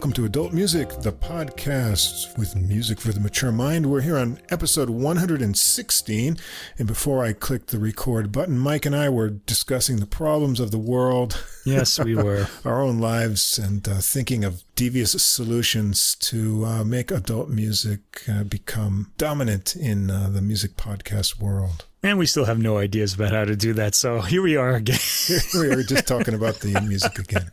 [0.00, 3.84] Welcome to Adult Music, the podcast with music for the mature mind.
[3.84, 6.38] We're here on episode 116.
[6.78, 10.70] And before I clicked the record button, Mike and I were discussing the problems of
[10.70, 11.44] the world.
[11.66, 12.46] Yes, we were.
[12.64, 18.42] our own lives and uh, thinking of devious solutions to uh, make adult music uh,
[18.42, 21.84] become dominant in uh, the music podcast world.
[22.02, 23.94] And we still have no ideas about how to do that.
[23.94, 24.98] So here we are again.
[25.26, 27.50] here we are just talking about the music again.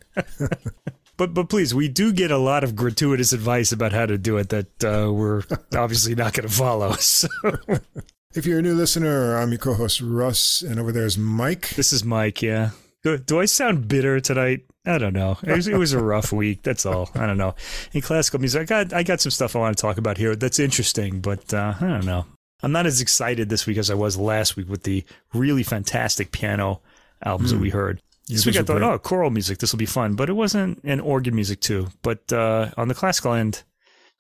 [1.17, 4.38] But but please, we do get a lot of gratuitous advice about how to do
[4.38, 5.43] it that uh, we're
[5.76, 6.95] obviously not going to follow.
[7.07, 7.27] So.
[8.35, 11.70] If you're a new listener, I'm your co-host Russ, and over there is Mike.
[11.70, 12.41] This is Mike.
[12.43, 12.71] Yeah.
[13.01, 14.65] Do, do I sound bitter tonight?
[14.85, 15.37] I don't know.
[15.41, 16.62] It was, it was a rough week.
[16.62, 17.09] That's all.
[17.15, 17.55] I don't know.
[17.93, 20.35] In classical music, I got I got some stuff I want to talk about here
[20.35, 22.26] that's interesting, but uh, I don't know.
[22.62, 26.31] I'm not as excited this week as I was last week with the really fantastic
[26.31, 26.81] piano
[27.24, 27.55] albums mm.
[27.55, 28.02] that we heard.
[28.28, 28.88] This week I thought, great.
[28.88, 31.88] oh, choral music, this will be fun, but it wasn't, and organ music too.
[32.02, 33.64] But uh, on the classical end,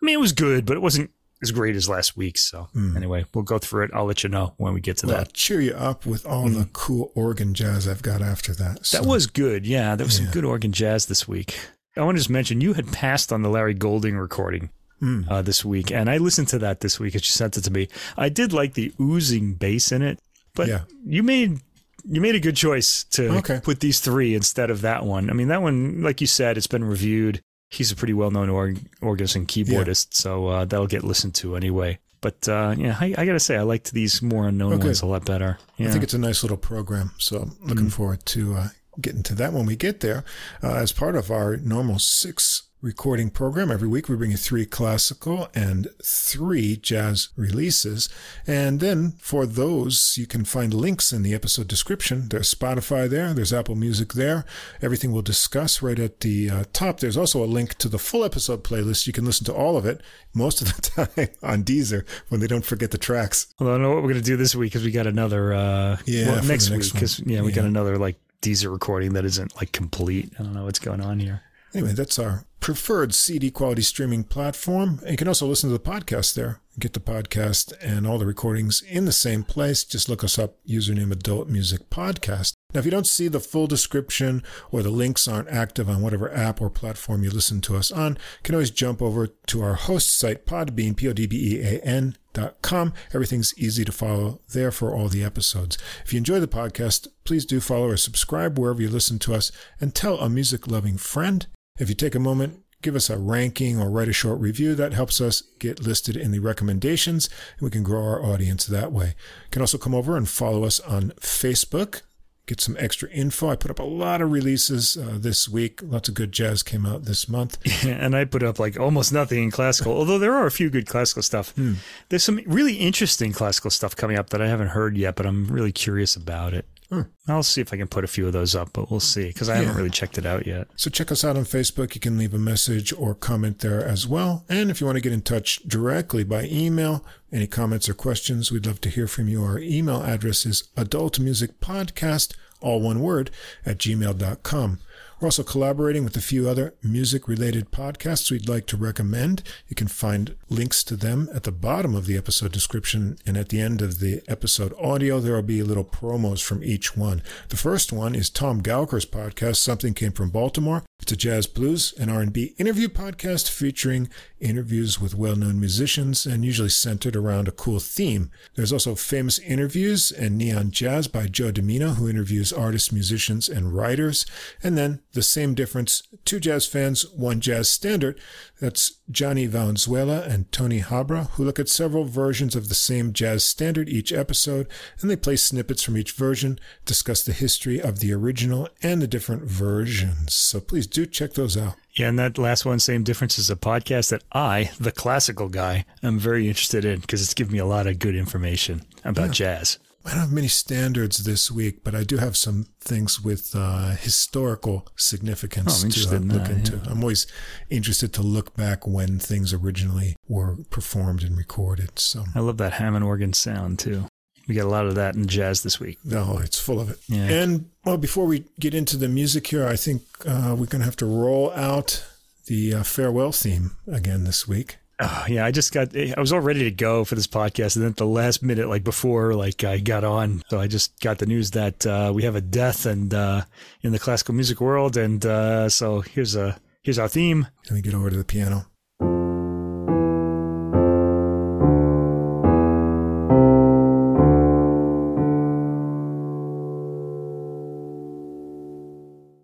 [0.01, 2.37] I mean, it was good, but it wasn't as great as last week.
[2.37, 2.95] So mm.
[2.95, 3.91] anyway, we'll go through it.
[3.93, 5.27] I'll let you know when we get to well, that.
[5.27, 6.53] I'll cheer you up with all mm.
[6.53, 6.71] the hmm.
[6.73, 8.85] cool organ jazz I've got after that.
[8.85, 8.99] So.
[8.99, 9.65] That was good.
[9.65, 10.25] Yeah, there was yeah.
[10.25, 11.59] some good organ jazz this week.
[11.95, 14.69] I want to just mention you had passed on the Larry Goldings recording.
[14.99, 15.29] Mm.
[15.29, 17.13] Uh, this week, and I listened to that this week.
[17.13, 17.87] And she sent it to me.
[18.17, 20.19] I did like the oozing bass in it,
[20.55, 20.85] but yeah.
[21.05, 21.61] you made
[22.09, 23.59] you made a good choice to okay.
[23.61, 25.29] put these three instead of that one.
[25.29, 27.41] I mean, that one, like you said, it's been reviewed.
[27.69, 30.21] He's a pretty well known org- organist and keyboardist, yeah.
[30.21, 31.99] so uh, that'll get listened to anyway.
[32.21, 34.85] But uh, yeah, I, I, gotta say, I liked these more unknown okay.
[34.85, 35.59] ones a lot better.
[35.77, 35.89] Yeah.
[35.89, 37.93] I think it's a nice little program, so I'm looking mm.
[37.93, 38.67] forward to uh,
[38.99, 40.23] getting to that when we get there.
[40.63, 43.69] Uh, as part of our normal six recording program.
[43.69, 48.07] Every week we bring you three classical and three jazz releases.
[48.47, 52.29] And then for those, you can find links in the episode description.
[52.29, 54.45] There's Spotify there, there's Apple Music there.
[54.81, 57.01] Everything we'll discuss right at the uh, top.
[57.01, 59.05] There's also a link to the full episode playlist.
[59.05, 59.99] You can listen to all of it
[60.33, 63.53] most of the time on Deezer when they don't forget the tracks.
[63.59, 65.51] Well, I don't know what we're going to do this week because we got another,
[65.53, 67.55] uh, yeah, well, next, next, week because, yeah, we yeah.
[67.55, 70.31] got another like Deezer recording that isn't like complete.
[70.39, 71.41] I don't know what's going on here.
[71.73, 74.99] Anyway, that's our preferred CD quality streaming platform.
[75.01, 76.59] And you can also listen to the podcast there.
[76.79, 79.83] Get the podcast and all the recordings in the same place.
[79.83, 82.53] Just look us up, username Adult Music Podcast.
[82.71, 86.31] Now, if you don't see the full description or the links aren't active on whatever
[86.31, 89.73] app or platform you listen to us on, you can always jump over to our
[89.73, 92.93] host site, Podbean, P-O-D-B-E-A-N dot com.
[93.11, 95.79] Everything's easy to follow there for all the episodes.
[96.05, 99.51] If you enjoy the podcast, please do follow or subscribe wherever you listen to us
[99.81, 101.47] and tell a music loving friend.
[101.79, 104.75] If you take a moment, give us a ranking or write a short review.
[104.75, 108.91] That helps us get listed in the recommendations and we can grow our audience that
[108.91, 109.07] way.
[109.07, 112.01] You can also come over and follow us on Facebook.
[112.45, 113.49] Get some extra info.
[113.49, 115.81] I put up a lot of releases uh, this week.
[115.83, 117.57] Lots of good jazz came out this month.
[117.85, 120.87] And I put up like almost nothing in classical, although there are a few good
[120.87, 121.51] classical stuff.
[121.55, 121.73] Hmm.
[122.07, 125.47] There's some really interesting classical stuff coming up that I haven't heard yet, but I'm
[125.47, 126.65] really curious about it.
[126.89, 127.01] Hmm.
[127.27, 129.49] I'll see if I can put a few of those up, but we'll see because
[129.49, 129.61] I yeah.
[129.61, 130.67] haven't really checked it out yet.
[130.77, 131.95] So check us out on Facebook.
[131.95, 134.45] You can leave a message or comment there as well.
[134.47, 138.51] And if you want to get in touch directly by email, any comments or questions,
[138.51, 139.43] we'd love to hear from you.
[139.43, 143.31] Our email address is adultmusicpodcast, all one word,
[143.65, 144.79] at gmail.com.
[145.19, 149.41] We're also collaborating with a few other music related podcasts we'd like to recommend.
[149.67, 153.49] You can find links to them at the bottom of the episode description and at
[153.49, 155.19] the end of the episode audio.
[155.19, 157.23] There will be little promos from each one.
[157.49, 160.83] The first one is Tom Gauker's podcast, Something Came from Baltimore.
[160.99, 166.69] It's a jazz, blues, and R&B interview podcast featuring interviews with well-known musicians and usually
[166.69, 168.29] centered around a cool theme.
[168.55, 173.73] There's also famous interviews and neon jazz by Joe Dimino, who interviews artists, musicians, and
[173.73, 174.25] writers.
[174.61, 178.19] And then the same difference, two jazz fans, one jazz standard.
[178.59, 183.43] That's Johnny Valenzuela and Tony Habra, who look at several versions of the same jazz
[183.43, 184.67] standard each episode,
[185.01, 189.07] and they play snippets from each version, discuss the history of the original and the
[189.07, 190.35] different versions.
[190.35, 191.75] So please do check those out.
[191.93, 195.85] Yeah, and that last one, same difference, is a podcast that I, the classical guy,
[196.03, 199.33] am very interested in because it's given me a lot of good information about yeah.
[199.33, 199.79] jazz.
[200.07, 203.89] I don't have many standards this week, but I do have some things with uh,
[203.89, 206.77] historical significance oh, to uh, look that, into.
[206.77, 206.83] Yeah.
[206.89, 207.27] I'm always
[207.69, 211.99] interested to look back when things originally were performed and recorded.
[211.99, 214.05] So I love that Hammond organ sound too.
[214.47, 215.97] We got a lot of that in jazz this week.
[216.05, 216.99] No, it's full of it.
[217.09, 217.27] Yeah.
[217.27, 220.85] And well, before we get into the music here, I think uh, we're going to
[220.85, 222.07] have to roll out
[222.45, 224.77] the uh, farewell theme again this week.
[224.99, 227.75] Oh, yeah, I just got, I was all ready to go for this podcast.
[227.75, 230.41] And then at the last minute, like before, like I got on.
[230.49, 233.43] So I just got the news that uh, we have a death and uh,
[233.81, 234.97] in the classical music world.
[234.97, 237.47] And uh, so here's a, Here's our theme.
[237.65, 238.67] Let me get over to the piano.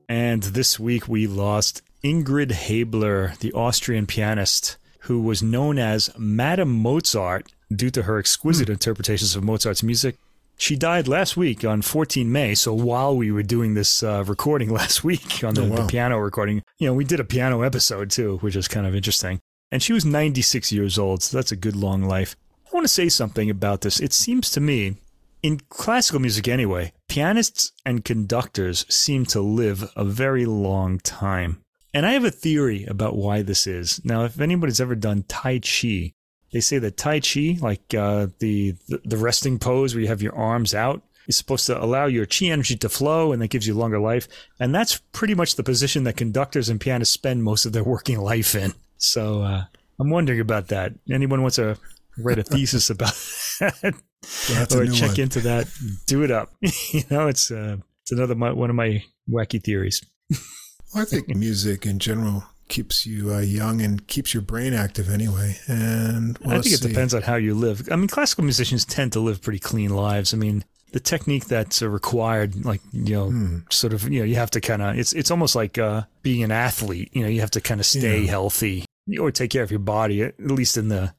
[0.07, 6.71] And this week we lost Ingrid Haebler, the Austrian pianist who was known as Madame
[6.71, 10.15] Mozart due to her exquisite interpretations of Mozart's music.
[10.57, 12.53] She died last week on 14 May.
[12.55, 15.75] So while we were doing this uh, recording last week on the, Oh, wow.
[15.77, 18.95] the piano recording, you know, we did a piano episode too, which is kind of
[18.95, 19.39] interesting.
[19.71, 22.35] And she was 96 years old, so that's a good long life.
[22.67, 23.99] I want to say something about this.
[23.99, 24.95] It seems to me,
[25.41, 31.62] in classical music anyway, pianists and conductors seem to live a very long time.
[31.93, 34.03] And I have a theory about why this is.
[34.03, 36.13] Now, if anybody's ever done Tai Chi,
[36.51, 38.75] they say that Tai Chi, like uh, the,
[39.05, 42.47] the resting pose where you have your arms out, is supposed to allow your chi
[42.47, 44.27] energy to flow, and that gives you longer life.
[44.59, 48.19] And that's pretty much the position that conductors and pianists spend most of their working
[48.19, 48.73] life in.
[48.97, 49.65] So uh,
[49.99, 50.93] I'm wondering about that.
[51.11, 51.77] Anyone wants to
[52.17, 53.13] write a thesis about
[53.59, 53.93] that?
[54.49, 55.19] Well, or check one.
[55.21, 55.67] into that?
[56.07, 56.53] Do it up.
[56.61, 60.03] you know, it's uh, it's another my, one of my wacky theories.
[60.93, 65.09] Well, I think music in general keeps you uh, young and keeps your brain active
[65.09, 65.57] anyway.
[65.67, 66.87] And well, I think it see.
[66.87, 67.87] depends on how you live.
[67.91, 70.33] I mean, classical musicians tend to live pretty clean lives.
[70.33, 73.57] I mean, the technique that's uh, required, like you know, Hmm.
[73.69, 74.97] sort of, you know, you have to kind of.
[74.97, 77.09] It's it's almost like uh, being an athlete.
[77.13, 78.29] You know, you have to kind of stay Yeah.
[78.29, 78.85] healthy
[79.19, 81.13] or take care of your body, at least in the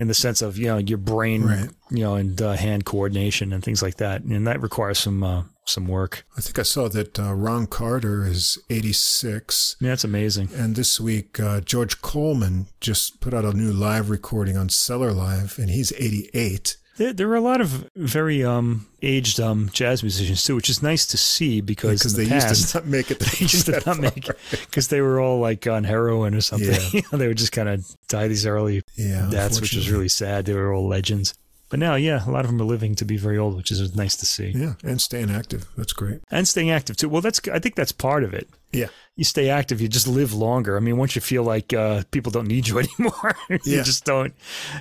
[0.00, 1.68] in the sense of you know your brain, Right.
[1.90, 4.22] you know, and uh, hand coordination and things like that.
[4.22, 6.24] And that requires some uh, some work.
[6.36, 9.76] I think I saw that uh, Ron Carter is 86.
[9.80, 10.48] Yeah, that's amazing.
[10.54, 15.12] And this week, uh, George Coleman just put out a new live recording on Cellar
[15.12, 16.76] Live, and he's 88.
[17.00, 20.82] There, there are a lot of very um, aged um, jazz musicians too, which is
[20.82, 23.18] nice to see because Because in they the used to not make it.
[23.20, 26.68] they used to not make because they were all like on heroin or something.
[26.70, 26.88] Yeah.
[26.92, 30.08] You know, they would just kind of die these early Yeah, deaths, which was really
[30.10, 30.44] sad.
[30.44, 31.32] They were all legends.
[31.70, 33.94] But now, yeah, a lot of them are living to be very old, which is
[33.96, 34.50] nice to see.
[34.54, 35.68] Yeah, and staying active.
[35.78, 36.20] That's great.
[36.30, 37.08] And staying active too.
[37.08, 38.46] Well, that's I think that's part of it.
[38.72, 38.88] Yeah.
[39.16, 40.76] You stay active, you just live longer.
[40.76, 43.82] I mean, once you feel like uh, people don't need you anymore, you Yeah.
[43.84, 44.34] just don't.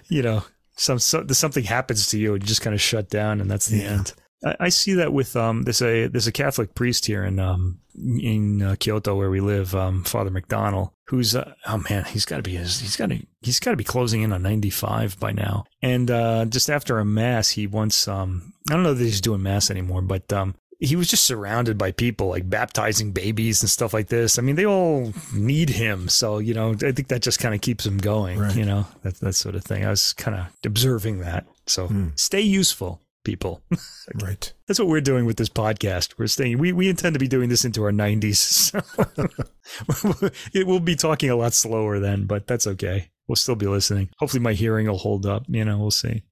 [0.09, 0.43] You know,
[0.79, 3.67] some, so, something happens to you, and you just kind of shut down, and that's
[3.67, 3.83] the Yeah.
[3.91, 4.13] end.
[4.45, 7.79] I, I see that with um, there's a there's a Catholic priest here in um
[7.95, 12.37] in uh, Kyoto where we live, um, Father McDonald, who's uh, oh man, he's got
[12.37, 15.65] to be he's got to he's got to be closing in on 95 by now.
[15.81, 19.43] And uh, just after a mass, he once um I don't know that he's doing
[19.43, 23.93] mass anymore, but um he was just surrounded by people like baptizing babies and stuff
[23.93, 24.39] like this.
[24.39, 27.61] I mean, they all need him, so you know, I think that just kind of
[27.61, 28.39] keeps him going.
[28.39, 28.55] Right.
[28.55, 29.85] You know, that that sort of thing.
[29.85, 31.45] I was kind of observing that.
[31.67, 32.07] So Hmm.
[32.15, 33.61] stay useful, people.
[34.15, 34.51] Right.
[34.65, 36.15] That's what we're doing with this podcast.
[36.17, 36.57] We're staying.
[36.57, 38.39] We we intend to be doing this into our nineties.
[38.39, 38.79] So
[40.53, 43.09] it will be talking a lot slower then, but that's okay.
[43.27, 44.09] We'll still be listening.
[44.17, 45.43] Hopefully, my hearing will hold up.
[45.47, 46.23] You know, we'll see.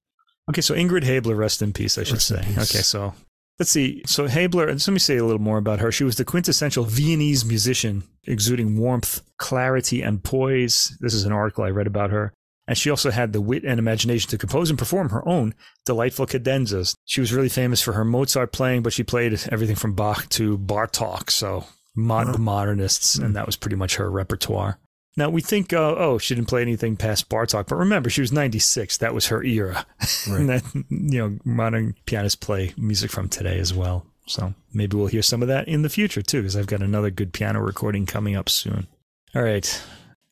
[0.50, 1.98] Okay, so Ingrid Haebler, rest in peace.
[2.00, 2.40] I should Rest say.
[2.54, 3.14] Okay, so
[3.60, 4.04] let's see.
[4.06, 5.92] So Haebler, and let me say a little more about her.
[5.92, 10.96] She was the quintessential Viennese musician, exuding warmth, clarity, and poise.
[11.00, 12.34] This is an article I read about her.
[12.68, 16.28] And she also had the wit and imagination to compose and perform her own delightful
[16.28, 16.96] cadenzas.
[17.06, 20.58] She was really famous for her Mozart playing, but she played everything from Bach to
[20.58, 24.80] Bartok, so mod- modernists, and that was pretty much her repertoire.
[25.18, 28.32] Now we think, uh, oh, she didn't play anything past Bartok, but remember, she was
[28.32, 28.98] 96.
[29.00, 29.86] That was her era.
[30.28, 30.62] and Right.
[30.64, 34.06] that, you know, modern pianists play music from today as well.
[34.28, 37.10] So maybe we'll hear some of that in the future too, because I've got another
[37.10, 38.88] good piano recording coming up soon.
[39.36, 39.82] All right.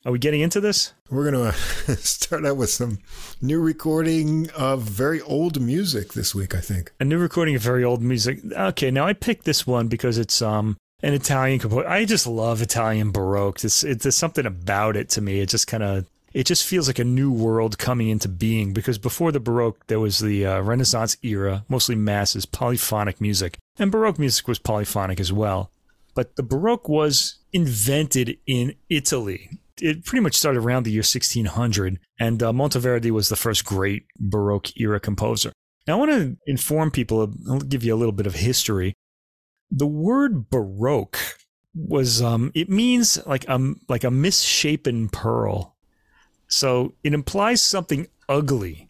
[0.05, 0.93] Are we getting into this?
[1.09, 1.51] We're going
[1.85, 2.99] to start out with some
[3.41, 6.93] new recording of very old music this week, I think.
[6.99, 8.39] A new recording of very old music.
[8.51, 11.87] Okay, now I picked this one because it's um an Italian composer.
[11.87, 13.63] I just love Italian Baroque.
[13.63, 15.39] It's there's something about it to me.
[15.39, 18.97] It just kind of it just feels like a new world coming into being because
[18.97, 24.19] before the Baroque there was the uh, Renaissance era, mostly masses, polyphonic music, and Baroque
[24.19, 25.71] music was polyphonic as well.
[26.13, 29.49] But the Baroque was invented in Italy.
[29.81, 34.05] It pretty much started around the year 1600, and uh, Monteverdi was the first great
[34.17, 35.51] Baroque era composer.
[35.85, 38.93] Now, I want to inform people, I'll give you a little bit of history.
[39.71, 41.19] The word Baroque
[41.73, 45.75] was, um, it means like a, like a misshapen pearl.
[46.47, 48.89] So it implies something ugly.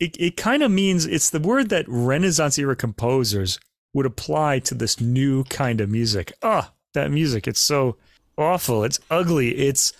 [0.00, 3.58] It, it kind of means it's the word that Renaissance era composers
[3.94, 6.32] would apply to this new kind of music.
[6.42, 7.96] Ah, that music, it's so
[8.36, 8.84] awful.
[8.84, 9.56] It's ugly.
[9.56, 9.92] It's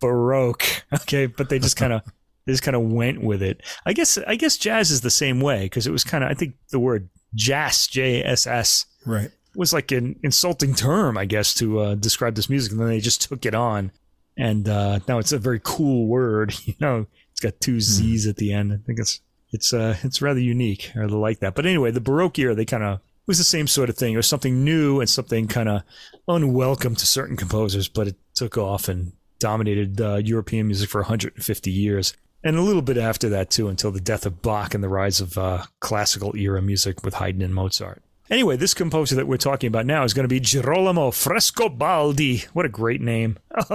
[0.00, 0.64] Baroque.
[0.92, 2.02] Okay, but they just kind of
[2.46, 3.62] they just kind of went with it.
[3.86, 6.34] I guess I guess jazz is the same way because it was kind of I
[6.34, 9.30] think the word jazz J S S Right.
[9.54, 13.00] Was like an insulting term I guess to uh, describe this music, and then they
[13.00, 13.92] just took it on
[14.36, 16.54] And uh, now it's a very cool word.
[16.64, 18.72] You know, it's got two Z's at the end.
[18.72, 19.20] I think it's
[19.52, 20.92] it's uh it's rather unique.
[20.94, 21.54] I really like that.
[21.54, 24.14] But anyway, the Baroque era they kind of was the same sort of thing.
[24.14, 25.82] It was something new and something kind of
[26.26, 31.70] unwelcome to certain composers, but it took off and dominated uh, European music for 150
[31.70, 32.14] years.
[32.42, 35.20] And a little bit after that, too, until the death of Bach and the rise
[35.20, 38.02] of uh, classical era music with Haydn and Mozart.
[38.30, 42.44] Anyway, this composer that we're talking about now is going to be Girolamo Frescobaldi.
[42.52, 43.38] What a great name.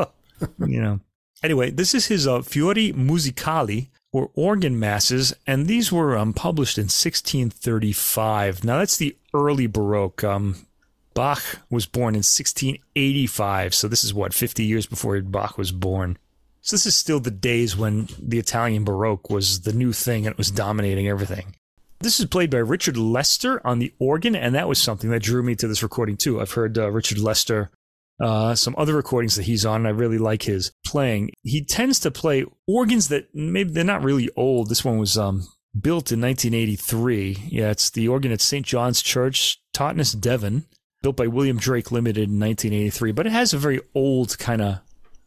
[0.66, 1.02] you know.
[1.44, 6.78] Anyway, this is his uh, Fiori Musicali, or organ masses, and these were um, published
[6.78, 8.64] in 1635.
[8.64, 10.24] Now, that's the early Baroque.
[10.24, 10.66] Um,
[11.14, 16.18] Bach was born in 1685, so this is what, 50 years before Bach was born.
[16.62, 20.32] So this is still the days when the Italian Baroque was the new thing and
[20.34, 21.56] it was dominating everything.
[22.06, 25.42] This is played by Richard Lester on the organ, and that was something that drew
[25.42, 26.40] me to this recording too.
[26.40, 27.72] I've heard uh, Richard Lester,
[28.22, 31.32] uh, some other recordings that he's on, and I really like his playing.
[31.42, 34.70] He tends to play organs that maybe they're not really old.
[34.70, 37.48] This one was um, built in 1983.
[37.48, 38.64] Yeah, it's the organ at St.
[38.64, 40.66] John's Church, Totnes, Devon,
[41.02, 43.14] built by William Drake Limited in 1983.
[43.14, 44.78] But it has a very old kind of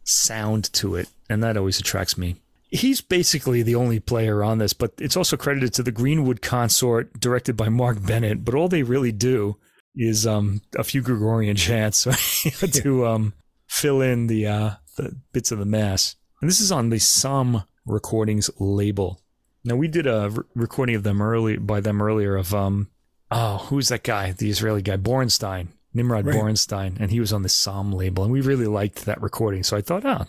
[0.04, 2.36] sound to it, and that always attracts me.
[2.68, 7.18] He's basically the only player on this, but it's also credited to the Greenwood Consort,
[7.18, 8.44] directed by Mark Bennett.
[8.44, 9.56] But all they really do
[9.94, 12.04] is um, a few Gregorian chants
[12.72, 13.32] to um,
[13.66, 16.16] fill in the, uh, the bits of the mass.
[16.40, 19.20] And this is on the Somm Recordings label.
[19.64, 22.88] Now we did a re- recording of them early by them earlier of um
[23.30, 26.36] oh who's that guy the Israeli guy Borenstein Nimrod right.
[26.36, 29.76] Borenstein and he was on the Somm label and we really liked that recording so
[29.76, 30.26] I thought oh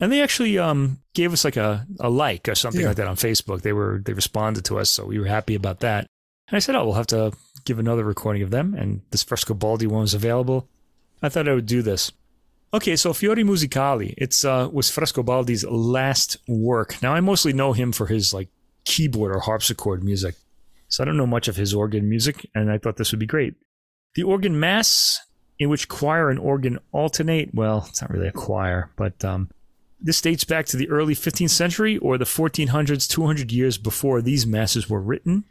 [0.00, 2.88] and they actually um, gave us like a, a like or something yeah.
[2.88, 3.62] like that on Facebook.
[3.62, 6.06] They were they responded to us, so we were happy about that.
[6.48, 7.32] And I said, "Oh, we'll have to
[7.64, 10.68] give another recording of them." And this Frescobaldi one was available.
[11.22, 12.12] I thought I would do this.
[12.72, 14.14] Okay, so Fiori Musicali.
[14.16, 17.02] It's uh, was Frescobaldi's last work.
[17.02, 18.48] Now I mostly know him for his like
[18.84, 20.36] keyboard or harpsichord music,
[20.88, 22.48] so I don't know much of his organ music.
[22.54, 23.54] And I thought this would be great.
[24.14, 25.20] The organ mass
[25.58, 27.54] in which choir and organ alternate.
[27.54, 29.50] Well, it's not really a choir, but um,
[30.00, 34.46] this dates back to the early 15th century or the 1400s, 200 years before these
[34.46, 35.44] masses were written.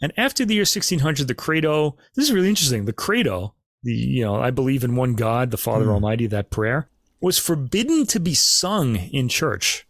[0.00, 2.84] And after the year 1600, the credo, this is really interesting.
[2.84, 5.92] The credo, the, you know, I believe in one God, the Father mm.
[5.92, 6.88] Almighty, that prayer,
[7.20, 9.86] was forbidden to be sung in church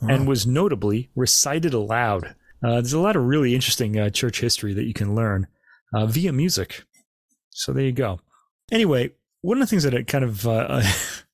[0.00, 2.36] and was notably recited aloud.
[2.62, 5.46] Uh, there's a lot of really interesting uh, church history that you can learn
[5.92, 6.84] uh, via music.
[7.50, 8.20] So there you go.
[8.70, 10.82] Anyway, one of the things that it kind of uh,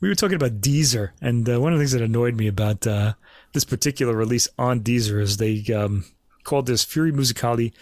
[0.00, 2.86] we were talking about Deezer, and uh, one of the things that annoyed me about
[2.86, 3.14] uh,
[3.52, 6.04] this particular release on Deezer is they um,
[6.44, 7.72] called this Fiori Musicali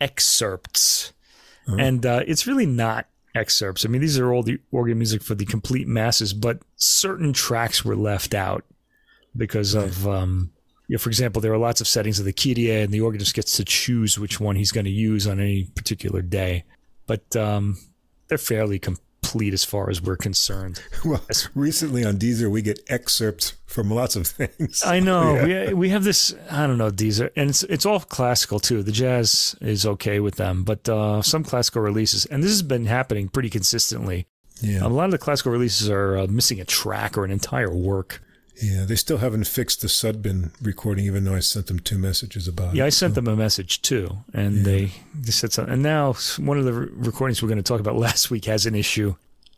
[0.00, 1.12] excerpts,
[1.66, 1.76] uh-huh.
[1.78, 3.84] and uh, it's really not excerpts.
[3.84, 7.84] I mean, these are all the organ music for the complete masses, but certain tracks
[7.84, 8.64] were left out
[9.34, 9.86] because right.
[9.86, 10.52] of, um,
[10.88, 13.34] you know, for example, there are lots of settings of the Kyrie, and the organist
[13.34, 16.64] gets to choose which one he's going to use on any particular day.
[17.06, 17.78] But um,
[18.28, 18.98] they're fairly com-
[19.32, 20.82] complete as far as we're concerned.
[21.04, 21.24] Well,
[21.54, 24.82] recently on Deezer, we get excerpts from lots of things.
[24.84, 25.32] I know.
[25.46, 25.68] Yeah.
[25.68, 28.82] We, we have this, I don't know, Deezer, and it's, it's all classical too.
[28.82, 32.86] The jazz is okay with them, but uh, some classical releases, and this has been
[32.86, 34.26] happening pretty consistently.
[34.60, 34.84] Yeah.
[34.84, 38.22] A lot of the classical releases are uh, missing a track or an entire work.
[38.60, 42.46] Yeah, they still haven't fixed the Sudbin recording, even though I sent them two messages
[42.46, 42.76] about yeah, it.
[42.76, 43.20] Yeah, I sent so.
[43.20, 44.62] them a message too, and yeah.
[44.62, 45.72] they, they said something.
[45.72, 48.74] And now one of the recordings we're going to talk about last week has an
[48.74, 49.14] issue.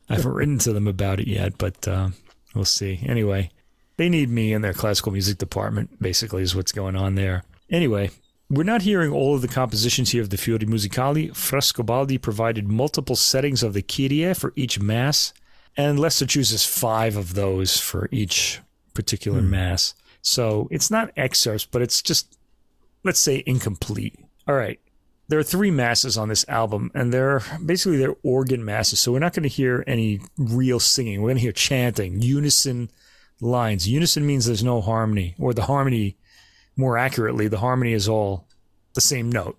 [0.08, 2.10] I haven't written to them about it yet, but uh,
[2.54, 3.00] we'll see.
[3.06, 3.50] Anyway,
[3.96, 7.44] they need me in their classical music department, basically, is what's going on there.
[7.70, 8.10] Anyway,
[8.50, 11.30] we're not hearing all of the compositions here of the Fiori Musicali.
[11.30, 15.32] Frescobaldi provided multiple settings of the Kyrie for each mass,
[15.76, 18.60] and Lester chooses five of those for each
[18.94, 19.50] particular hmm.
[19.50, 19.94] mass.
[20.22, 22.38] So it's not excerpts, but it's just,
[23.02, 24.18] let's say, incomplete.
[24.48, 24.80] All right
[25.28, 29.00] there are three masses on this album, and they're basically they're organ masses.
[29.00, 31.22] So we're not going to hear any real singing.
[31.22, 32.90] We're going to hear chanting, unison
[33.40, 33.88] lines.
[33.88, 36.16] Unison means there's no harmony, or the harmony,
[36.76, 38.46] more accurately, the harmony is all
[38.94, 39.58] the same note.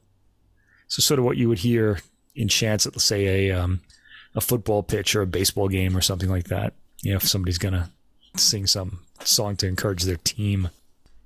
[0.88, 2.00] So sort of what you would hear
[2.36, 3.82] in chants at, let's say, a um,
[4.36, 6.74] a football pitch or a baseball game or something like that.
[7.02, 7.90] You know, if somebody's going to
[8.36, 10.70] sing some song to encourage their team.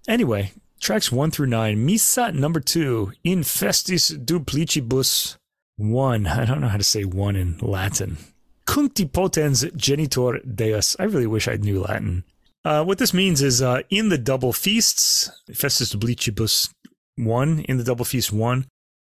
[0.08, 1.86] Anyway, Tracks 1 through 9.
[1.86, 3.14] Missa number 2.
[3.24, 5.38] In Festis Duplicibus
[5.78, 6.28] 1.
[6.28, 8.18] I don't know how to say 1 in Latin.
[8.66, 10.96] Cuncti potens genitor deus.
[11.00, 12.24] I really wish I knew Latin.
[12.64, 16.70] Uh, what this means is uh, in the double feasts, Festus Duplicibus
[17.16, 18.66] 1, in the double feast 1,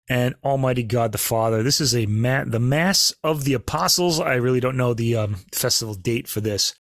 [0.09, 1.63] and Almighty God the Father.
[1.63, 4.21] This is a ma- the Mass of the Apostles.
[4.21, 6.75] I really don't know the um, festival date for this.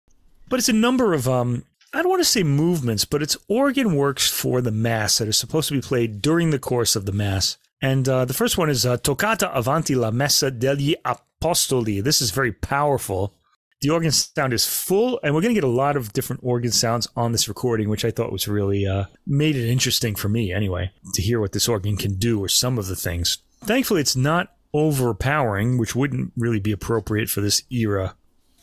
[0.48, 3.94] But it's a number of um, I don't want to say movements, but it's organ
[3.94, 7.12] works for the mass that are supposed to be played during the course of the
[7.12, 7.56] mass.
[7.80, 12.02] And uh, the first one is uh, Toccata Avanti la Messa degli Apostoli.
[12.02, 13.34] This is very powerful.
[13.80, 16.72] The organ sound is full, and we're going to get a lot of different organ
[16.72, 20.52] sounds on this recording, which I thought was really uh, made it interesting for me,
[20.52, 23.38] anyway, to hear what this organ can do or some of the things.
[23.60, 28.16] Thankfully, it's not overpowering, which wouldn't really be appropriate for this era.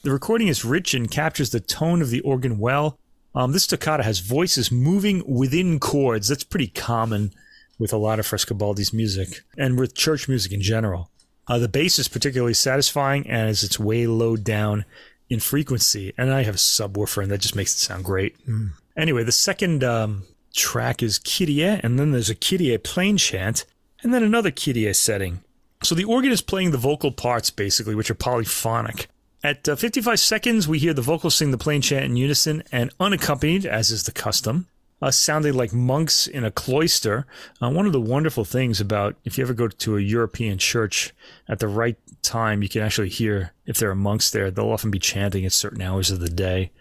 [0.04, 2.98] The recording is rich and captures the tone of the organ well.
[3.34, 6.28] Um, this toccata has voices moving within chords.
[6.28, 7.34] That's pretty common
[7.80, 11.10] with a lot of Frescobaldi's music and with church music in general.
[11.48, 14.86] Uh, the bass is particularly satisfying as it's way low down
[15.30, 18.38] in frequency, and I have a subwoofer, and that just makes it sound great.
[18.48, 18.72] Mm.
[18.98, 20.24] Anyway, the second um,
[20.54, 23.66] track is Kyrie, and then there's a Kyrie plain chant,
[24.04, 25.42] and then another Kyrie setting.
[25.84, 29.08] So the organ is playing the vocal parts, basically, which are polyphonic.
[29.44, 32.92] At uh, 55 seconds, we hear the vocals sing the plain chant in unison and
[33.00, 34.68] unaccompanied, as is the custom
[35.02, 37.26] uh, sounding like monks in a cloister.
[37.62, 41.14] Uh, one of the wonderful things about if you ever go to a European church
[41.48, 44.52] at the right time, you can actually hear if there are monks there.
[44.52, 46.72] They'll often be chanting at certain hours of the day.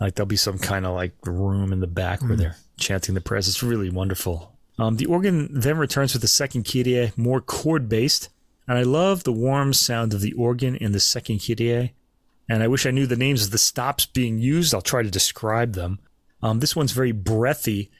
[0.00, 2.38] Like there'll be some kind of like room in the back where mm.
[2.38, 3.46] they're chanting the prayers.
[3.46, 4.56] It's really wonderful.
[4.78, 8.30] Um, the organ then returns with the second Kyrie, more chord based.
[8.66, 11.92] And I love the warm sound of the organ in the second Kyrie.
[12.50, 14.74] And I wish I knew the names of the stops being used.
[14.74, 16.00] I'll try to describe them.
[16.42, 17.92] Um, this one's very breathy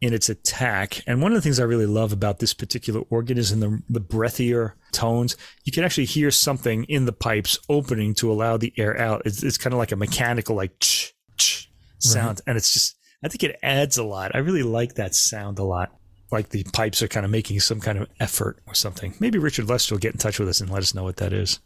[0.00, 1.02] in its attack.
[1.06, 3.82] And one of the things I really love about this particular organ is in the,
[3.90, 8.72] the breathier tones, you can actually hear something in the pipes opening to allow the
[8.78, 9.22] air out.
[9.26, 12.38] It's, it's kind of like a mechanical, like ch, ch sound.
[12.38, 12.42] Right.
[12.46, 14.34] And it's just, I think it adds a lot.
[14.34, 15.92] I really like that sound a lot.
[16.30, 19.14] Like the pipes are kind of making some kind of effort or something.
[19.20, 21.34] Maybe Richard Lester will get in touch with us and let us know what that
[21.34, 21.60] is.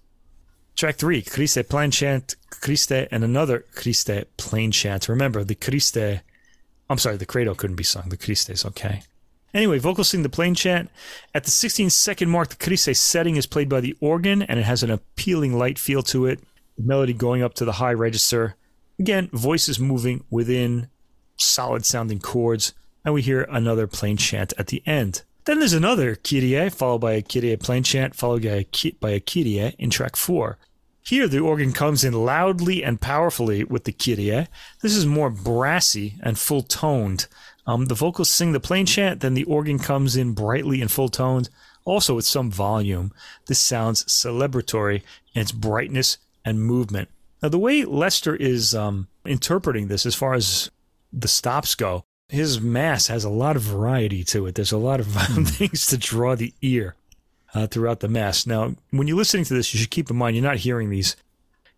[0.77, 5.09] Track three, Christe plain chant, Christe, and another Christe plain chant.
[5.09, 6.23] Remember, the Christe,
[6.89, 8.09] I'm sorry, the Credo couldn't be sung.
[8.09, 9.03] The Christe is okay.
[9.55, 10.91] Anyway, vocals sing the plain chant.
[11.35, 14.65] At the 16 second mark, the Christe setting is played by the organ, and it
[14.65, 16.41] has an appealing light feel to it.
[16.79, 18.57] The melody going up to the high register.
[18.99, 20.89] Again, voices moving within
[21.37, 22.73] solid sounding chords,
[23.05, 25.23] and we hear another plain chant at the end.
[25.45, 28.43] Then there's another Kyrie, followed by a Kyrie plain chant, followed
[29.01, 30.59] by a, Kyrie in track four.
[31.05, 34.47] Here, the organ comes in loudly and powerfully with the Kyrie.
[34.83, 37.27] This is more brassy and full toned.
[37.67, 41.09] Um, the vocals sing the plain chant, then the organ comes in brightly and full
[41.09, 41.49] toned,
[41.85, 43.13] also with some volume.
[43.47, 45.03] This sounds celebratory
[45.35, 47.09] in its brightness and movement.
[47.43, 50.71] Now, the way Lester is um, interpreting this, as far as
[51.13, 54.55] the stops go, his mass has a lot of variety to it.
[54.55, 55.47] There's a lot of mm.
[55.49, 56.95] things to draw the ear
[57.55, 58.47] uh, throughout the mass.
[58.47, 61.15] Now, when you're listening to this, you should keep in mind you're not hearing these,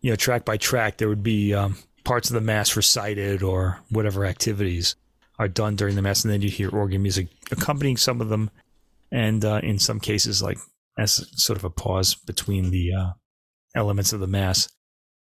[0.01, 0.99] you know, track by track.
[0.99, 4.95] There would be um, parts of the mass recited or whatever activities
[5.41, 8.49] are done during the mass, and then you hear organ music accompanying some of them,
[9.11, 10.59] and uh, in some cases, like
[10.97, 13.11] as sort of a pause between the uh,
[13.75, 14.69] elements of the mass.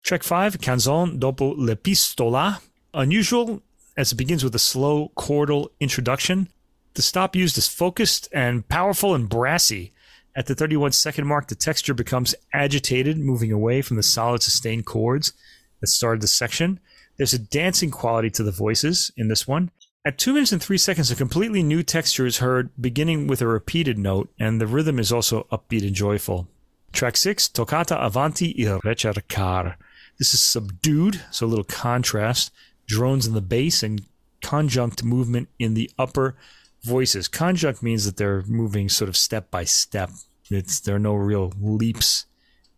[0.04, 2.60] Track five, Canzon dopo l'epistola.
[2.94, 3.62] Unusual
[3.96, 6.50] as it begins with a slow chordal introduction.
[6.96, 9.94] The stop used is focused and powerful and brassy.
[10.36, 14.86] At the 31 second mark, the texture becomes agitated, moving away from the solid sustained
[14.86, 15.34] chords
[15.82, 16.80] that started the section.
[17.18, 19.70] There's a dancing quality to the voices in this one.
[20.06, 23.48] At 2 minutes and 3 seconds, a completely new texture is heard, beginning with a
[23.48, 26.48] repeated note, and the rhythm is also upbeat and joyful.
[26.92, 29.76] Track 6, Toccata Avanti il Ricercar.
[30.20, 32.52] This is subdued, so a little contrast,
[32.86, 34.02] drones in the bass, and
[34.42, 36.36] conjunct movement in the upper
[36.84, 37.28] voices.
[37.28, 40.12] Conjunct means that they're moving sort of step by step.
[40.50, 42.26] It's there are no real leaps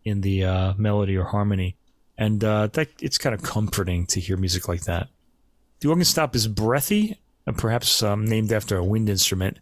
[0.04, 1.76] in the uh, melody or harmony,
[2.16, 5.08] and uh, that it's kind of comforting to hear music like that.
[5.80, 9.58] The organ stop is breathy, and perhaps um, named after a wind instrument,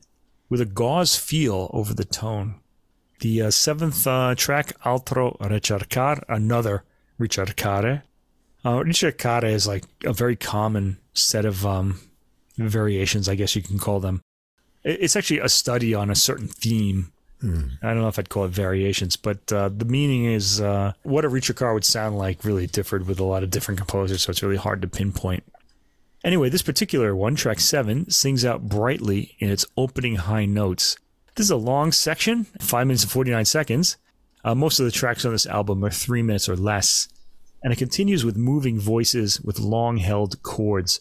[0.48, 2.60] with a gauze feel over the tone.
[3.20, 6.84] The uh, seventh uh, track, Altro Ricercar, another
[7.18, 8.02] Ricercare,
[8.64, 12.00] uh, ricercare is like a very common set of um,
[12.56, 14.22] variations, I guess you can call them.
[14.82, 17.12] It's actually a study on a certain theme.
[17.40, 17.68] Hmm.
[17.82, 21.24] I don't know if I'd call it variations, but uh, the meaning is uh, what
[21.24, 24.42] a ricercar would sound like really differed with a lot of different composers, so it's
[24.42, 25.44] really hard to pinpoint.
[26.22, 30.96] Anyway, this particular one, track seven, sings out brightly in its opening high notes.
[31.34, 33.98] This is a long section, 5 minutes and 49 seconds.
[34.42, 37.08] Uh, most of the tracks on this album are 3 minutes or less
[37.64, 41.00] and it continues with moving voices with long held chords.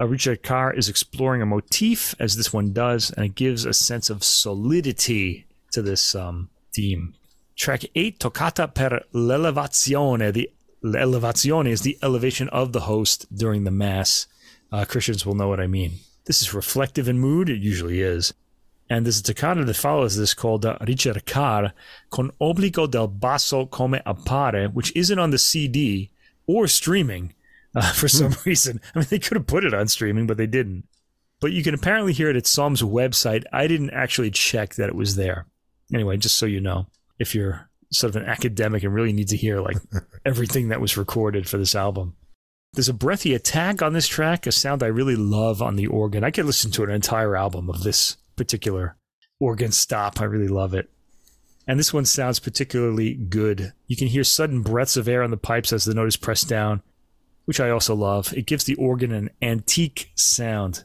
[0.00, 4.08] Uh, Ricercar is exploring a motif, as this one does, and it gives a sense
[4.08, 7.14] of solidity to this um, theme.
[7.54, 10.50] Track 8, Toccata per l'elevazione, the
[10.82, 14.26] l'elevazione is the elevation of the host during the Mass.
[14.72, 15.98] Uh, Christians will know what I mean.
[16.24, 18.32] This is reflective in mood, it usually is.
[18.90, 21.72] And there's a toccata that follows this called uh, Ricercar
[22.10, 26.10] con obbligo del basso come appare, which isn't on the CD
[26.48, 27.32] or streaming
[27.76, 28.80] uh, for some reason.
[28.94, 30.88] I mean, they could have put it on streaming, but they didn't.
[31.40, 33.44] But you can apparently hear it at Somm's website.
[33.52, 35.46] I didn't actually check that it was there.
[35.94, 39.36] Anyway, just so you know, if you're sort of an academic and really need to
[39.36, 39.78] hear like
[40.26, 42.16] everything that was recorded for this album.
[42.72, 46.22] There's a breathy attack on this track, a sound I really love on the organ.
[46.22, 48.96] I could listen to an entire album of this particular
[49.38, 50.20] organ stop.
[50.20, 50.88] I really love it.
[51.66, 53.72] And this one sounds particularly good.
[53.86, 56.48] You can hear sudden breaths of air on the pipes as the note is pressed
[56.48, 56.82] down,
[57.44, 58.32] which I also love.
[58.36, 60.84] It gives the organ an antique sound.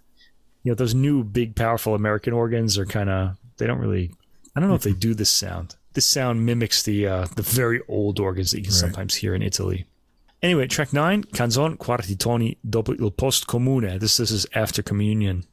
[0.64, 4.12] You know, those new big powerful American organs are kind of they don't really
[4.56, 5.76] I don't know if they do this sound.
[5.94, 8.80] This sound mimics the uh, the very old organs that you can Right.
[8.82, 9.86] sometimes hear in Italy.
[10.44, 13.98] Anyway, track nine, Canzon quarti toni dopo il post comune.
[13.98, 15.46] This this is after communion.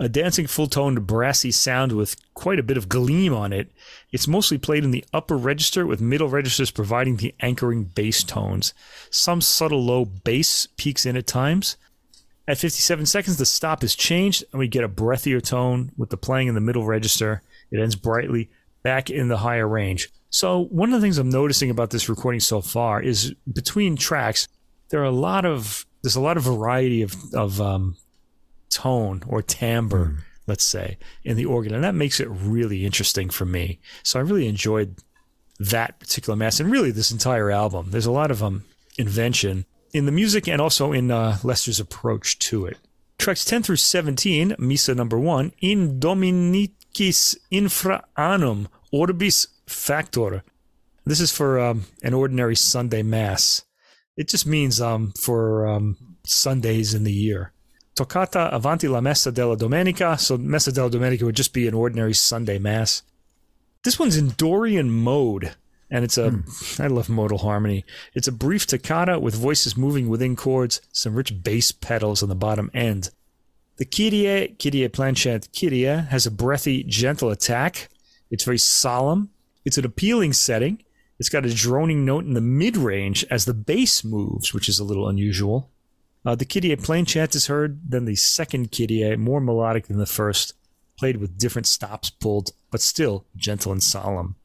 [0.00, 3.72] A dancing full toned brassy sound with quite a bit of gleam on it.
[4.12, 8.74] It's mostly played in the upper register with middle registers providing the anchoring bass tones.
[9.10, 11.76] Some subtle low bass peaks in at times.
[12.46, 16.16] At 57 seconds, the stop is changed and we get a breathier tone with the
[16.16, 17.42] playing in the middle register.
[17.72, 18.48] It ends brightly
[18.82, 20.10] back in the higher range.
[20.30, 24.46] So, one of the things I'm noticing about this recording so far is between tracks,
[24.90, 27.96] there are a lot of there's a lot of variety of of um,
[28.70, 33.44] tone or timbre, let's say, in the organ, and that makes it really interesting for
[33.44, 33.80] me.
[34.02, 34.96] So, I really enjoyed
[35.58, 37.90] that particular mass, and really this entire album.
[37.90, 38.64] There's a lot of um
[38.98, 42.76] invention in the music and also in uh, Lester's approach to it.
[43.18, 50.42] Tracks 10 through 17, Missa number 1, In Dominicis infra annum orbis factor.
[51.04, 53.62] This is for um, an ordinary Sunday Mass.
[54.16, 57.52] It just means um, for um, Sundays in the year.
[57.98, 60.16] Toccata avanti la messa della domenica.
[60.16, 63.02] So, messa della domenica would just be an ordinary Sunday Mass.
[63.82, 65.56] This one's in Dorian mode,
[65.90, 66.30] and it's a.
[66.30, 66.42] Hmm.
[66.80, 67.84] I love modal harmony.
[68.14, 72.36] It's a brief toccata with voices moving within chords, some rich bass pedals on the
[72.36, 73.10] bottom end.
[73.78, 77.88] The Kyrie, Kyrie plainchant Kyrie, has a breathy, gentle attack.
[78.30, 79.30] It's very solemn.
[79.64, 80.84] It's an appealing setting.
[81.18, 84.78] It's got a droning note in the mid range as the bass moves, which is
[84.78, 85.68] a little unusual.
[86.28, 90.04] Uh, the Kyrie plain chant is heard, then the second Kyrie, more melodic than the
[90.04, 90.52] first,
[90.98, 94.36] played with different stops pulled, but still gentle and solemn.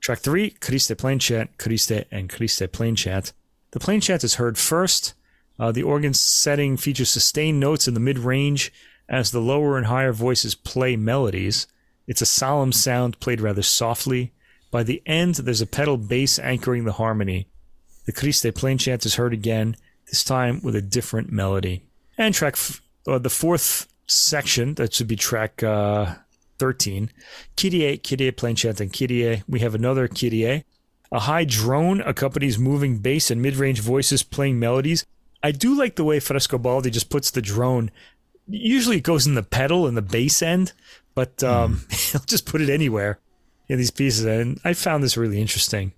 [0.00, 3.32] Track 3, Christe plain chant, Christe and Christe plain chant.
[3.72, 5.14] The plain chant is heard first.
[5.58, 8.72] Uh, the organ setting features sustained notes in the mid range
[9.08, 11.66] as the lower and higher voices play melodies.
[12.06, 14.32] It's a solemn sound played rather softly.
[14.70, 17.48] By the end, there's a pedal bass anchoring the harmony.
[18.06, 19.74] The Christe plain chant is heard again,
[20.12, 21.82] this time with a different melody.
[22.18, 26.14] And track, f- uh, the fourth section, that should be track uh,
[26.58, 27.10] 13,
[27.56, 29.42] Kyrie, Kyrie plain chant, and Kyrie.
[29.48, 30.64] We have another Kyrie.
[31.10, 35.06] A high drone accompanies moving bass and mid range voices playing melodies.
[35.42, 37.90] I do like the way Frescobaldi just puts the drone.
[38.46, 40.72] Usually it goes in the pedal and the bass end,
[41.14, 43.18] but um, he'll just put it anywhere
[43.68, 44.26] in these pieces.
[44.26, 45.94] And I found this really interesting.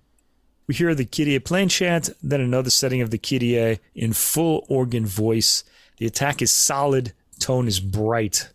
[0.67, 5.05] We hear the Kyrie plain chant, then another setting of the Kyrie in full organ
[5.05, 5.63] voice.
[5.97, 8.49] The attack is solid, tone is bright.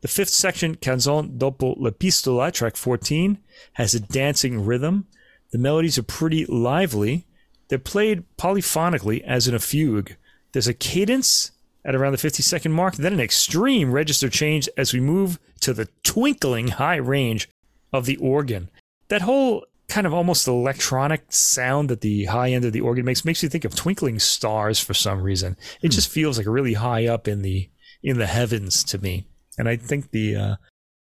[0.00, 3.38] The fifth section, Canzon dopo l'epistola, track 14,
[3.74, 5.06] has a dancing rhythm.
[5.52, 7.26] The melodies are pretty lively.
[7.68, 10.16] They're played polyphonically as in a fugue.
[10.52, 11.52] There's a cadence
[11.84, 15.72] at around the 50 second mark, then an extreme register change as we move to
[15.72, 17.48] the twinkling high range
[17.92, 18.70] of the organ.
[19.08, 23.26] That whole kind of almost electronic sound that the high end of the organ makes
[23.26, 25.54] makes you think of twinkling stars for some reason.
[25.82, 27.68] It just feels like really high up in the
[28.02, 29.26] in the heavens to me.
[29.58, 30.56] And I think the uh,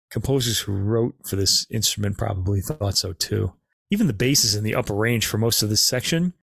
[0.10, 3.54] composers who wrote for this instrument probably thought so too.
[3.91, 6.34] Even the bass is in the upper range for most of this section.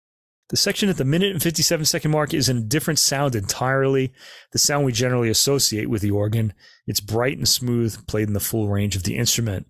[0.51, 4.13] The section at the minute and 57 second mark is in a different sound entirely.
[4.53, 6.55] The sound we generally associate with the organ.
[6.87, 9.67] It's bright and smooth, played in the full range of the instrument.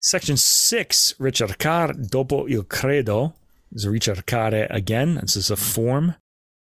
[0.00, 3.34] Section 6, Ricercar dopo il credo,
[3.72, 5.16] is ricercare again.
[5.16, 6.14] This is a form.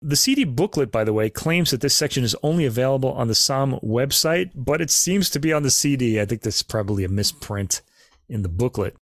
[0.02, 3.34] The CD booklet, by the way, claims that this section is only available on the
[3.34, 6.22] Somm website, but it seems to be on the CD.
[6.22, 7.82] I think that's probably a misprint
[8.30, 8.96] in the booklet.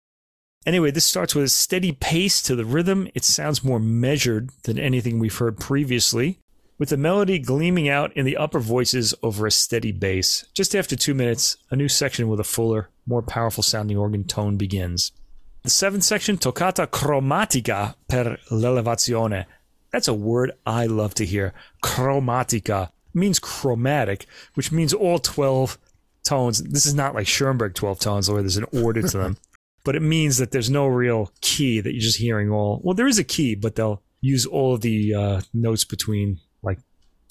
[0.66, 3.10] Anyway, this starts with a steady pace to the rhythm.
[3.14, 6.40] It sounds more measured than anything we've heard previously,
[6.84, 10.44] with the melody gleaming out in the upper voices over a steady bass.
[10.54, 14.58] Just after two minutes, a new section with a fuller, more powerful sounding organ tone
[14.58, 15.14] begins.
[15.62, 19.46] The seventh section, Toccata Chromatica per l'elevazione.
[19.94, 21.54] That's a word I love to hear.
[21.82, 25.78] Chromatica means chromatic, which means all 12
[26.26, 26.62] tones.
[26.64, 29.38] This is not like Schoenberg 12 tones where there's an order to them,
[29.86, 32.82] but it means that there's no real key that you're just hearing all.
[32.84, 36.42] Well, there is a key, but they'll use all of the uh, notes between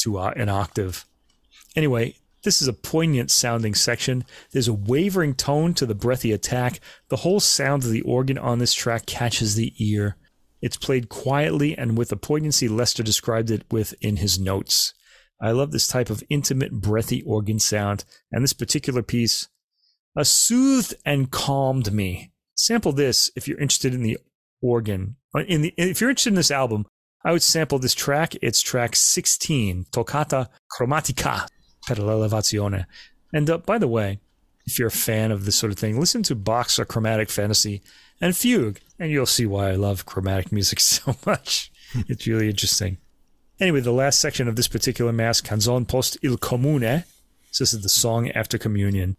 [0.02, 1.04] to uh, an octave.
[1.74, 4.24] Anyway, this is a poignant sounding section.
[4.50, 6.80] There's a wavering tone to the breathy attack.
[7.08, 10.16] The whole sound of the organ on this track catches the ear.
[10.60, 14.94] It's played quietly and with the poignancy Lester described it with in his notes.
[15.40, 19.48] I love this type of intimate, breathy organ sound, and this particular piece
[20.16, 22.32] uh, soothed and calmed me.
[22.54, 24.18] Sample this if you're interested in the
[24.60, 25.16] organ.
[25.34, 26.86] Uh, in the, if you're interested in this album,
[27.24, 28.34] I would sample this track.
[28.42, 31.46] It's track 16, Toccata Chromatica
[31.86, 32.86] per l'elevazione.
[33.32, 34.18] And uh, by the way,
[34.66, 37.82] if you're a fan of this sort of thing, listen to Bach's Chromatic Fantasy
[38.20, 41.70] and Fugue, and you'll see why I love chromatic music so much.
[42.08, 42.98] it's really interesting.
[43.60, 47.04] Anyway, the last section of this particular Mass, Canzon post il comune,
[47.50, 49.16] so this is the song after communion.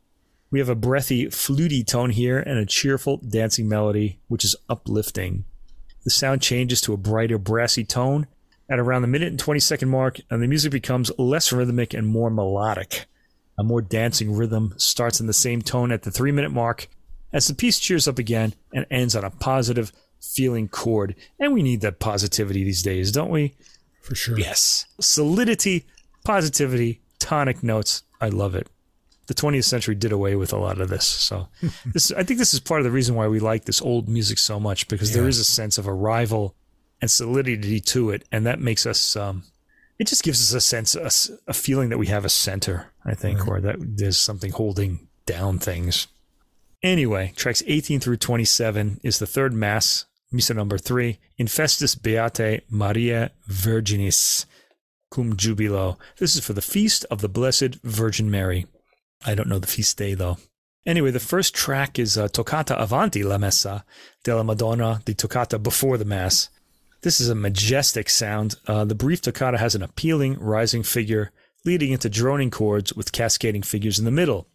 [0.52, 5.46] We have a breathy, fluty tone here and a cheerful dancing melody, which is uplifting.
[6.04, 8.28] The sound changes to a brighter, brassy tone
[8.70, 12.08] at around the minute and 20 second mark, and the music becomes less rhythmic and
[12.08, 13.06] more melodic.
[13.58, 16.88] A more dancing rhythm starts in the same tone at the three minute mark
[17.32, 21.16] as the piece cheers up again and ends on a positive, feeling chord.
[21.40, 23.56] And we need that positivity these days, don't we?
[24.04, 24.38] for sure.
[24.38, 24.86] Yes.
[25.00, 25.86] Solidity,
[26.24, 28.04] positivity, tonic notes.
[28.22, 28.68] I love it.
[29.34, 31.06] The 20th century did away with a lot of this.
[31.06, 31.48] So
[31.86, 34.38] this I think this is part of the reason why we like this old music
[34.38, 35.22] so much because yeah.
[35.22, 36.56] there is a sense of arrival
[37.02, 39.44] and solidity to it and that makes us um,
[40.00, 43.14] it just gives us a sense a, a, feeling that we have a center, I
[43.14, 43.48] think, right.
[43.50, 46.08] or that there's something holding down things.
[46.82, 53.32] Anyway, tracks 18 through 27 is the third mass Missa number three, Infestus Beate Maria
[53.48, 54.46] Virginis
[55.12, 55.98] cum jubilo.
[56.18, 58.66] This is for the feast of the Blessed Virgin Mary.
[59.26, 60.38] I don't know the feast day though.
[60.86, 63.86] Anyway, the first track is uh, Toccata Avanti la Messa
[64.24, 66.50] della Madonna, the toccata before the Mass.
[67.02, 68.56] This is a majestic sound.
[68.68, 71.32] Uh, the brief toccata has an appealing rising figure
[71.66, 74.48] leading into droning chords with cascading figures in the middle.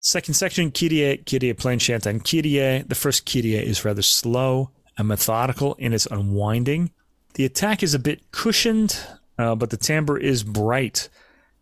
[0.00, 2.84] Second section, Kyrie, Kyrie plain chant, and Kyrie.
[2.86, 6.90] The first Kyrie is rather slow and methodical in its unwinding.
[7.34, 8.98] The attack is a bit cushioned,
[9.38, 11.08] uh, but the timbre is bright.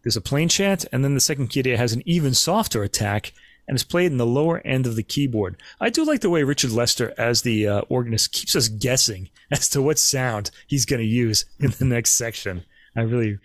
[0.02, 3.32] There's a plain chant, and then the second Kyrie has an even softer attack
[3.68, 5.56] and is played in the lower end of the keyboard.
[5.80, 9.68] I do like the way Richard Lester, as the uh, organist, keeps us guessing as
[9.70, 12.64] to what sound he's going to use in the next section.
[12.96, 13.38] I really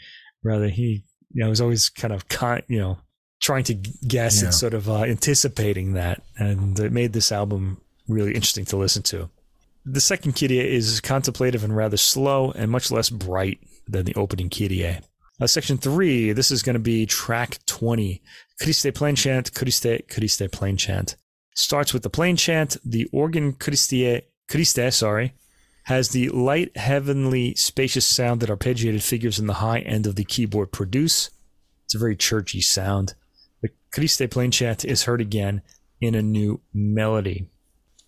[0.44, 2.98] rather he, you know, was always kind of, con- you know,
[3.40, 4.46] trying to guess yeah.
[4.46, 9.04] and sort of uh, anticipating that, and it made this album really interesting to listen
[9.04, 9.30] to.
[9.86, 14.50] The second Kyrie is contemplative and rather slow and much less bright than the opening
[14.50, 15.00] Kyrie.
[15.40, 18.22] Uh, section three, this is going to be track 20.
[18.62, 21.18] Christe plain chant, Christe, Christe plain chant.
[21.56, 22.78] Starts with the plain chant.
[22.86, 25.34] The organ Christe, Christe, sorry,
[25.84, 30.24] has the light, heavenly, spacious sound that arpeggiated figures in the high end of the
[30.24, 31.30] keyboard produce.
[31.84, 33.16] It's a very churchy sound.
[33.62, 35.62] The Christe plain chant is heard again
[36.00, 37.50] in a new melody.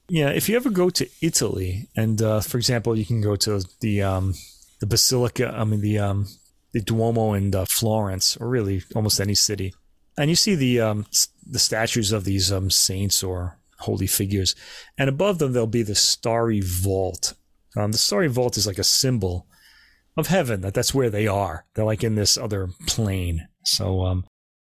[0.10, 3.62] Yeah, if you ever go to Italy, and uh, for example, you can go to
[3.82, 4.34] the um,
[4.80, 6.28] the Basilica, I mean the um,
[6.73, 9.73] the Duomo in uh, Florence, or really almost any city,
[10.17, 11.06] and you see the um,
[11.45, 14.56] the statues of these um, saints or holy figures,
[14.97, 17.34] and above them there'll be the starry vault.
[17.75, 19.47] Um, the starry vault is like a symbol
[20.17, 21.65] of heaven that that's where they are.
[21.73, 23.47] They're like in this other plane.
[23.63, 24.25] So um,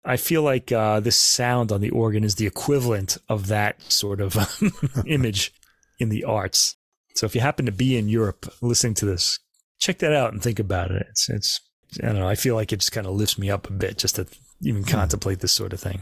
[0.03, 4.21] I feel like uh, this sound on the organ is the equivalent of that sort
[4.21, 4.35] of
[5.05, 5.53] image
[5.99, 6.75] in the arts.
[7.15, 9.39] So if you happen to be in Europe listening to this,
[9.79, 11.05] check that out and think about it.
[11.09, 11.61] It's, it's
[12.01, 12.27] I don't know.
[12.27, 14.27] I feel like it just kind of lifts me up a bit just to
[14.61, 14.89] even hmm.
[14.89, 16.01] contemplate this sort of thing.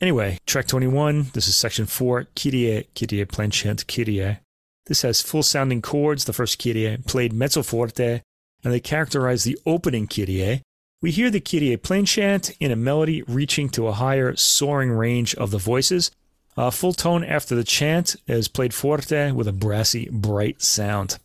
[0.00, 1.30] Anyway, track 21.
[1.32, 2.26] This is section four.
[2.34, 4.38] Kyrie, Kyrie, plainchant, Kyrie.
[4.86, 6.24] This has full sounding chords.
[6.24, 8.20] The first Kyrie played mezzo forte,
[8.62, 10.62] and they characterize the opening Kyrie
[11.02, 15.34] we hear the Kyrie plain chant in a melody reaching to a higher, soaring range
[15.34, 16.10] of the voices.
[16.56, 21.18] A full tone after the chant is played forte with a brassy, bright sound.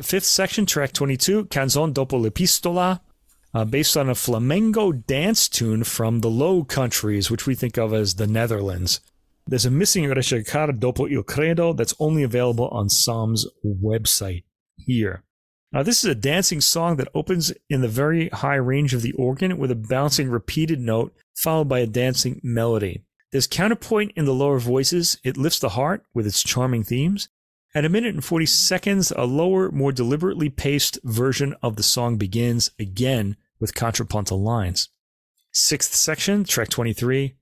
[0.00, 3.00] Fifth section, track 22, Canzon dopo l'epistola,
[3.52, 7.92] uh, based on a flamenco dance tune from the Low Countries, which we think of
[7.92, 9.00] as the Netherlands.
[9.46, 14.44] There's a missing Ricercare dopo il credo that's only available on Somm's website
[14.76, 15.24] here.
[15.74, 19.12] Uh, this is a dancing song that opens in the very high range of the
[19.12, 23.04] organ with a bouncing repeated note followed by a dancing melody.
[23.30, 25.18] There's counterpoint in the lower voices.
[25.22, 27.28] It lifts the heart with its charming themes.
[27.72, 32.16] At a minute and 40 seconds, a lower, more deliberately paced version of the song
[32.16, 34.88] begins again with contrapuntal lines.
[35.52, 37.34] Sixth section, track 23.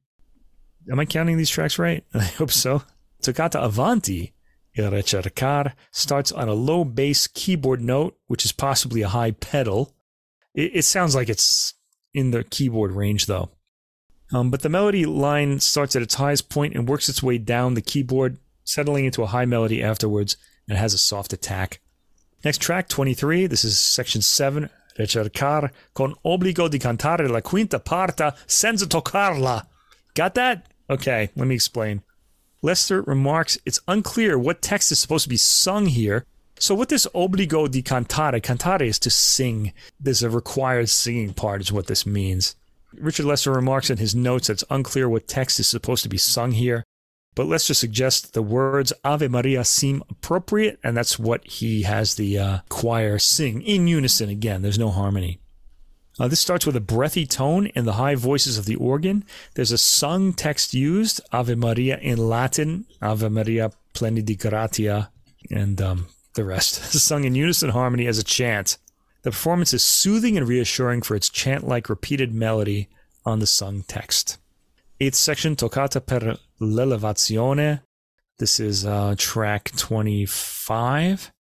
[0.91, 2.05] Am I counting these tracks right?
[2.15, 2.83] I hope so.
[3.23, 4.35] Toccata Avanti,
[4.75, 9.95] Il Ricercar, starts on a low bass keyboard note, which is possibly a high pedal.
[10.55, 11.75] It, it sounds like it's
[12.15, 13.51] in the keyboard range, though.
[14.33, 17.75] Um, but the melody line starts at its highest point and works its way down
[17.75, 20.37] the keyboard, settling into a high melody afterwards,
[20.69, 21.81] and has a soft attack.
[22.45, 23.47] Next track, 23.
[23.47, 24.71] This is section 7.
[24.99, 29.67] Ricercar con obbligo di cantare la quinta parte senza toccarla.
[30.15, 30.67] Got that?
[30.91, 32.03] Okay, let me explain.
[32.63, 36.25] Lester remarks it's unclear what text is supposed to be sung here.
[36.59, 39.73] So, what this obbligo di cantare, cantare is to sing.
[40.01, 42.57] There's a required singing part, is what this means.
[42.95, 46.19] Richard Lester remarks in his notes that it's unclear what text is supposed to be
[46.19, 46.85] sung here,
[47.39, 52.17] but let's just suggest the words Ave Maria seem appropriate, and that's what he has
[52.17, 54.63] the uh, choir sing in unison again.
[54.63, 55.39] There's no harmony.
[56.19, 59.25] Uh, this starts with a breathy tone in the high voices of the organ.
[59.55, 65.13] There's a sung text used, Ave Maria in Latin, Ave Maria pleni di gratia,
[65.49, 66.75] and um, the rest.
[66.93, 68.79] sung in unison harmony as a chant.
[69.23, 72.89] The performance is soothing and reassuring for its chant like repeated melody
[73.25, 74.39] on the sung text.
[75.01, 77.83] Eighth section, Toccata per l'elevazione.
[78.41, 81.31] This is uh, track 25.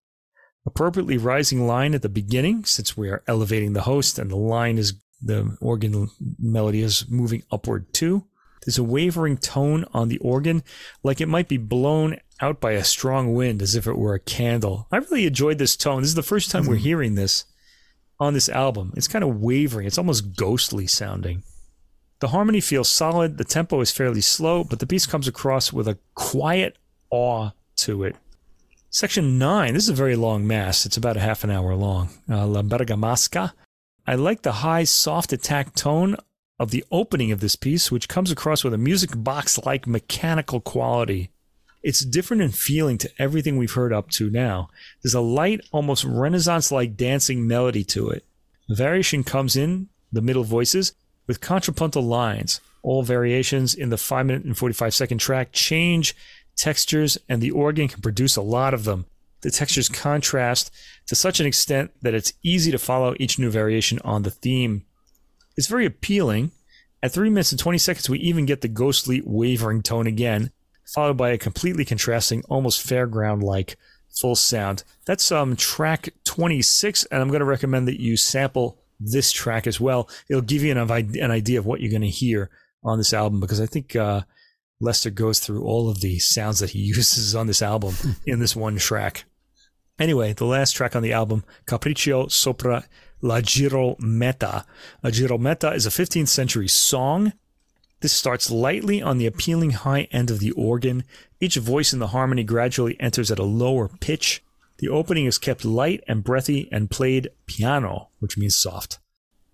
[0.64, 4.78] Appropriately rising line at the beginning, since we are elevating the host and the line
[4.78, 8.26] is the organ melody is moving upward too.
[8.64, 10.62] There's a wavering tone on the organ,
[11.02, 14.20] like it might be blown out by a strong wind as if it were a
[14.20, 14.86] candle.
[14.92, 16.02] I really enjoyed this tone.
[16.02, 17.44] This is the first time we're hearing this
[18.20, 18.92] on this album.
[18.96, 21.42] It's kind of wavering, it's almost ghostly sounding.
[22.20, 25.86] The harmony feels solid, the tempo is fairly slow, but the piece comes across with
[25.86, 26.76] a quiet
[27.10, 28.16] awe to it.
[28.90, 30.84] Section 9, this is a very long mass.
[30.84, 32.08] It's about a half an hour long.
[32.28, 33.52] Uh, La Bergamasca.
[34.06, 36.16] I like the high, soft attack tone
[36.58, 40.60] of the opening of this piece, which comes across with a music box like mechanical
[40.60, 41.30] quality.
[41.82, 44.68] It's different in feeling to everything we've heard up to now.
[45.02, 48.24] There's a light, almost Renaissance like dancing melody to it.
[48.68, 50.94] The variation comes in the middle voices
[51.28, 52.60] with contrapuntal lines.
[52.82, 56.16] All variations in the 5 minute and 45 second track change
[56.56, 59.06] textures, and the organ can produce a lot of them.
[59.42, 60.74] The textures contrast
[61.06, 64.84] to such an extent that it's easy to follow each new variation on the theme.
[65.56, 66.50] It's very appealing.
[67.00, 70.50] At 3 minutes and 20 seconds, we even get the ghostly, wavering tone again,
[70.92, 73.76] followed by a completely contrasting, almost fairground like
[74.20, 74.82] full sound.
[75.04, 79.80] That's um, track 26, and I'm going to recommend that you sample this track as
[79.80, 80.08] well.
[80.28, 82.50] It'll give you an, an idea of what you're going to hear
[82.82, 84.22] on this album because I think uh,
[84.80, 87.94] Lester goes through all of the sounds that he uses on this album
[88.26, 89.24] in this one track.
[89.98, 92.84] Anyway, the last track on the album, Capriccio Sopra
[93.20, 94.64] la Girometa.
[95.02, 97.32] A Girometa is a 15th century song
[98.00, 101.02] this starts lightly on the appealing high end of the organ.
[101.40, 104.42] Each voice in the harmony gradually enters at a lower pitch.
[104.78, 108.98] The opening is kept light and breathy and played piano, which means soft.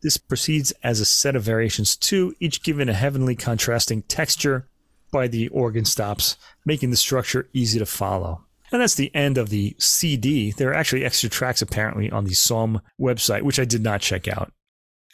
[0.03, 4.69] This proceeds as a set of variations too, each given a heavenly contrasting texture
[5.11, 8.45] by the organ stops, making the structure easy to follow.
[8.71, 10.51] And that's the end of the CD.
[10.51, 14.29] There are actually extra tracks apparently on the Somm website, which I did not check
[14.29, 14.53] out.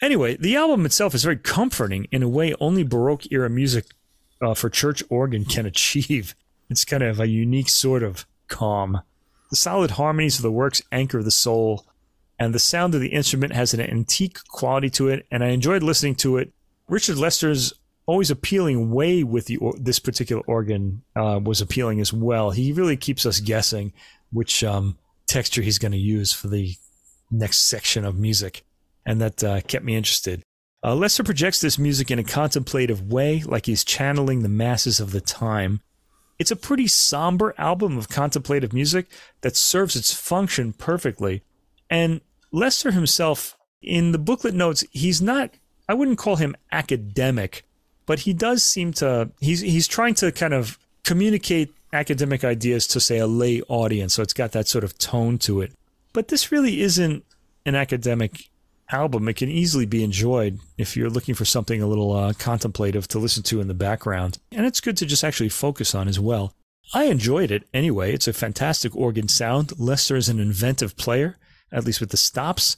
[0.01, 3.85] Anyway, the album itself is very comforting in a way only Baroque era music
[4.41, 6.35] uh, for church organ can achieve.
[6.69, 9.01] It's kind of a unique sort of calm.
[9.51, 11.85] The solid harmonies of the works anchor the soul,
[12.39, 15.83] and the sound of the instrument has an antique quality to it, and I enjoyed
[15.83, 16.51] listening to it.
[16.87, 17.73] Richard Lester's
[18.05, 22.51] always appealing way with the or, this particular organ uh, was appealing as well.
[22.51, 23.93] He really keeps us guessing
[24.31, 24.97] which um,
[25.27, 26.75] texture he's going to use for the
[27.29, 28.63] next section of music
[29.05, 30.43] and that uh, kept me interested.
[30.83, 35.11] Uh, Lester projects this music in a contemplative way, like he's channeling the masses of
[35.11, 35.81] the time.
[36.41, 39.05] It's a pretty somber album of contemplative music
[39.41, 41.43] that serves its function perfectly.
[41.87, 42.19] And
[42.51, 45.51] Lester himself, in the booklet notes, he's not,
[45.87, 47.63] I wouldn't call him academic,
[48.07, 52.99] but he does seem to, he's, he's trying to kind of communicate academic ideas to,
[52.99, 54.15] say, a lay audience.
[54.15, 55.73] So it's got that sort of tone to it.
[56.11, 57.23] But this really isn't
[57.67, 58.49] an academic
[58.91, 63.07] album, it can easily be enjoyed if you're looking for something a little uh, contemplative
[63.09, 64.39] to listen to in the background.
[64.51, 66.53] And it's good to just actually focus on as well.
[66.93, 68.13] I enjoyed it anyway.
[68.13, 69.79] It's a fantastic organ sound.
[69.79, 71.37] Lester is an inventive player,
[71.71, 72.75] at least with the stops.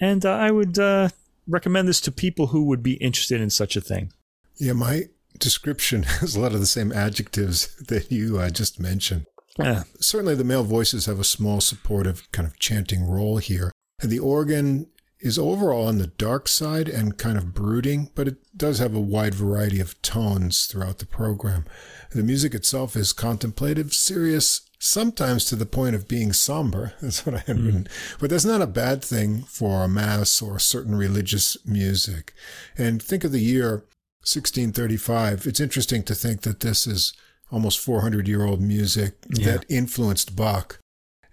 [0.00, 1.08] And uh, I would uh,
[1.46, 4.12] recommend this to people who would be interested in such a thing.
[4.56, 5.04] Yeah, my
[5.38, 9.26] description has a lot of the same adjectives that you uh, just mentioned.
[9.58, 9.84] Yeah.
[10.00, 13.72] Certainly, the male voices have a small supportive kind of chanting role here.
[14.00, 14.88] And the organ
[15.20, 19.00] is overall on the dark side and kind of brooding, but it does have a
[19.00, 21.64] wide variety of tones throughout the program.
[22.12, 26.92] The music itself is contemplative, serious, sometimes to the point of being somber.
[27.00, 27.84] That's what I had written.
[27.84, 28.18] Mm.
[28.20, 32.34] But that's not a bad thing for a mass or certain religious music.
[32.76, 33.84] And think of the year
[34.20, 35.46] 1635.
[35.46, 37.12] It's interesting to think that this is
[37.50, 39.52] almost 400 year old music yeah.
[39.52, 40.78] that influenced Bach.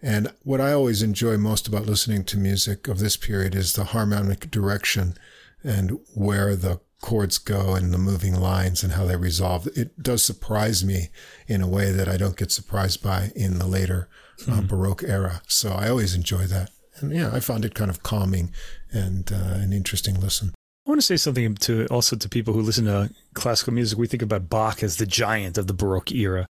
[0.04, 3.86] And what I always enjoy most about listening to music of this period is the
[3.86, 5.16] harmonic direction
[5.64, 9.66] and where the chords go and the moving lines and how they resolve.
[9.78, 11.08] It does surprise me
[11.48, 14.10] in a way that I don't get surprised by in the later
[14.42, 14.68] uh, mm-hmm.
[14.68, 15.42] Baroque era.
[15.48, 16.72] So I always enjoy that.
[16.98, 18.52] And yeah, I found it kind of calming
[18.92, 20.54] and uh, an interesting listen.
[20.86, 23.98] I want to say something to also to people who listen to classical music.
[23.98, 26.46] We think about Bach as the giant of the Baroque era.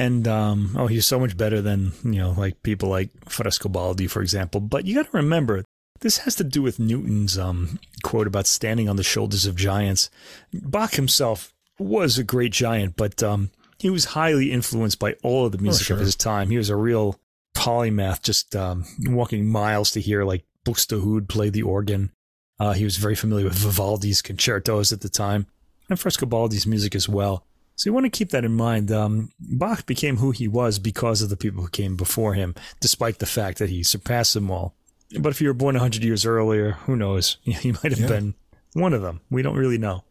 [0.00, 4.22] And um, oh, he's so much better than you know, like people like Frescobaldi, for
[4.22, 4.58] example.
[4.58, 5.62] But you got to remember,
[6.00, 10.08] this has to do with Newton's um, quote about standing on the shoulders of giants.
[10.54, 15.52] Bach himself was a great giant, but um, he was highly influenced by all of
[15.52, 15.96] the music oh, sure.
[15.96, 16.48] of his time.
[16.48, 17.20] He was a real
[17.54, 22.10] polymath, just um, walking miles to hear like Buxtehude play the organ.
[22.58, 25.46] Uh, he was very familiar with Vivaldi's concertos at the time
[25.90, 27.44] and Frescobaldi's music as well.
[27.80, 28.92] So you want to keep that in mind.
[28.92, 33.20] Um, Bach became who he was because of the people who came before him, despite
[33.20, 34.74] the fact that he surpassed them all.
[35.18, 37.38] But if you were born 100 years earlier, who knows?
[37.44, 38.06] He might have yeah.
[38.06, 38.34] been
[38.74, 39.22] one of them.
[39.30, 40.04] We don't really know.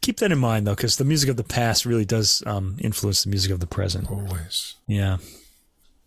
[0.00, 3.24] Keep that in mind, though, because the music of the past really does um, influence
[3.24, 4.10] the music of the present.
[4.10, 4.76] Always.
[4.86, 5.18] Yeah.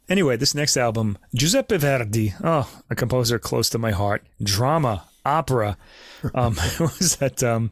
[0.09, 4.25] Anyway, this next album, Giuseppe Verdi, oh, a composer close to my heart.
[4.41, 5.77] Drama, opera.
[6.33, 7.43] Um, what was that?
[7.43, 7.71] Um,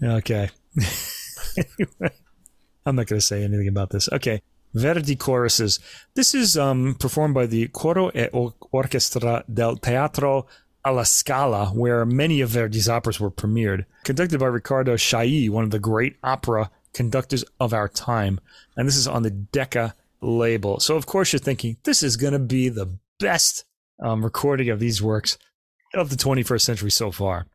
[0.00, 0.50] okay.
[1.56, 2.14] anyway,
[2.86, 4.08] I'm not going to say anything about this.
[4.12, 4.42] Okay.
[4.74, 5.78] Verdi choruses.
[6.14, 8.28] This is um, performed by the Coro e
[8.72, 10.46] Orchestra del Teatro
[10.84, 13.86] alla Scala, where many of Verdi's operas were premiered.
[14.04, 18.40] Conducted by Riccardo Chailly, one of the great opera conductors of our time.
[18.76, 20.80] And this is on the Decca label.
[20.80, 23.64] So, of course, you're thinking this is going to be the best
[24.02, 25.38] um, recording of these works
[25.94, 27.46] of the 21st century so far.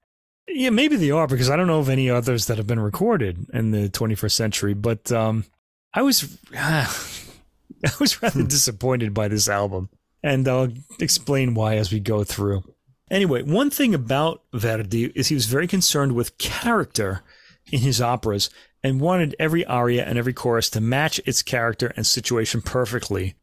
[0.51, 3.47] Yeah, maybe they are because I don't know of any others that have been recorded
[3.53, 4.73] in the 21st century.
[4.73, 5.45] But um,
[5.93, 6.87] I was, uh,
[7.85, 8.47] I was rather hmm.
[8.47, 9.89] disappointed by this album,
[10.23, 12.63] and I'll explain why as we go through.
[13.11, 17.23] Anyway, one thing about Verdi is he was very concerned with character
[17.71, 18.49] in his operas
[18.83, 23.35] and wanted every aria and every chorus to match its character and situation perfectly.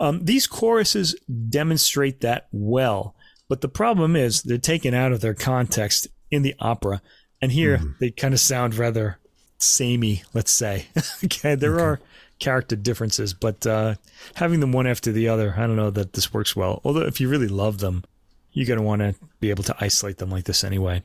[0.00, 1.14] Um, these choruses
[1.48, 3.14] demonstrate that well,
[3.48, 7.00] but the problem is they're taken out of their context in the opera.
[7.40, 7.92] And here mm-hmm.
[8.00, 9.18] they kind of sound rather
[9.58, 10.86] samey, let's say.
[11.24, 11.82] okay, there okay.
[11.82, 12.00] are
[12.38, 13.94] character differences, but uh,
[14.34, 16.80] having them one after the other, I don't know that this works well.
[16.84, 18.04] Although, if you really love them,
[18.52, 21.02] you're going to want to be able to isolate them like this anyway.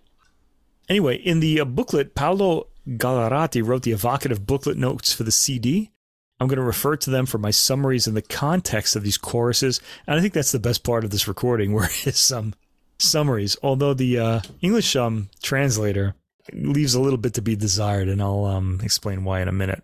[0.87, 5.91] Anyway, in the uh, booklet, Paolo Gallarati wrote the evocative booklet notes for the CD.
[6.39, 9.81] I'm going to refer to them for my summaries in the context of these choruses,
[10.07, 12.53] and I think that's the best part of this recording, where his um,
[12.99, 13.57] summaries.
[13.63, 16.15] Although the uh, English um, translator
[16.53, 19.83] leaves a little bit to be desired, and I'll um, explain why in a minute.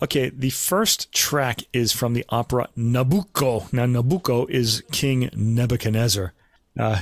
[0.00, 3.72] Okay, the first track is from the opera Nabucco.
[3.72, 6.32] Now, Nabucco is King Nebuchadnezzar.
[6.78, 7.00] Uh,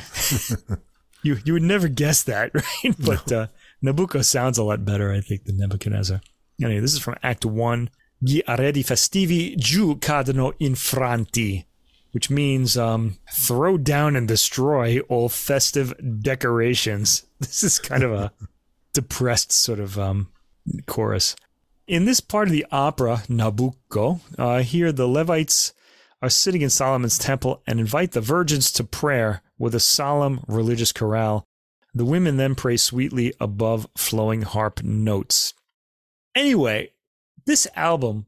[1.22, 2.94] you you would never guess that, right?
[2.98, 3.46] But uh,
[3.84, 6.22] Nabucco sounds a lot better, I think, than Nebuchadnezzar.
[6.62, 7.90] Anyway, this is from Act One.
[8.18, 11.65] Gli arredi festivi giù cadono infranti
[12.16, 15.92] which means um, throw down and destroy all festive
[16.22, 17.26] decorations.
[17.40, 18.32] This is kind of a
[18.94, 20.28] depressed sort of um,
[20.86, 21.36] chorus.
[21.86, 25.74] In this part of the opera, Nabucco, uh, here the Levites
[26.22, 30.92] are sitting in Solomon's temple and invite the virgins to prayer with a solemn religious
[30.92, 31.44] chorale.
[31.92, 35.52] The women then pray sweetly above flowing harp notes.
[36.34, 36.92] Anyway,
[37.44, 38.24] this album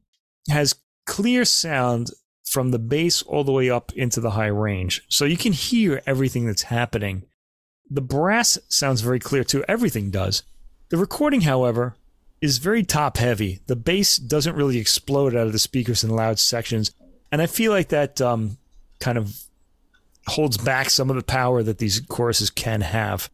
[0.47, 0.75] has
[1.07, 2.11] clear sound
[2.49, 5.03] from the bass all the way up into the high range.
[5.07, 7.25] So you can hear everything that's happening.
[7.91, 9.63] The brass sounds very clear too.
[9.67, 10.41] Everything does.
[10.89, 11.95] The recording, however,
[12.41, 13.59] is very top heavy.
[13.67, 16.91] The bass doesn't really explode out of the speakers in loud sections.
[17.31, 18.57] And I feel like that um,
[18.99, 19.43] kind of
[20.25, 23.29] holds back some of the power that these choruses can have.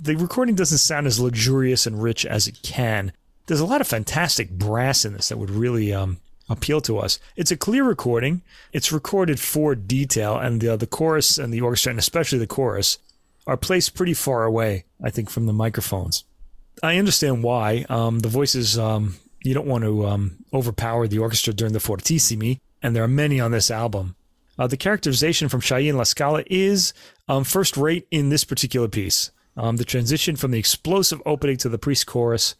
[0.00, 3.12] The recording doesn't sound as luxurious and rich as it can.
[3.46, 6.18] There's a lot of fantastic brass in this that would really um,
[6.50, 7.18] appeal to us.
[7.36, 8.42] It's a clear recording.
[8.72, 12.98] It's recorded for detail, and the the chorus and the orchestra, and especially the chorus,
[13.46, 14.84] are placed pretty far away.
[15.02, 16.24] I think from the microphones.
[16.82, 17.86] I understand why.
[17.88, 18.78] Um, the voices.
[18.78, 23.08] Um, you don't want to um, overpower the orchestra during the fortissimi, and there are
[23.08, 24.14] many on this album.
[24.58, 26.92] Uh, the characterization from and La Scala is
[27.28, 29.30] um, first rate in this particular piece.
[29.56, 32.54] Um, the transition from the explosive opening to the priest chorus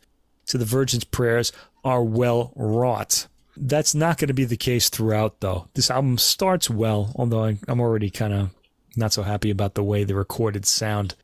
[0.47, 1.53] to the Virgin's prayers
[1.84, 3.26] are well wrought.
[3.57, 5.69] That's not going to be the case throughout, though.
[5.75, 8.51] This album starts well, although I'm already kind of
[8.97, 11.15] not so happy about the way the recorded sound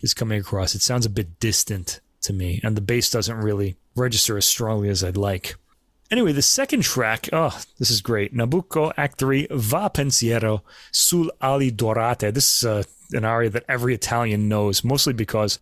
[0.00, 0.74] is coming across.
[0.74, 4.88] It sounds a bit distant to me, and the bass doesn't really register as strongly
[4.88, 5.56] as I'd like.
[6.10, 8.34] Anyway, the second track, oh, this is great.
[8.34, 10.62] Nabucco, Act 3, Va Pensiero,
[10.92, 12.32] Sul Ali Dorate.
[12.32, 12.82] This is uh,
[13.12, 15.58] an aria that every Italian knows, mostly because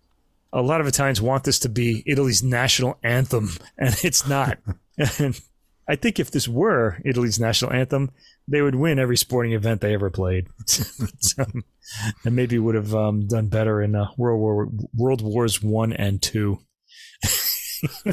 [0.52, 4.58] a lot of Italians want this to be Italy's national anthem, and it's not.
[5.18, 5.40] and
[5.88, 8.10] I think if this were Italy's national anthem,
[8.46, 10.48] they would win every sporting event they ever played,
[11.38, 11.64] um,
[12.24, 16.22] and maybe would have um, done better in uh, World War World Wars One and
[16.22, 16.60] Two.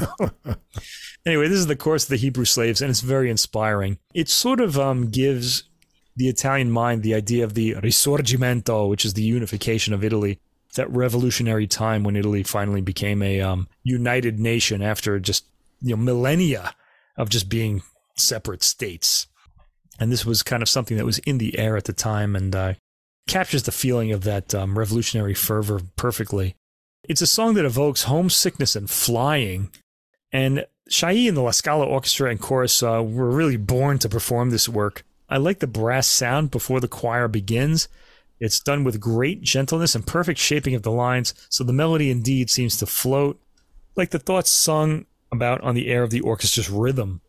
[1.26, 3.98] anyway, this is the course of the Hebrew slaves, and it's very inspiring.
[4.14, 5.64] It sort of um, gives
[6.16, 10.38] the Italian mind the idea of the Risorgimento, which is the unification of Italy,
[10.74, 15.44] that revolutionary time when Italy finally became a um, united nation after just
[15.82, 16.74] you know millennia
[17.20, 17.82] of just being
[18.16, 19.26] separate states.
[19.98, 22.56] And this was kind of something that was in the air at the time and
[22.56, 22.74] uh,
[23.28, 26.56] captures the feeling of that um, revolutionary fervor perfectly.
[27.04, 29.70] It's a song that evokes homesickness and flying.
[30.32, 34.50] And Chailly and the La Scala Orchestra and Chorus uh, were really born to perform
[34.50, 35.04] this work.
[35.28, 37.88] I like the brass sound before the choir begins.
[38.40, 42.48] It's done with great gentleness and perfect shaping of the lines, so the melody indeed
[42.48, 43.38] seems to float,
[43.96, 47.20] like the thoughts sung about on the air of the orchestra's rhythm.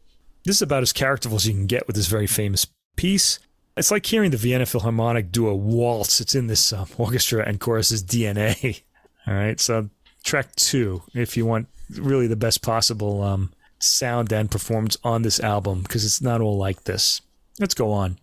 [0.45, 3.39] This is about as characterful as you can get with this very famous piece.
[3.78, 6.20] It's like hearing the Vienna Philharmonic do a waltz.
[6.20, 8.82] It's in this um, orchestra and chorus's DNA.
[9.28, 9.89] All right, so
[10.24, 15.39] track two, if you want really the best possible um, sound and performance on this
[15.39, 17.22] album, because it's not all like this.
[17.60, 18.18] Let's go on.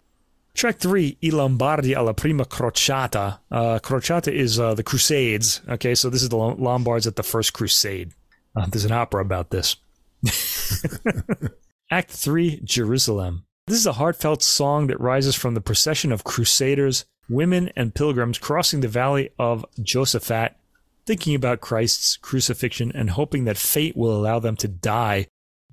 [0.54, 3.38] Track three, I Lombardi alla prima crociata.
[3.48, 5.60] Uh, crociata is uh, the Crusades.
[5.68, 8.12] Okay, so this is the Lombards at the first crusade.
[8.58, 9.76] Uh, there's an opera about this.
[11.90, 13.44] Act 3 Jerusalem.
[13.66, 18.38] This is a heartfelt song that rises from the procession of crusaders, women, and pilgrims
[18.38, 20.54] crossing the valley of Josaphat,
[21.06, 25.26] thinking about Christ's crucifixion and hoping that fate will allow them to die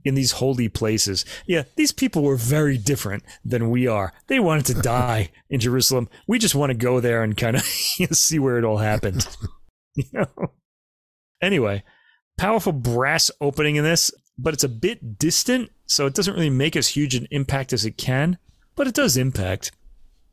[0.03, 1.25] in these holy places.
[1.47, 4.13] Yeah, these people were very different than we are.
[4.27, 6.07] They wanted to die in Jerusalem.
[6.27, 7.63] We just want to go there and kind of
[8.11, 9.27] see where it all happened.
[9.95, 10.27] you know?
[11.41, 11.83] Anyway,
[12.37, 16.75] powerful brass opening in this but it's a bit distant, so it doesn't really make
[16.75, 18.37] as huge an impact as it can,
[18.75, 19.71] but it does impact.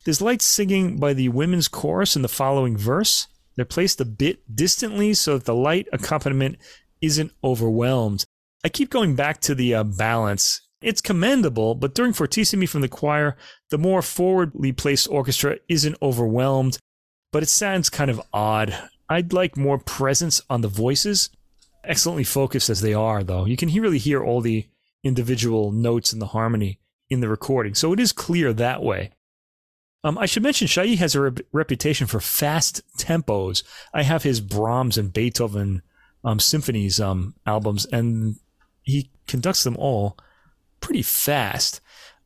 [0.03, 3.27] There's light singing by the women's chorus in the following verse.
[3.55, 6.57] They're placed a bit distantly so that the light accompaniment
[7.01, 8.25] isn't overwhelmed.
[8.65, 10.61] I keep going back to the uh, balance.
[10.81, 13.37] It's commendable, but during Fortissimi from the choir,
[13.69, 16.77] the more forwardly placed orchestra isn't overwhelmed,
[17.31, 18.77] but it sounds kind of odd.
[19.07, 21.29] I'd like more presence on the voices
[21.83, 24.67] excellently focused as they are, though, you can really hear all the
[25.03, 26.79] individual notes and the harmony
[27.09, 27.75] in the recording.
[27.75, 29.11] So it is clear that way.
[30.03, 33.63] Um, I should mention Chailly has a re- reputation for fast tempos.
[33.93, 35.81] I have his Brahms and Beethoven
[36.23, 38.37] um, symphonies um, albums, and
[38.81, 40.17] he conducts them all
[40.81, 41.79] pretty fast.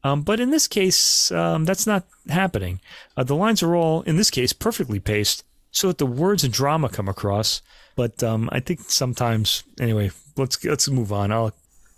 [0.04, 2.80] Um, but in this case, um, that's not happening.
[3.16, 6.54] Uh, the lines are all, in this case, perfectly paced so that the words and
[6.54, 7.62] drama come across
[7.98, 11.32] but um, I think sometimes, anyway, let's let's move on.
[11.32, 11.52] I'll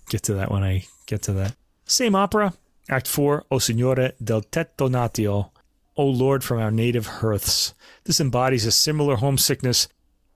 [0.10, 1.56] get to that when I get to that.
[1.86, 2.54] Same opera,
[2.90, 5.52] Act Four, O Signore del Tetto Natio,
[5.98, 7.74] O Lord from our native hearths.
[8.06, 9.90] This embodies a similar homesickness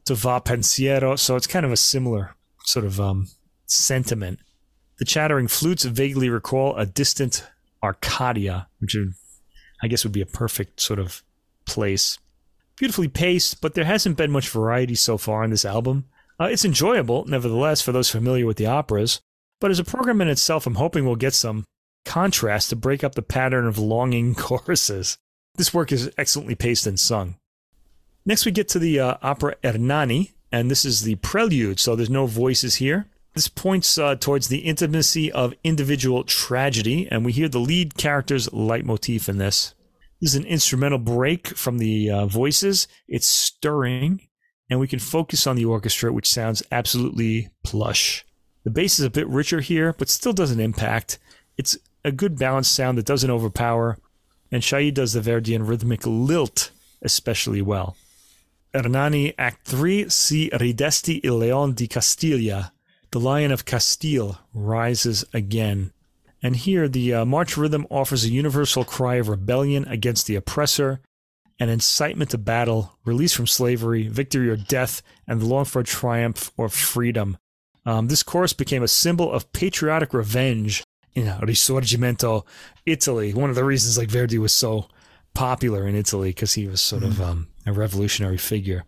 [0.05, 2.35] to Va Pensiero, so it's kind of a similar
[2.65, 3.29] sort of um,
[3.65, 4.39] sentiment.
[4.99, 7.45] The chattering flutes vaguely recall a distant
[7.81, 8.97] Arcadia, which
[9.81, 11.23] I guess would be a perfect sort of
[11.65, 12.19] place
[12.77, 16.05] beautifully paced, but there hasn't been much variety so far on this album.
[16.39, 19.21] Uh, it's enjoyable, nevertheless, for those familiar with the operas,
[19.61, 21.65] but as a program in itself, I'm hoping we'll get some
[22.05, 25.17] contrast to break up the pattern of longing choruses.
[25.55, 27.37] This work is excellently paced and sung.
[28.25, 32.09] Next, we get to the uh, opera Ernani, and this is the prelude, so there's
[32.09, 33.07] no voices here.
[33.33, 38.47] This points uh, towards the intimacy of individual tragedy, and we hear the lead character's
[38.53, 39.73] leitmotif in this.
[40.23, 42.87] This is an instrumental break from the uh, voices.
[43.09, 44.29] It's stirring,
[44.69, 48.25] and we can focus on the orchestra, which sounds absolutely plush.
[48.63, 51.19] The bass is a bit richer here, but still doesn't impact.
[51.57, 53.97] It's a good balanced sound that doesn't overpower,
[54.49, 56.71] and Chailly does the Verdian rhythmic lilt
[57.01, 57.97] especially well.
[58.73, 62.71] Ernani Act 3, Si ridesti il leon di Castiglia.
[63.11, 65.91] The Lion of Castile rises again.
[66.43, 70.99] And here, the uh, march rhythm offers a universal cry of rebellion against the oppressor,
[71.57, 76.51] an incitement to battle, release from slavery, victory or death, and the long for triumph
[76.57, 77.37] or freedom.
[77.85, 80.83] Um, this chorus became a symbol of patriotic revenge
[81.15, 82.45] in Risorgimento,
[82.85, 83.33] Italy.
[83.33, 84.87] One of the reasons like Verdi was so
[85.33, 88.83] popular in Italy because he was sort of um, a revolutionary figure.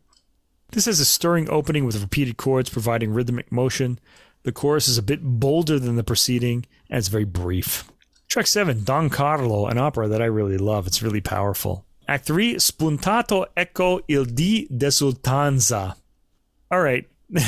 [0.71, 3.99] This has a stirring opening with repeated chords providing rhythmic motion.
[4.45, 7.91] The chorus is a bit bolder than the preceding and it's very brief.
[8.27, 10.85] Track 7, Don Carlo, an opera that I really love.
[10.85, 11.83] It's really powerful.
[12.07, 15.95] Act 3, Spuntato ecco il di d'esultanza.
[16.69, 17.09] All right.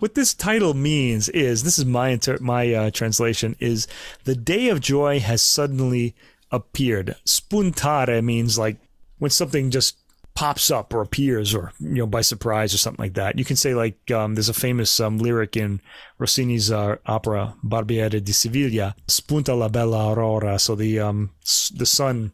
[0.00, 3.86] what this title means is this is my inter- my uh, translation is
[4.24, 6.16] the day of joy has suddenly
[6.50, 7.14] appeared.
[7.24, 8.78] Spuntare means like
[9.18, 9.96] when something just
[10.38, 13.36] pops up or appears or you know by surprise or something like that.
[13.36, 15.80] You can say like um, there's a famous um, lyric in
[16.20, 21.30] Rossini's uh, opera Barbiere di Siviglia, "Spunta la bella aurora." So the um,
[21.74, 22.30] the sun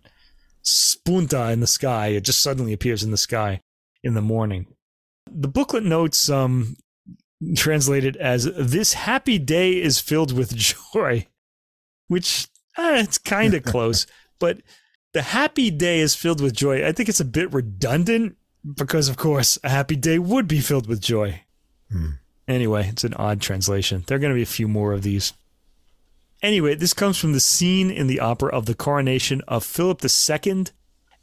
[0.62, 2.08] spunta in the sky.
[2.08, 3.62] It just suddenly appears in the sky
[4.02, 4.66] in the morning.
[5.26, 6.76] The booklet notes um,
[7.56, 10.54] translated as "This happy day is filled with
[10.92, 11.26] joy,"
[12.08, 14.06] which eh, it's kind of close,
[14.38, 14.58] but
[15.14, 16.86] the happy day is filled with joy.
[16.86, 18.36] I think it's a bit redundant
[18.76, 21.42] because, of course, a happy day would be filled with joy.
[21.90, 22.10] Hmm.
[22.46, 24.04] Anyway, it's an odd translation.
[24.06, 25.32] There are going to be a few more of these.
[26.42, 30.66] Anyway, this comes from the scene in the opera of the coronation of Philip II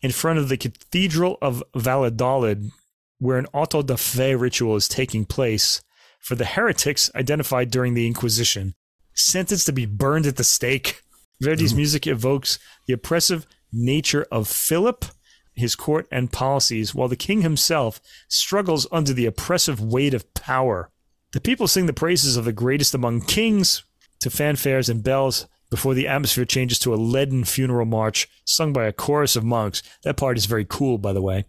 [0.01, 2.71] in front of the Cathedral of Valladolid,
[3.19, 5.83] where an auto da fe ritual is taking place
[6.19, 8.73] for the heretics identified during the Inquisition,
[9.13, 11.01] sentenced to be burned at the stake.
[11.41, 15.05] Verdi's music evokes the oppressive nature of Philip,
[15.53, 20.89] his court, and policies, while the king himself struggles under the oppressive weight of power.
[21.33, 23.83] The people sing the praises of the greatest among kings
[24.19, 28.85] to fanfares and bells before the atmosphere changes to a leaden funeral march sung by
[28.85, 29.81] a chorus of monks.
[30.03, 31.45] That part is very cool, by the way.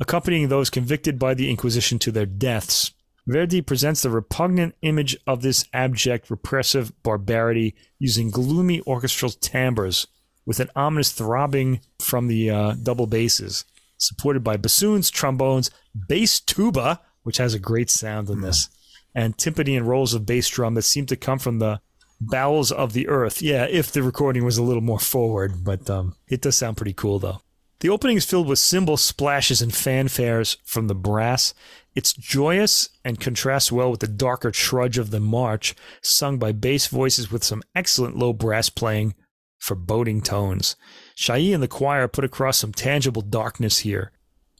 [0.00, 2.92] Accompanying those convicted by the Inquisition to their deaths.
[3.26, 10.06] Verdi presents the repugnant image of this abject, repressive barbarity using gloomy orchestral timbres
[10.48, 13.66] with an ominous throbbing from the uh, double basses,
[13.98, 15.70] supported by bassoons, trombones,
[16.08, 18.70] bass tuba, which has a great sound in this,
[19.14, 21.82] and timpani and rolls of bass drum that seem to come from the
[22.18, 23.42] bowels of the earth.
[23.42, 26.94] Yeah, if the recording was a little more forward, but um, it does sound pretty
[26.94, 27.42] cool though.
[27.80, 31.52] The opening is filled with cymbal splashes and fanfares from the brass.
[31.94, 36.86] It's joyous and contrasts well with the darker trudge of the march, sung by bass
[36.86, 39.14] voices with some excellent low brass playing
[39.58, 40.76] foreboding tones.
[41.14, 44.12] Chailly and the choir put across some tangible darkness here.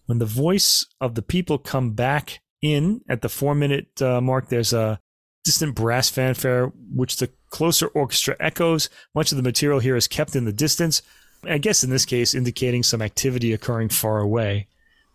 [0.07, 4.49] When the voice of the people come back in at the four minute uh, mark,
[4.49, 5.01] there's a
[5.44, 8.90] distant brass fanfare, which the closer orchestra echoes.
[9.14, 11.03] Much of the material here is kept in the distance,
[11.44, 14.68] I guess in this case, indicating some activity occurring far away.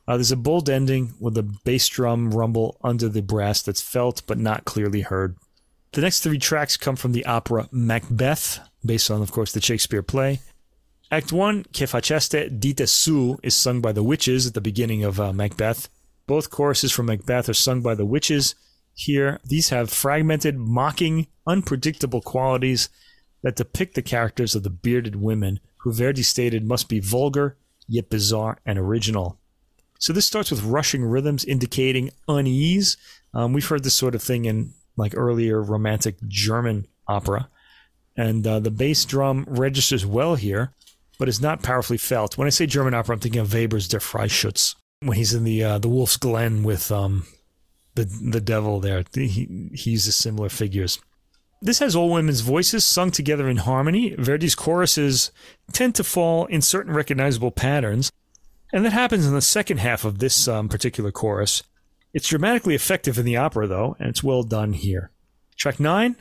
[0.08, 4.22] Uh, there's a bold ending with a bass drum rumble under the brass that's felt
[4.28, 5.38] but not clearly heard.
[5.94, 10.02] The next three tracks come from the opera Macbeth, based on, of course, the Shakespeare
[10.02, 10.39] play.
[11.12, 15.20] Act 1, Che faceste dite su, is sung by the witches at the beginning of
[15.20, 15.89] uh, Macbeth.
[16.26, 18.56] Both choruses from Macbeth are sung by the witches.
[18.96, 22.89] Here, these have fragmented, mocking, unpredictable qualities
[23.44, 27.56] that depict the characters of the bearded women, who Verdi stated must be vulgar,
[27.88, 29.38] yet bizarre and original.
[30.00, 32.98] So this starts with rushing rhythms indicating unease.
[33.32, 37.50] Um, we've heard this sort of thing in like earlier romantic German opera.
[38.16, 40.72] And uh, the bass drum registers well here,
[41.18, 42.38] but is not powerfully felt.
[42.38, 45.64] When I say German opera, I'm thinking of Weber's Der Freischütz when he's in the
[45.64, 47.26] uh, the Wolf's Glen with um,
[47.96, 49.04] the the devil there.
[49.14, 51.00] He, he uses similar figures.
[51.62, 54.16] This has all women's voices sung together in harmony.
[54.18, 55.32] Verdi's choruses
[55.72, 58.12] tend to fall in certain recognizable patterns,
[58.74, 61.64] and that happens in the second half of this um, particular chorus.
[62.14, 65.11] It's dramatically effective in the opera, though, and it's well done here.
[65.57, 66.16] Track 9,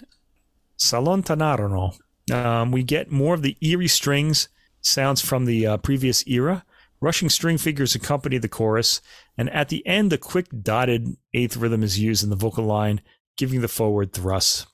[0.79, 1.99] S'allontanarono.
[2.33, 4.49] Um, we get more of the eerie strings,
[4.81, 6.65] sounds from the uh, previous era.
[7.01, 9.01] Rushing string figures accompany the chorus,
[9.37, 13.01] and at the end, a quick dotted eighth rhythm is used in the vocal line,
[13.37, 14.67] giving the forward thrust.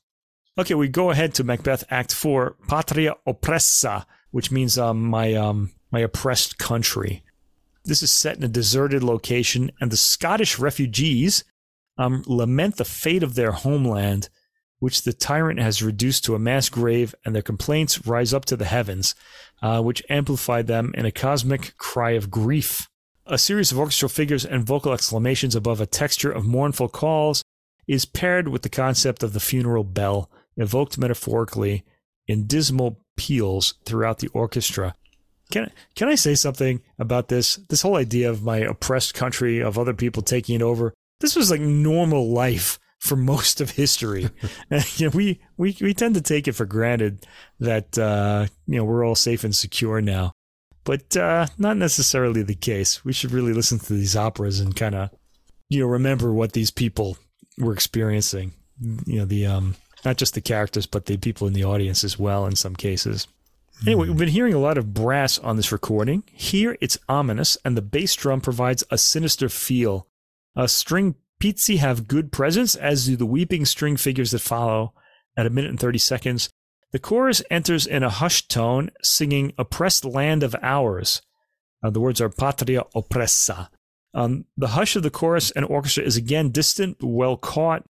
[0.59, 5.73] Okay, we go ahead to Macbeth Act 4, Patria Oppressa, which means um, my, um,
[5.91, 7.25] my oppressed country.
[7.89, 11.43] This is set in a deserted location, and the Scottish refugees
[11.97, 14.29] um, lament the fate of their homeland,
[14.79, 18.59] which the tyrant has reduced to a mass grave, and their complaints rise up to
[18.59, 19.15] the heavens,
[19.63, 22.91] uh, which amplify them in a cosmic cry of grief.
[23.25, 27.43] A series of orchestral figures and vocal exclamations above a texture of mournful calls
[27.87, 31.85] is paired with the concept of the funeral bell, evoked metaphorically
[32.27, 34.95] in dismal peals throughout the orchestra.
[35.51, 37.57] Can can I say something about this?
[37.69, 40.93] This whole idea of my oppressed country, of other people taking it over.
[41.21, 44.29] This was like normal life for most of history.
[44.97, 47.27] you know, we, we we tend to take it for granted
[47.61, 50.33] that uh, you know we're all safe and secure now,
[50.85, 53.05] but uh, not necessarily the case.
[53.05, 55.11] We should really listen to these operas and kind of
[55.71, 57.17] you know remember what these people
[57.57, 58.53] were experiencing.
[59.07, 62.19] You know the um, not just the characters, but the people in the audience as
[62.19, 63.27] well in some cases.
[63.87, 66.25] Anyway, we've been hearing a lot of brass on this recording.
[66.33, 70.09] Here it's ominous, and the bass drum provides a sinister feel.
[70.57, 74.95] A string pizzi have good presence, as do the weeping string figures that follow
[75.37, 76.51] at a minute and 30 seconds.
[76.91, 81.23] The chorus enters in a hushed tone, singing Oppressed Land of Ours.
[81.83, 83.69] Uh, the words are Patria Oppressa.
[84.13, 87.85] Um, the hush of the chorus and orchestra is again distant, well caught,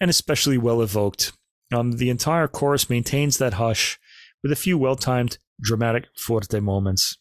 [0.00, 1.32] and especially well evoked.
[1.72, 3.98] Um, the entire chorus maintains that hush
[4.42, 7.18] with a few well timed, dramatic forte moments.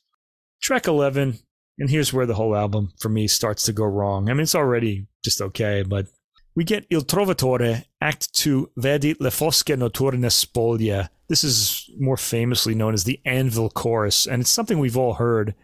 [0.61, 1.39] Track 11,
[1.77, 4.29] and here's where the whole album for me starts to go wrong.
[4.29, 6.07] I mean, it's already just okay, but
[6.55, 11.07] we get Il Trovatore, Act 2, Vedi Le Fosche Notturne Spoglie.
[11.29, 15.55] This is more famously known as the Anvil Chorus, and it's something we've all heard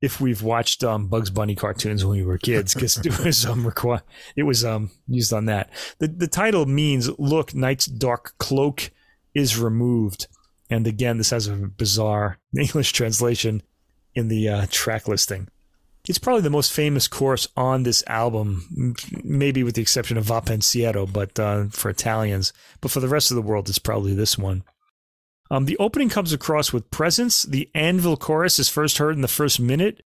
[0.00, 3.64] if we've watched um, Bugs Bunny cartoons when we were kids, because it was um
[3.64, 4.02] requ-
[4.34, 5.70] it was um used on that.
[5.98, 8.90] The the title means "Look, night's dark cloak
[9.34, 10.26] is removed,"
[10.72, 13.62] and again, this has a bizarre English translation
[14.14, 15.48] in the uh, track listing.
[16.08, 20.40] It's probably the most famous chorus on this album, maybe with the exception of Va
[20.40, 22.52] Pensiero, but uh, for Italians.
[22.80, 24.64] But for the rest of the world, it's probably this one.
[25.50, 27.42] Um, the opening comes across with presence.
[27.42, 30.02] The anvil chorus is first heard in the first minute,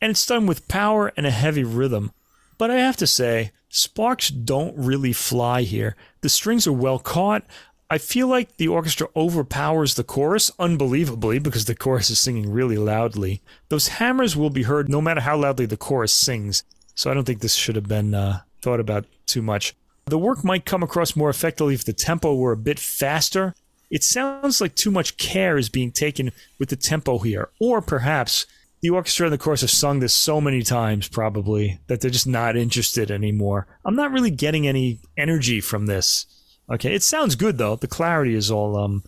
[0.00, 2.12] and it's done with power and a heavy rhythm.
[2.58, 5.96] But I have to say, sparks don't really fly here.
[6.20, 7.46] The strings are well caught.
[7.92, 12.78] I feel like the orchestra overpowers the chorus unbelievably because the chorus is singing really
[12.78, 13.42] loudly.
[13.68, 16.62] Those hammers will be heard no matter how loudly the chorus sings,
[16.94, 19.74] so I don't think this should have been uh, thought about too much.
[20.06, 23.54] The work might come across more effectively if the tempo were a bit faster,
[23.90, 26.30] it sounds like too much care is being taken
[26.60, 27.50] with the tempo here.
[27.58, 28.46] Or perhaps
[28.82, 32.26] the orchestra and the chorus have sung this so many times, probably, that they're just
[32.26, 33.66] not interested anymore.
[33.84, 36.26] I'm not really getting any energy from this.
[36.72, 37.76] Okay, it sounds good though.
[37.76, 39.02] The clarity is all um,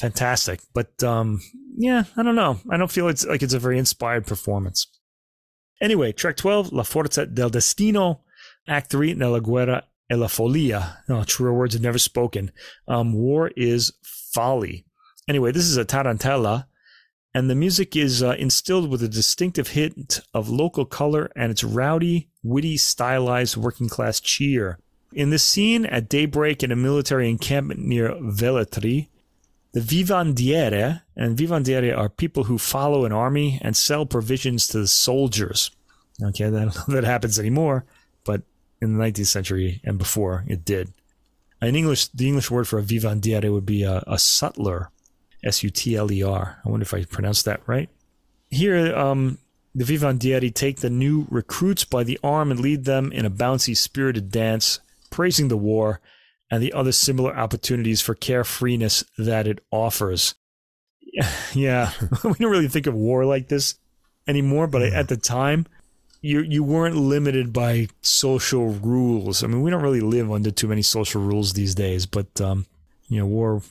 [0.00, 1.40] fantastic, but um,
[1.76, 2.60] yeah, I don't know.
[2.70, 4.86] I don't feel it's like it's a very inspired performance.
[5.80, 8.20] Anyway, track 12, La Forza del Destino,
[8.66, 10.98] Act 3, Nella Guerra e la Follia.
[11.08, 12.52] Oh, truer words have never spoken.
[12.88, 14.86] Um, war is folly.
[15.28, 16.66] Anyway, this is a tarantella,
[17.34, 21.64] and the music is uh, instilled with a distinctive hint of local color and its
[21.64, 24.78] rowdy, witty, stylized working class cheer.
[25.14, 29.08] In this scene, at daybreak in a military encampment near Velletri,
[29.72, 34.88] the vivandiere, and vivandiere are people who follow an army and sell provisions to the
[34.88, 35.70] soldiers.
[36.20, 37.84] Okay, that, that happens anymore,
[38.24, 38.42] but
[38.82, 40.92] in the 19th century and before it did.
[41.62, 44.90] In English, the English word for a vivandiere would be a, a sutler,
[45.44, 46.60] S U T L E R.
[46.64, 47.88] I wonder if I pronounced that right.
[48.50, 49.38] Here, um,
[49.76, 53.76] the vivandieri take the new recruits by the arm and lead them in a bouncy,
[53.76, 54.80] spirited dance,
[55.14, 56.00] praising the war
[56.50, 60.34] and the other similar opportunities for carefreeness that it offers.
[61.54, 61.92] Yeah,
[62.24, 63.76] we don't really think of war like this
[64.26, 65.64] anymore, but at the time,
[66.20, 69.44] you you weren't limited by social rules.
[69.44, 72.66] I mean, we don't really live under too many social rules these days, but um,
[73.08, 73.62] you know, war,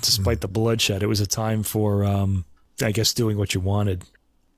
[0.00, 2.46] despite the bloodshed, it was a time for um,
[2.82, 4.04] I guess doing what you wanted.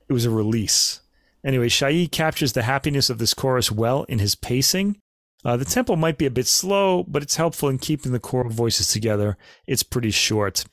[0.08, 1.00] It was a release.
[1.44, 5.00] Anyway, Chailly captures the happiness of this chorus well in his pacing.
[5.44, 8.50] Uh, the tempo might be a bit slow, but it's helpful in keeping the choral
[8.50, 9.36] voices together.
[9.66, 10.64] It's pretty short.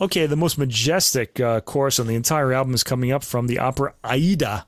[0.00, 3.58] Okay, the most majestic uh, chorus on the entire album is coming up from the
[3.58, 4.66] opera Aida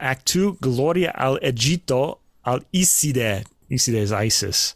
[0.00, 3.44] Act 2, Gloria al Egitto al Iside.
[3.70, 4.74] Iside is Isis.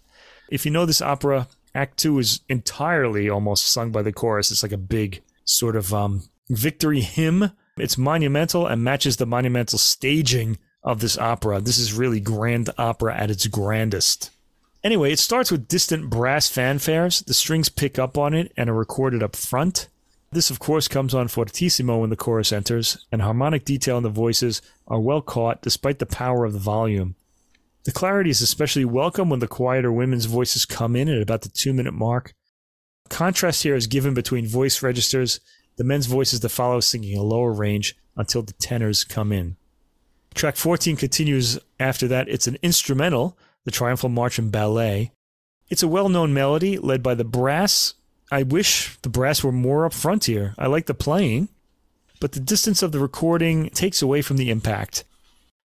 [0.51, 4.51] If you know this opera, Act 2 is entirely almost sung by the chorus.
[4.51, 7.53] It's like a big sort of um, victory hymn.
[7.77, 11.61] It's monumental and matches the monumental staging of this opera.
[11.61, 14.30] This is really grand opera at its grandest.
[14.82, 17.22] Anyway, it starts with distant brass fanfares.
[17.22, 19.89] The strings pick up on it and are recorded up front.
[20.32, 24.09] This, of course, comes on fortissimo when the chorus enters, and harmonic detail in the
[24.09, 27.16] voices are well caught despite the power of the volume.
[27.84, 31.51] The clarity is especially welcome when the quieter women's voices come in at about the
[31.51, 32.32] two minute mark.
[33.11, 35.41] Contrast here is given between voice registers,
[35.76, 39.57] the men's voices that follow singing a lower range until the tenors come in.
[40.39, 42.28] Track 14 continues after that.
[42.28, 45.11] It's an instrumental, the Triumphal March and Ballet.
[45.68, 47.95] It's a well known melody led by the brass
[48.30, 50.55] I wish the brass were more up front here.
[50.59, 51.49] I like the playing,
[52.20, 55.05] but the distance of the recording takes away from the impact.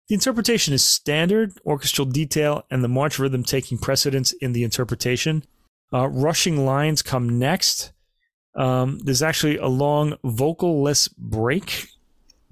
[0.07, 5.43] The interpretation is standard, orchestral detail, and the march rhythm taking precedence in the interpretation.
[5.93, 7.91] Uh, rushing lines come next.
[8.55, 11.89] Um, there's actually a long vocal-less break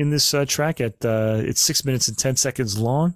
[0.01, 0.81] in this uh, track.
[0.81, 3.15] At uh, it's six minutes and ten seconds long.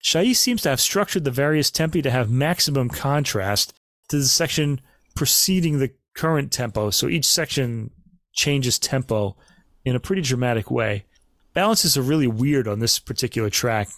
[0.00, 3.72] Chailly seems to have structured the various tempi to have maximum contrast
[4.08, 4.80] to the section
[5.14, 6.90] preceding the current tempo.
[6.90, 7.90] So each section
[8.32, 9.36] changes tempo
[9.84, 11.06] in a pretty dramatic way.
[11.54, 13.88] Balances are really weird on this particular track,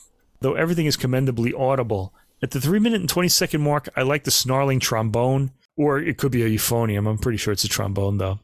[0.40, 2.14] though everything is commendably audible.
[2.42, 6.18] At the 3 minute and 20 second mark, I like the snarling trombone, or it
[6.18, 7.08] could be a euphonium.
[7.08, 8.40] I'm pretty sure it's a trombone, though.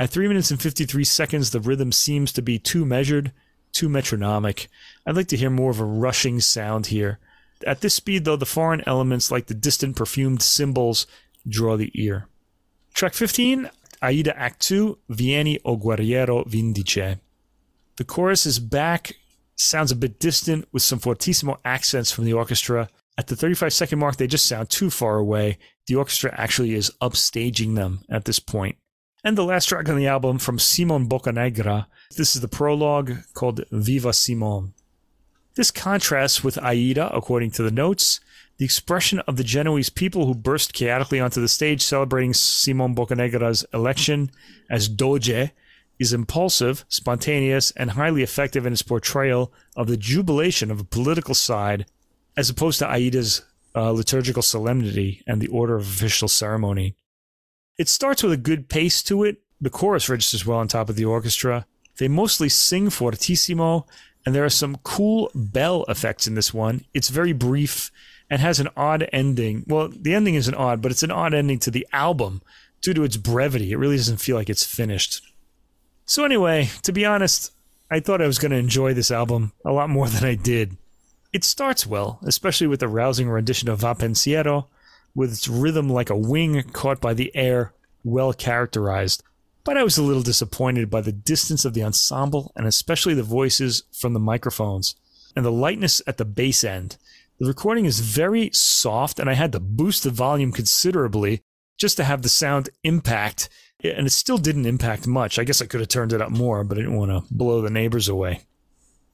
[0.00, 3.32] At 3 minutes and 53 seconds, the rhythm seems to be too measured,
[3.72, 4.68] too metronomic.
[5.06, 7.20] I'd like to hear more of a rushing sound here.
[7.64, 11.06] At this speed, though, the foreign elements like the distant perfumed cymbals
[11.48, 12.26] draw the ear.
[12.92, 13.70] Track 15,
[14.02, 17.18] Aida Act 2, Vieni o Guerriero Vindice.
[17.96, 19.14] The chorus is back,
[19.56, 22.88] sounds a bit distant with some fortissimo accents from the orchestra.
[23.16, 25.58] At the 35 second mark, they just sound too far away.
[25.86, 28.76] The orchestra actually is upstaging them at this point.
[29.26, 31.86] And the last track on the album from Simon Boccanegra.
[32.14, 34.74] This is the prologue called Viva Simon.
[35.54, 38.20] This contrasts with Aida, according to the notes.
[38.58, 43.64] The expression of the Genoese people who burst chaotically onto the stage celebrating Simon Boccanegra's
[43.72, 44.30] election
[44.68, 45.52] as Doge
[45.98, 51.34] is impulsive, spontaneous, and highly effective in its portrayal of the jubilation of a political
[51.34, 51.86] side,
[52.36, 53.40] as opposed to Aida's
[53.74, 56.94] uh, liturgical solemnity and the order of official ceremony.
[57.76, 59.38] It starts with a good pace to it.
[59.60, 61.66] The chorus registers well on top of the orchestra.
[61.96, 63.86] They mostly sing fortissimo,
[64.24, 66.84] and there are some cool bell effects in this one.
[66.92, 67.90] It's very brief
[68.30, 69.64] and has an odd ending.
[69.66, 72.42] Well, the ending isn't odd, but it's an odd ending to the album
[72.80, 73.72] due to its brevity.
[73.72, 75.22] It really doesn't feel like it's finished.
[76.06, 77.52] So, anyway, to be honest,
[77.90, 80.76] I thought I was going to enjoy this album a lot more than I did.
[81.32, 84.66] It starts well, especially with the rousing rendition of Va Pensiero,
[85.14, 89.22] with its rhythm like a wing caught by the air, well characterized.
[89.64, 93.22] But I was a little disappointed by the distance of the ensemble and especially the
[93.22, 94.94] voices from the microphones
[95.34, 96.96] and the lightness at the bass end.
[97.38, 101.42] The recording is very soft, and I had to boost the volume considerably
[101.76, 103.48] just to have the sound impact
[103.82, 105.38] and it still didn't impact much.
[105.38, 107.60] I guess I could have turned it up more, but I didn't want to blow
[107.60, 108.40] the neighbors away.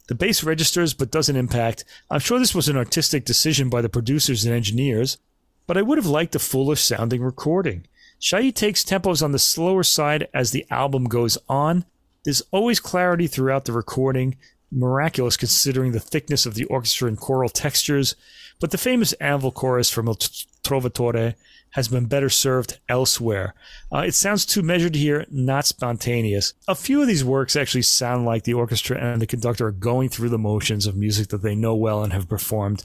[0.07, 1.85] The bass registers but doesn't impact.
[2.11, 5.19] I'm sure this was an artistic decision by the producers and engineers,
[5.67, 7.87] but I would have liked a fuller sounding recording.
[8.19, 11.85] Chailly takes tempos on the slower side as the album goes on.
[12.25, 14.37] There's always clarity throughout the recording,
[14.71, 18.15] miraculous considering the thickness of the orchestra and choral textures,
[18.61, 20.17] but the famous anvil chorus from Il
[20.63, 21.35] Trovatore
[21.71, 23.55] has been better served elsewhere.
[23.93, 26.53] Uh, it sounds too measured here, not spontaneous.
[26.67, 30.09] A few of these works actually sound like the orchestra and the conductor are going
[30.09, 32.83] through the motions of music that they know well and have performed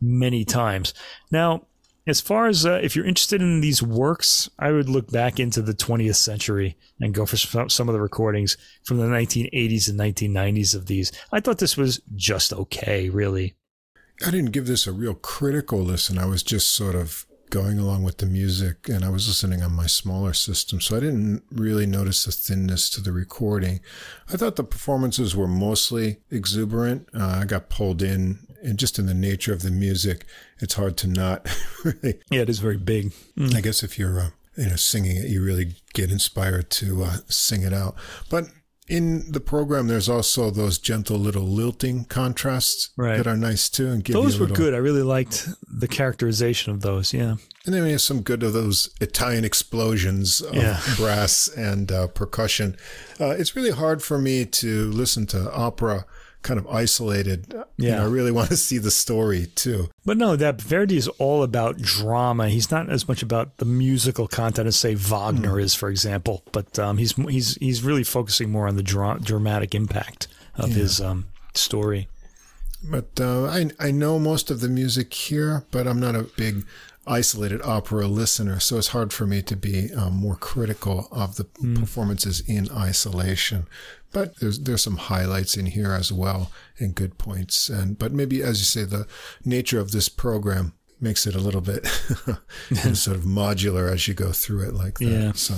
[0.00, 0.94] many times.
[1.30, 1.62] Now,
[2.08, 5.60] as far as uh, if you're interested in these works, I would look back into
[5.60, 10.74] the 20th century and go for some of the recordings from the 1980s and 1990s
[10.74, 11.12] of these.
[11.30, 13.56] I thought this was just okay, really.
[14.26, 16.18] I didn't give this a real critical listen.
[16.18, 19.72] I was just sort of going along with the music and I was listening on
[19.72, 20.80] my smaller system.
[20.80, 23.80] So I didn't really notice the thinness to the recording.
[24.32, 27.08] I thought the performances were mostly exuberant.
[27.14, 30.26] Uh, I got pulled in and just in the nature of the music,
[30.60, 31.48] it's hard to not
[31.84, 32.20] really.
[32.30, 33.12] Yeah, it is very big.
[33.36, 33.54] Mm.
[33.54, 37.16] I guess if you're, uh, you know, singing it, you really get inspired to uh,
[37.28, 37.94] sing it out.
[38.28, 38.46] But
[38.88, 43.18] in the program, there's also those gentle little lilting contrasts right.
[43.18, 44.56] that are nice too, and give those were little...
[44.56, 44.74] good.
[44.74, 47.12] I really liked the characterization of those.
[47.12, 47.36] Yeah,
[47.66, 50.80] and then we have some good of those Italian explosions of yeah.
[50.96, 52.76] brass and uh, percussion.
[53.20, 56.06] Uh, it's really hard for me to listen to opera
[56.42, 57.46] kind of isolated.
[57.52, 57.64] Yeah.
[57.76, 59.88] You know, I really want to see the story too.
[60.04, 62.48] But no, that Verdi is all about drama.
[62.48, 65.62] He's not as much about the musical content as say Wagner mm.
[65.62, 66.42] is, for example.
[66.52, 70.76] But um, he's he's he's really focusing more on the dra- dramatic impact of yeah.
[70.76, 72.08] his um, story.
[72.82, 76.64] But uh, I I know most of the music here, but I'm not a big
[77.08, 81.44] isolated opera listener, so it's hard for me to be um, more critical of the
[81.44, 81.78] mm.
[81.78, 83.66] performances in isolation.
[84.12, 87.68] But there's there's some highlights in here as well and good points.
[87.68, 89.06] And but maybe as you say, the
[89.44, 91.86] nature of this program makes it a little bit
[92.94, 95.04] sort of modular as you go through it like that.
[95.04, 95.32] Yeah.
[95.32, 95.54] So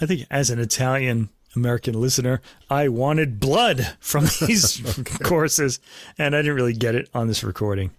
[0.00, 2.40] I think as an Italian American listener,
[2.70, 5.24] I wanted blood from these okay.
[5.24, 5.80] courses,
[6.16, 7.90] and I didn't really get it on this recording.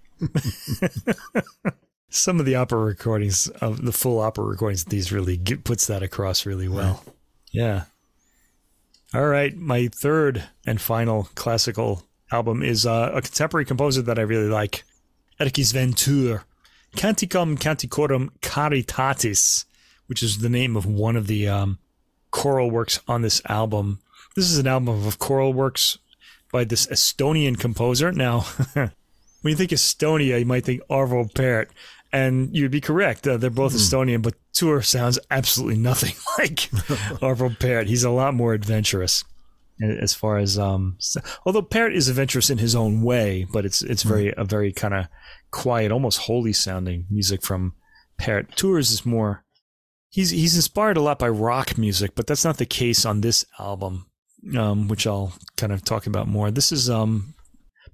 [2.09, 6.01] Some of the opera recordings of the full opera recordings, these really get, puts that
[6.01, 7.03] across really well.
[7.51, 7.83] Yeah.
[9.13, 14.23] All right, my third and final classical album is uh, a contemporary composer that I
[14.23, 14.83] really like,
[15.39, 16.43] Erkki-Sven Tüür,
[16.95, 19.65] Canticum Canticorum Caritatis,
[20.07, 21.79] which is the name of one of the um,
[22.31, 23.99] choral works on this album.
[24.35, 25.97] This is an album of choral works
[26.51, 28.11] by this Estonian composer.
[28.11, 28.41] Now,
[28.73, 28.91] when
[29.43, 31.69] you think Estonia, you might think Arvo Pärt,
[32.11, 33.27] and you'd be correct.
[33.27, 33.77] Uh, they're both mm.
[33.77, 36.55] Estonian, but Tüür sounds absolutely nothing like
[37.21, 37.87] Arvo Pärt.
[37.87, 39.23] He's a lot more adventurous
[39.81, 40.97] as far as um
[41.45, 44.37] although Pärt is adventurous in his own way, but it's it's very mm.
[44.37, 45.07] a very kind of
[45.51, 47.73] quiet, almost holy sounding music from
[48.17, 48.55] Pärt.
[48.55, 49.43] Tüür's is more
[50.09, 53.45] he's he's inspired a lot by rock music, but that's not the case on this
[53.59, 54.07] album,
[54.57, 56.51] um, which I'll kind of talk about more.
[56.51, 57.33] This is um,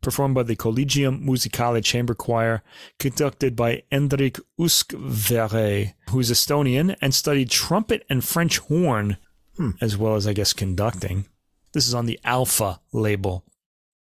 [0.05, 2.61] performed by the Collegium Musicale Chamber Choir,
[2.99, 9.17] conducted by Endrik Üksvärav, who's Estonian and studied trumpet and French horn,
[9.57, 9.71] hmm.
[9.81, 11.25] as well as I guess conducting.
[11.73, 13.43] This is on the Alpha label.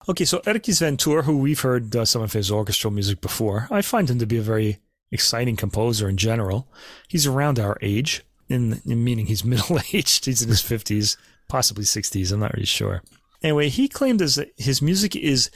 [0.08, 3.82] Okay, so Erkki-Sven Tüür, who we've heard uh, some of his orchestral music before, I
[3.82, 4.78] find him to be a very
[5.12, 6.66] exciting composer in general.
[7.08, 10.24] He's around our age, in, in meaning he's middle aged.
[10.24, 12.32] He's in his 50s, possibly 60s.
[12.32, 13.02] I'm not really sure.
[13.42, 15.50] Anyway, he claimed that his music is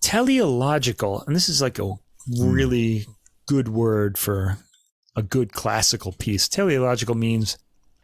[0.00, 1.94] teleological, and this is like a
[2.38, 3.06] really
[3.46, 4.58] good word for
[5.16, 6.48] a good classical piece.
[6.48, 7.58] Teleological means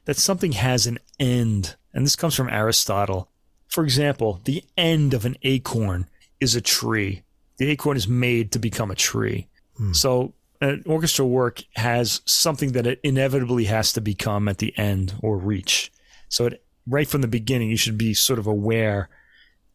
[0.04, 3.30] that something has an end, and this comes from Aristotle.
[3.68, 6.08] For example, the end of an acorn
[6.40, 7.22] is a tree.
[7.58, 9.48] The acorn is made to become a tree.
[9.76, 9.92] Hmm.
[9.92, 15.14] So an orchestral work has something that it inevitably has to become at the end
[15.22, 15.92] or reach.
[16.28, 19.08] So it, right from the beginning, you should be sort of aware,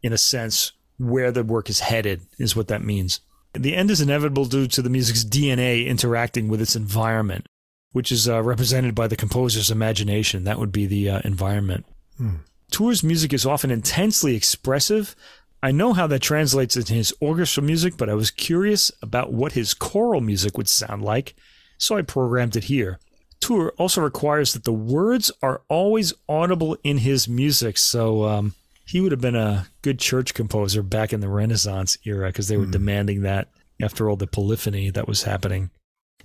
[0.02, 0.72] in a sense,
[1.10, 3.20] where the work is headed, is what that means.
[3.54, 7.48] The end is inevitable due to the music's DNA interacting with its environment,
[7.92, 10.46] which is uh, represented by the composer's imagination.
[10.46, 11.86] That would be the uh, environment.
[12.18, 12.36] Hmm.
[12.72, 15.16] Tüür's music is often intensely expressive,
[15.64, 19.52] I know how that translates into his orchestral music, but I was curious about what
[19.52, 21.36] his choral music would sound like,
[21.78, 23.00] so I programmed it here.
[23.42, 28.56] Tüür also requires that the words are always audible in his music, so um,
[28.92, 32.58] he would have been a good church composer back in the Renaissance era because they
[32.58, 32.72] were mm.
[32.72, 33.48] demanding that
[33.82, 35.70] after all the polyphony that was happening.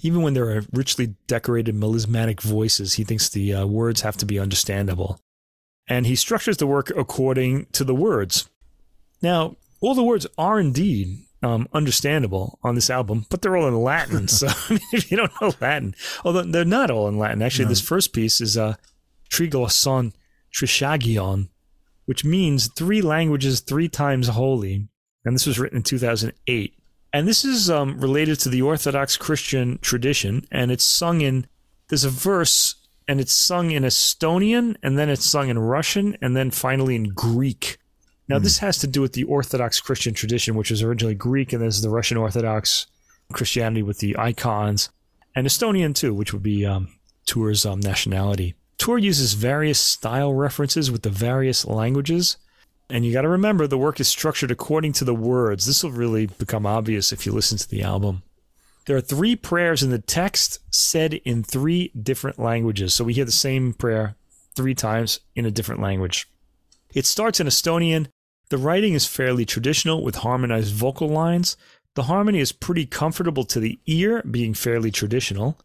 [0.00, 4.26] Even when there are richly decorated melismatic voices, he thinks the uh, words have to
[4.26, 5.20] be understandable.
[5.86, 8.50] And he structures the work according to the words.
[9.22, 13.80] Now, all the words are indeed um, understandable on this album, but they're all in
[13.80, 14.26] Latin.
[14.28, 15.94] so I mean, if you don't know Latin,
[16.24, 17.68] although they're not all in Latin, actually, no.
[17.70, 18.74] this first piece is uh,
[19.30, 20.14] Triglosson
[20.52, 21.48] Trishagion,
[22.06, 24.88] which means three languages three times holy.
[25.24, 26.78] And this was written in 2008.
[27.12, 31.46] And this is um, related to the Orthodox Christian tradition, and it's sung in,
[31.88, 32.74] there's a verse,
[33.08, 37.10] and it's sung in Estonian, and then it's sung in Russian, and then finally in
[37.10, 37.78] Greek.
[38.28, 38.42] Now, mm.
[38.42, 41.76] this has to do with the Orthodox Christian tradition, which was originally Greek, and this
[41.76, 42.86] is the Russian Orthodox
[43.32, 44.90] Christianity with the icons,
[45.34, 46.88] and Estonian too, which would be um,
[47.26, 48.54] Tüür's um, nationality.
[48.78, 52.36] Tüür uses various style references with the various languages.
[52.88, 55.66] And you got to remember the work is structured according to the words.
[55.66, 58.22] This will really become obvious if you listen to the album.
[58.86, 62.94] There are three prayers in the text said in three different languages.
[62.94, 64.14] So we hear the same prayer
[64.54, 66.28] three times in a different language.
[66.94, 68.06] It starts in Estonian
[68.48, 71.56] the writing is fairly traditional with harmonized vocal lines.
[71.94, 75.58] The harmony is pretty comfortable to the ear, being fairly traditional.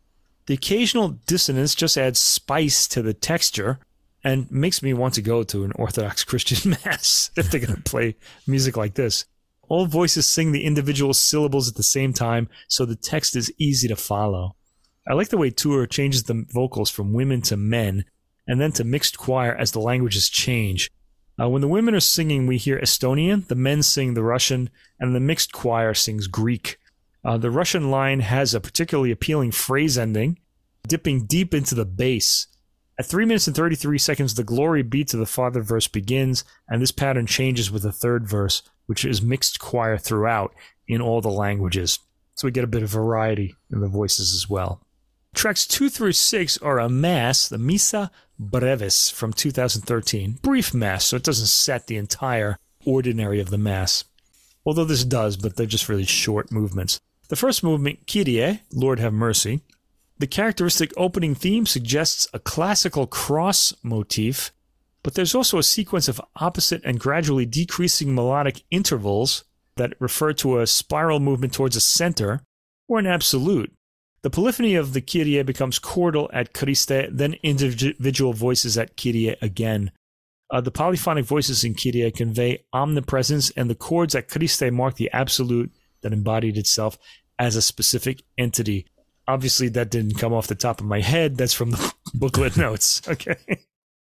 [0.47, 3.79] The occasional dissonance just adds spice to the texture
[4.23, 7.81] and makes me want to go to an Orthodox Christian Mass if they're going to
[7.81, 8.15] play
[8.47, 9.25] music like this.
[9.67, 13.87] All voices sing the individual syllables at the same time, so the text is easy
[13.87, 14.55] to follow.
[15.07, 18.05] I like the way Tüür changes the vocals from women to men
[18.47, 20.91] and then to mixed choir as the languages change.
[21.41, 24.69] Uh, when the women are singing, we hear Estonian, the men sing the Russian,
[24.99, 26.77] and the mixed choir sings Greek.
[27.23, 30.39] Uh, the Russian line has a particularly appealing phrase ending,
[30.87, 32.47] dipping deep into the bass.
[32.97, 36.81] At 3 minutes and 33 seconds, the glory beat to the father verse begins, and
[36.81, 40.53] this pattern changes with the third verse, which is mixed choir throughout
[40.87, 41.99] in all the languages.
[42.35, 44.81] So we get a bit of variety in the voices as well.
[45.33, 50.39] Tracks 2 through 6 are a mass, the Missa Brevis from 2013.
[50.41, 54.03] Brief mass, so it doesn't set the entire ordinary of the mass.
[54.65, 56.99] Although this does, but they're just really short movements.
[57.31, 59.61] The first movement, Kyrie, Lord have mercy.
[60.19, 64.51] The characteristic opening theme suggests a classical cross motif,
[65.01, 69.45] but there's also a sequence of opposite and gradually decreasing melodic intervals
[69.77, 72.41] that refer to a spiral movement towards a center
[72.89, 73.71] or an absolute
[74.23, 79.93] The polyphony of the Kyrie becomes chordal at Christe, then individual voices at Kyrie again.
[80.49, 85.09] Uh, the polyphonic voices in Kyrie convey omnipresence, and the chords at Christe mark the
[85.13, 85.71] absolute
[86.01, 86.97] that embodied itself
[87.41, 88.85] as a specific entity.
[89.27, 91.37] Obviously, that didn't come off the top of my head.
[91.37, 93.01] That's from the booklet notes.
[93.07, 93.35] Okay.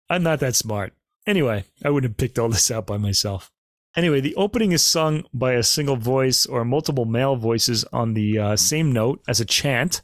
[0.09, 0.93] I'm not that smart.
[1.25, 3.51] Anyway, I wouldn't have picked all this out by myself.
[3.95, 8.37] Anyway, the opening is sung by a single voice or multiple male voices on the
[8.37, 10.01] uh, same note as a chant,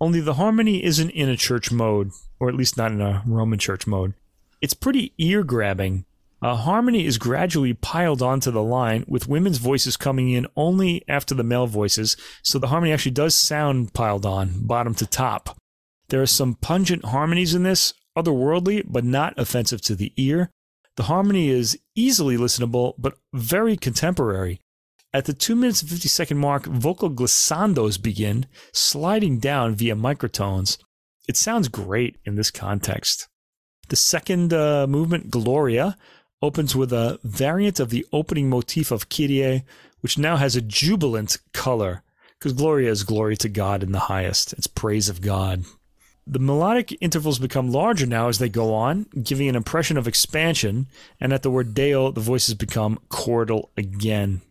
[0.00, 2.10] only the harmony isn't in a church mode,
[2.40, 4.14] or at least not in a Roman church mode.
[4.60, 6.04] It's pretty ear grabbing.
[6.46, 11.34] Uh, harmony is gradually piled onto the line, with women's voices coming in only after
[11.34, 15.58] the male voices, so the harmony actually does sound piled on, bottom to top.
[16.08, 20.48] There are some pungent harmonies in this, otherworldly, but not offensive to the ear.
[20.94, 24.60] The harmony is easily listenable, but very contemporary.
[25.12, 30.78] At the 2 minutes and 50 second mark, vocal glissandos begin, sliding down via microtones.
[31.26, 33.26] It sounds great in this context.
[33.88, 35.96] The second uh, movement, Gloria,
[36.42, 39.64] opens with a variant of the opening motif of Kyrie,
[40.00, 42.02] which now has a jubilant color,
[42.38, 44.52] because Gloria is glory to God in the highest.
[44.52, 45.64] It's praise of God.
[46.26, 50.88] The melodic intervals become larger now as they go on, giving an impression of expansion,
[51.20, 54.42] and at the word Deo, the voices become chordal again.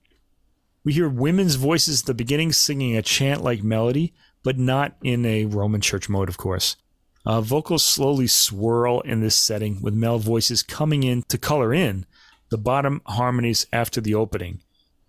[0.85, 5.25] We hear women's voices at the beginning singing a chant like melody, but not in
[5.25, 6.77] a Roman church mode, of course.
[7.25, 12.05] Uh, vocals slowly swirl in this setting, with male voices coming in to color in
[12.49, 14.61] the bottom harmonies after the opening.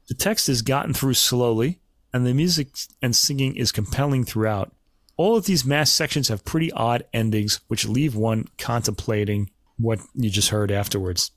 [0.09, 1.79] The text is gotten through slowly,
[2.13, 2.69] and the music
[3.03, 4.75] and singing is compelling throughout.
[5.17, 10.31] All of these mass sections have pretty odd endings, which leave one contemplating what you
[10.31, 11.31] just heard afterwards.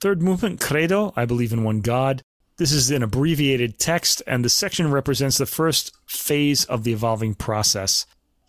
[0.00, 2.22] Third movement, Credo, I believe in one God.
[2.56, 7.34] This is an abbreviated text, and the section represents the first phase of the evolving
[7.34, 8.06] process.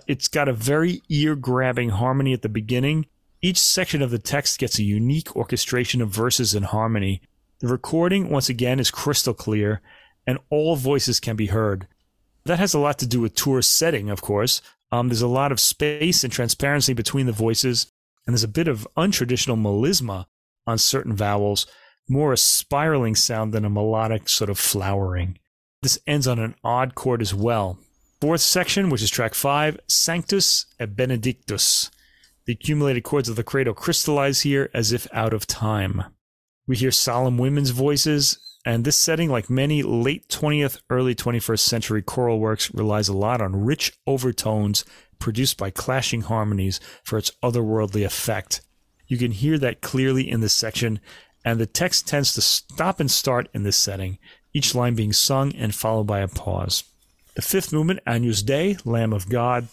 [0.07, 3.05] It's got a very ear grabbing harmony at the beginning.
[3.41, 7.21] Each section of the text gets a unique orchestration of verses and harmony.
[7.59, 9.81] The recording, once again, is crystal clear,
[10.25, 11.87] and all voices can be heard.
[12.45, 14.61] That has a lot to do with Tüür setting, of course.
[14.91, 17.91] Um, there's a lot of space and transparency between the voices,
[18.25, 20.25] and there's a bit of untraditional melisma
[20.67, 21.67] on certain vowels
[22.07, 25.37] more a spiraling sound than a melodic sort of flowering.
[25.81, 27.77] This ends on an odd chord as well.
[28.23, 31.91] Fourth section, which is track five, Sanctus et Benedictus.
[32.45, 36.05] The accumulated chords of the credo crystallize here as if out of time.
[36.65, 42.01] We hear solemn women's voices, and this setting, like many late 20th, early 21st century
[42.01, 44.85] choral works, relies a lot on rich overtones
[45.19, 48.61] produced by clashing harmonies for its otherworldly effect.
[49.05, 51.01] You can hear that clearly in this section
[51.43, 54.17] and the text tends to stop and start in this setting,
[54.53, 56.85] each line being sung and followed by a pause.
[57.35, 59.67] The fifth movement, Agnus Dei, Lamb of God.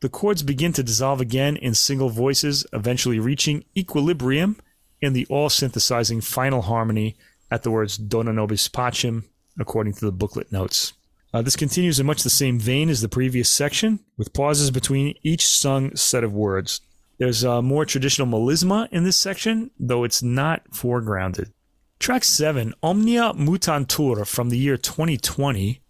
[0.00, 4.56] The chords begin to dissolve again in single voices, eventually reaching equilibrium
[5.00, 7.16] in the all synthesizing final harmony
[7.50, 9.24] at the words Dona nobis pacem,
[9.58, 10.92] according to the booklet notes.
[11.34, 15.16] Uh, this continues in much the same vein as the previous section, with pauses between
[15.22, 16.82] each sung set of words.
[17.18, 21.50] There's a more traditional melisma in this section, though it's not foregrounded.
[21.98, 25.81] Track 7, Omnia Mutantur from the year 2020.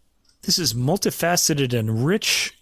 [0.43, 2.59] This is multifaceted and rich,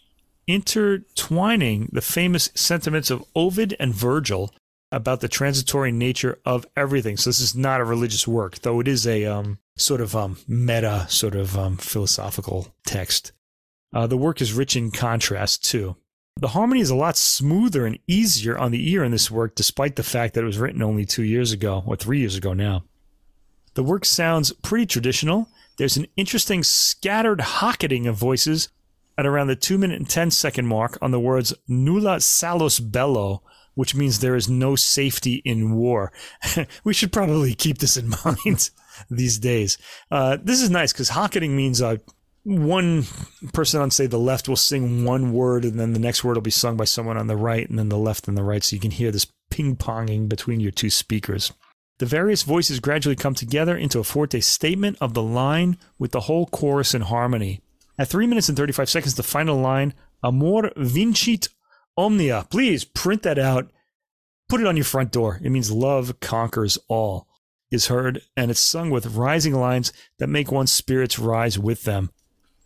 [0.46, 4.52] intertwining the famous sentiments of Ovid and Virgil
[4.92, 7.16] about the transitory nature of everything.
[7.16, 10.36] So this is not a religious work, though it is a um, sort of um,
[10.46, 13.32] meta, sort of um, philosophical text.
[13.92, 15.96] Uh, the work is rich in contrast too.
[16.36, 19.96] The harmony is a lot smoother and easier on the ear in this work, despite
[19.96, 22.84] the fact that it was written only two years ago, or three years ago now.
[23.74, 25.48] The work sounds pretty traditional.
[25.80, 28.68] There's an interesting scattered hocketing of voices
[29.16, 33.42] at around the 2 minute and 10 second mark on the words nulla salus bello,
[33.76, 36.12] which means there is no safety in war.
[36.84, 38.68] we should probably keep this in mind
[39.10, 39.78] these days.
[40.10, 41.96] Uh, this is nice because hocketing means uh,
[42.42, 43.04] one
[43.54, 46.42] person on say the left will sing one word and then the next word will
[46.42, 48.76] be sung by someone on the right and then the left and the right so
[48.76, 51.54] you can hear this ping-ponging between your two speakers
[52.00, 56.20] the various voices gradually come together into a forte statement of the line with the
[56.20, 57.60] whole chorus in harmony.
[57.98, 59.92] At 3 minutes and 35 seconds the final line
[60.24, 61.50] amor vincit
[61.98, 62.46] omnia.
[62.50, 63.70] Please print that out.
[64.48, 65.40] Put it on your front door.
[65.44, 67.28] It means love conquers all
[67.70, 72.10] is heard and it's sung with rising lines that make one's spirits rise with them.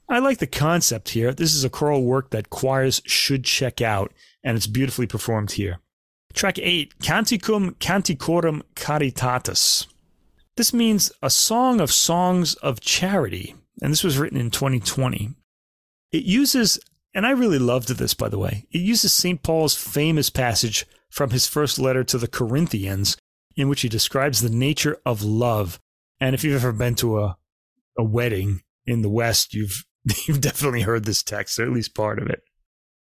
[0.09, 1.33] I like the concept here.
[1.33, 4.13] This is a choral work that choirs should check out,
[4.45, 5.81] and it's beautifully performed here.
[6.35, 9.87] Track 8, Canticum Canticorum Caritatis.
[10.57, 15.31] This means a song of songs of charity, and this was written in 2020.
[16.11, 16.81] It uses
[17.15, 18.67] And I really loved this, by the way.
[18.73, 19.45] It uses St.
[19.45, 23.17] Paul's famous passage from his first letter to the Corinthians,
[23.55, 25.79] in which he describes the nature of love.
[26.21, 27.37] And if you've ever been to a,
[27.97, 29.85] a wedding in the West, you've,
[30.27, 32.43] you've definitely heard this text, or at least part of it.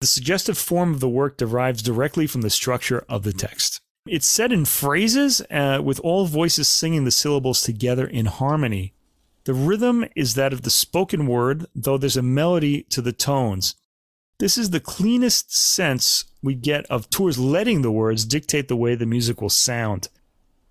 [0.02, 3.82] The suggestive form of the work derives directly from the structure of the text.
[4.08, 8.94] It's said in phrases uh, with all voices singing the syllables together in harmony.
[9.44, 13.76] The rhythm is that of the spoken word, though there's a melody to the tones.
[14.40, 18.96] This is the cleanest sense we get of Tüür's letting the words dictate the way
[18.96, 20.08] the music will sound.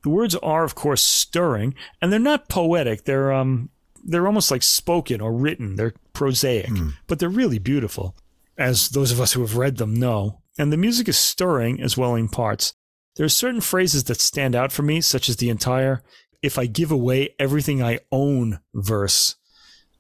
[0.05, 3.05] The words are, of course, stirring, and they're not poetic.
[3.05, 3.69] They're um,
[4.03, 5.77] they're almost like spoken or written.
[5.77, 6.95] They're prosaic, mm.
[7.07, 8.15] but they're really beautiful,
[8.59, 10.43] as those of us who have read them know.
[10.59, 12.75] And the music is stirring as well in parts.
[13.17, 16.03] There are certain phrases that stand out for me, such as the entire
[16.43, 19.37] "If I give away everything I own" verse.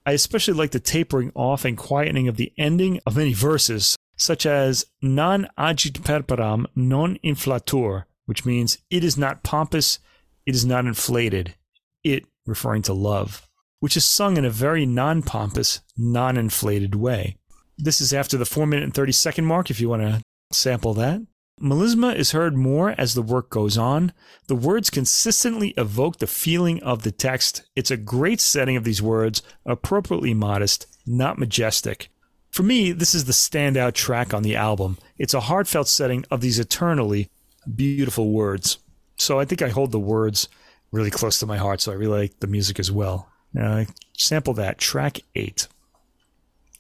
[0.05, 4.47] I especially like the tapering off and quietening of the ending of many verses, such
[4.47, 9.99] as non agit perperam non inflatur, which means it is not pompous,
[10.47, 11.55] it is not inflated,
[12.03, 13.49] it referring to love,
[13.81, 17.37] which is sung in a very non pompous, non inflated way.
[17.79, 20.21] This is after the 4 minute and 30 second mark if you want to
[20.53, 21.23] sample that.
[21.61, 24.13] Melisma is heard more as the work goes on.
[24.47, 27.63] The words consistently evoke the feeling of the text.
[27.75, 32.11] It's a great setting of these words, appropriately modest, not majestic.
[32.51, 34.99] For me, this is the standout track on the album.
[35.19, 37.29] It's a heartfelt setting of these eternally
[37.75, 38.79] beautiful words.
[39.17, 40.49] So I think I hold the words
[40.93, 43.29] really close to my heart, so I really like the music as well.
[43.59, 43.85] Uh,
[44.17, 45.67] sample that, track 8.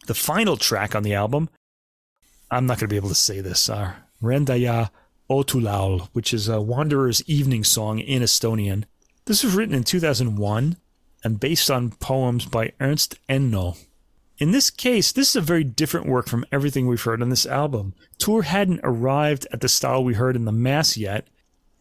[0.09, 1.51] The final track on the album,
[2.51, 3.68] I'm not going to be able to say this.
[3.68, 4.89] Uh, Rändaja
[5.28, 8.85] õhtulaul, which is a Wanderer's Evening Song in Estonian.
[9.26, 10.78] This was written in 2001
[11.22, 13.76] and based on poems by Ernst Enno.
[14.39, 17.44] In this case, this is a very different work from everything we've heard on this
[17.44, 17.93] album.
[18.18, 21.28] Tüür hadn't arrived at the style we heard in the Mass yet,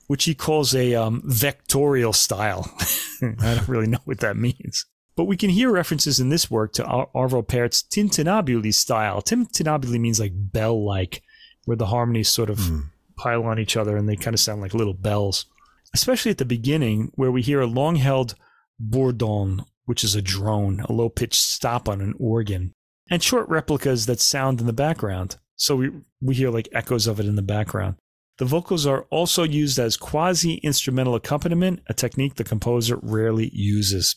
[0.08, 2.70] which he calls a um, vectorial style.
[3.22, 4.86] I don't really know what that means.
[5.18, 9.22] But we can hear references in this work to Ar- Arvo Pärt's Tintinnabuli style.
[9.22, 11.24] Tintinnabuli means like bell like,
[11.66, 12.84] where the harmonies sort of mm.
[13.18, 15.46] pile on each other and they kind of sound like little bells.
[15.94, 18.36] Especially at the beginning, where we hear a long held
[18.80, 22.74] bourdon, which is a drone, a low pitched stop on an organ,
[23.10, 25.38] and short replicas that sound in the background.
[25.56, 25.92] So we,
[26.22, 27.96] we hear like echoes of it in the background.
[28.38, 34.14] The vocals are also used as quasi instrumental accompaniment, a technique the composer rarely uses.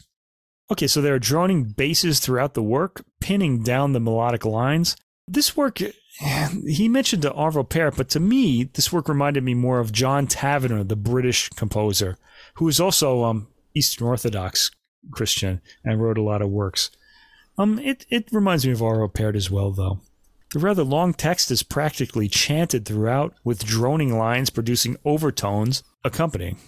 [0.71, 4.97] Okay, so there are droning basses throughout the work, pinning down the melodic lines.
[5.27, 5.79] This work
[6.67, 10.27] he mentioned to Arvo Pärt, but to me, this work reminded me more of John
[10.27, 12.19] Tavener, the British composer,
[12.55, 14.71] who is also um, Eastern Orthodox
[15.11, 16.91] Christian and wrote a lot of works.
[17.59, 20.01] Um, it, it reminds me of Arvo Pärt as well, though.
[20.53, 26.59] The rather long text is practically chanted throughout, with droning lines producing overtones accompanying.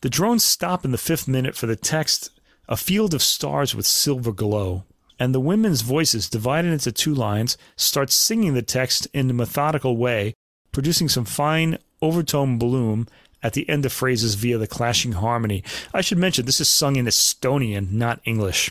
[0.00, 2.30] The drones stop in the fifth minute for the text,
[2.68, 4.84] a field of stars with silver glow
[5.18, 9.96] and the women's voices, divided into two lines, start singing the text in a methodical
[9.96, 10.34] way,
[10.72, 13.06] producing some fine overtone bloom
[13.42, 15.62] at the end of phrases via the clashing harmony.
[15.92, 18.70] I should mention this is sung in Estonian, not English.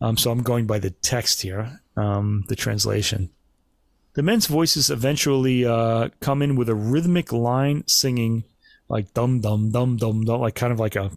[0.00, 3.30] Um, so I'm going by the text here, um, the translation.
[4.14, 8.44] The men's voices eventually uh, come in with a rhythmic line singing
[8.88, 11.10] like dum dum dum dum dum, like kind of like a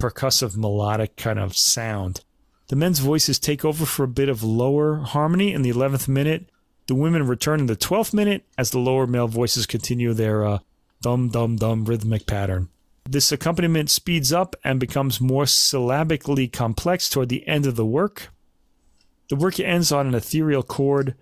[0.00, 2.22] percussive melodic kind of sound.
[2.68, 6.48] The men's voices take over for a bit of lower harmony in the 11th minute.
[6.86, 10.58] The women return in the 12th minute as the lower male voices continue their uh,
[11.00, 12.68] dum dum dum rhythmic pattern.
[13.08, 18.30] This accompaniment speeds up and becomes more syllabically complex toward the end of the work.
[19.28, 21.14] The work ends on an ethereal chord,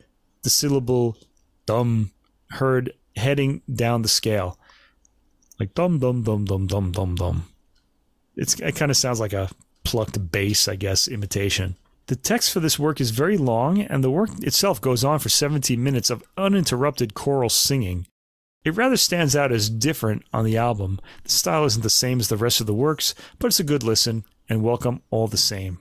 [0.43, 1.19] the syllable
[1.67, 2.13] dum
[2.51, 4.59] heard heading down the scale.
[5.61, 7.49] Like dum dum dum dum dum dum dum.
[8.37, 9.51] It's, it kind of sounds like a
[9.85, 11.77] plucked bass, I guess, imitation.
[12.07, 15.29] The text for this work is very long, and the work itself goes on for
[15.29, 18.07] 17 minutes of uninterrupted choral singing.
[18.65, 21.01] It rather stands out as different on the album.
[21.23, 23.83] The style isn't the same as the rest of the works, but it's a good
[23.83, 25.79] listen and welcome all the same.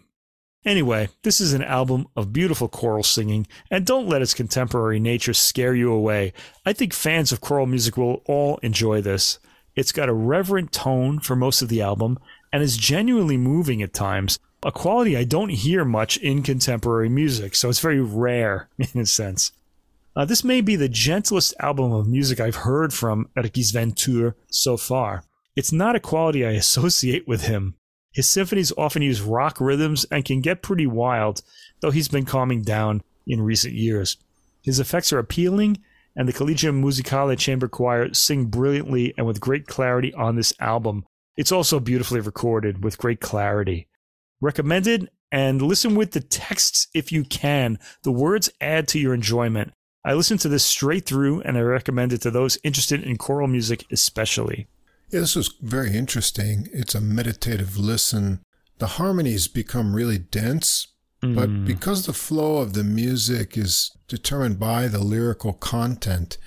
[0.66, 5.34] Anyway, this is an album of beautiful choral singing, and don't let its contemporary nature
[5.34, 6.32] scare you away.
[6.66, 9.40] I think fans of choral music will all enjoy this.
[9.76, 12.18] It's got a reverent tone for most of the album,
[12.54, 17.56] and is genuinely moving at times, a quality I don't hear much in contemporary music,
[17.56, 19.52] so it's very rare in a sense.
[20.16, 23.96] Uh, this may be the gentlest album of music I've heard from Erkki Sven
[24.52, 25.24] so far.
[25.56, 27.76] It's not a quality I associate with him.
[28.12, 31.42] His symphonies often use rock rhythms and can get pretty wild,
[31.82, 34.18] though he's been calming down in recent years.
[34.62, 35.80] His effects are appealing,
[36.16, 41.06] and the Collegium Musicale Chamber Choir sing brilliantly and with great clarity on this album.
[41.36, 43.88] It's also beautifully recorded with great clarity.
[44.42, 47.80] Recommended and listen with the texts if you can.
[48.04, 49.74] The words add to your enjoyment.
[50.06, 53.48] I listened to this straight through and I recommend it to those interested in choral
[53.48, 54.68] music, especially.
[55.10, 56.68] Yeah, this was very interesting.
[56.74, 58.42] It's a meditative listen.
[58.80, 60.88] The harmonies become really dense,
[61.22, 61.36] mm.
[61.36, 66.38] but because the flow of the music is determined by the lyrical content,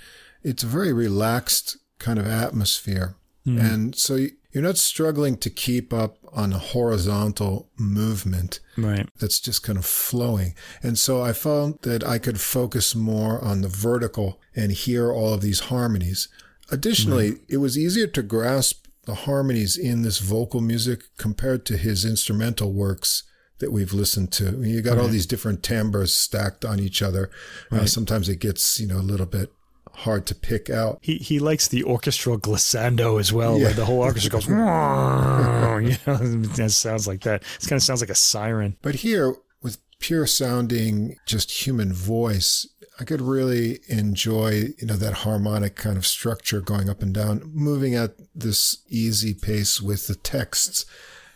[0.43, 3.15] it's a very relaxed kind of atmosphere.
[3.45, 3.73] Mm.
[3.73, 4.27] And so
[4.57, 9.07] you're not struggling to keep up on a horizontal movement right.
[9.19, 10.55] that's just kind of flowing.
[10.81, 15.31] And so I found that I could focus more on the vertical and hear all
[15.31, 16.27] of these harmonies.
[16.71, 17.41] Additionally, right.
[17.47, 22.73] it was easier to grasp the harmonies in this vocal music compared to his instrumental
[22.73, 23.25] works
[23.59, 24.59] that we've listened to.
[24.63, 25.03] you got right.
[25.03, 27.29] all these different timbres stacked on each other.
[27.71, 29.51] Uh, sometimes it gets, you know, a little bit
[29.97, 30.99] hard to pick out.
[31.01, 33.65] He he likes the orchestral glissando as well, yeah.
[33.65, 35.79] where the whole orchestra goes, you know,
[36.65, 37.41] it sounds like that.
[37.41, 38.77] It kind of sounds like a siren.
[38.81, 42.67] But here, with pure sounding, just human voice,
[42.99, 47.41] I could really enjoy, you know, that harmonic kind of structure going up and down,
[47.53, 50.85] moving at this easy pace with the texts.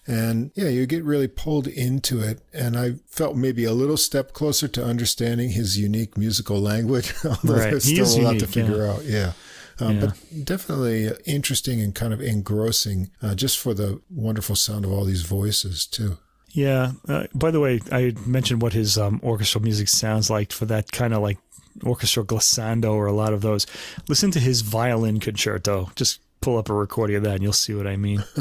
[0.07, 2.41] And yeah, you get really pulled into it.
[2.53, 7.53] And I felt maybe a little step closer to understanding his unique musical language, although
[7.53, 7.69] right.
[7.69, 8.91] there's still a lot to figure yeah.
[8.91, 9.05] out.
[9.05, 9.33] Yeah.
[9.79, 10.05] Um, yeah.
[10.05, 15.05] But definitely interesting and kind of engrossing uh, just for the wonderful sound of all
[15.05, 16.17] these voices, too.
[16.49, 16.93] Yeah.
[17.07, 20.91] Uh, by the way, I mentioned what his um, orchestral music sounds like for that
[20.91, 21.37] kind of like
[21.83, 23.65] orchestral glissando or a lot of those.
[24.09, 25.91] Listen to his violin concerto.
[25.95, 28.23] Just pull up a recording of that and you'll see what I mean.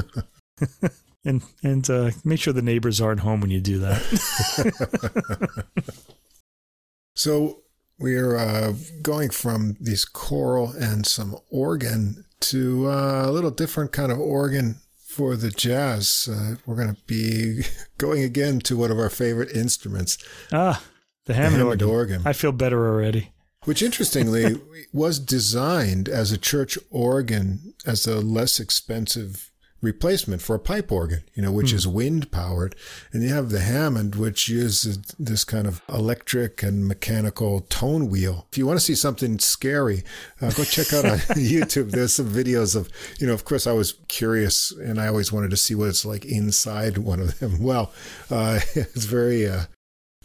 [1.24, 5.64] and and uh, make sure the neighbors aren't home when you do that.
[7.14, 7.62] so
[7.98, 8.72] we're uh,
[9.02, 14.76] going from these choral and some organ to uh, a little different kind of organ
[15.05, 16.28] for the jazz.
[16.32, 17.62] Uh, we're going to be
[17.98, 20.16] going again to one of our favorite instruments.
[20.52, 20.82] Ah,
[21.26, 22.16] the Hammond, the Hammond organ.
[22.16, 22.22] organ.
[22.24, 23.32] I feel better already.
[23.64, 24.59] Which interestingly
[24.92, 29.49] was designed as a church organ as a less expensive
[29.81, 31.74] replacement for a pipe organ, you know, which mm.
[31.74, 32.74] is wind powered.
[33.12, 38.47] And you have the Hammond, which uses this kind of electric and mechanical tone wheel.
[38.52, 40.05] If you want to see something scary,
[40.40, 41.90] uh, go check out on YouTube.
[41.90, 45.51] There's some videos of, you know, of course, I was curious and I always wanted
[45.51, 47.59] to see what it's like inside one of them.
[47.70, 47.93] Well,
[48.31, 49.65] uh, it's very, uh,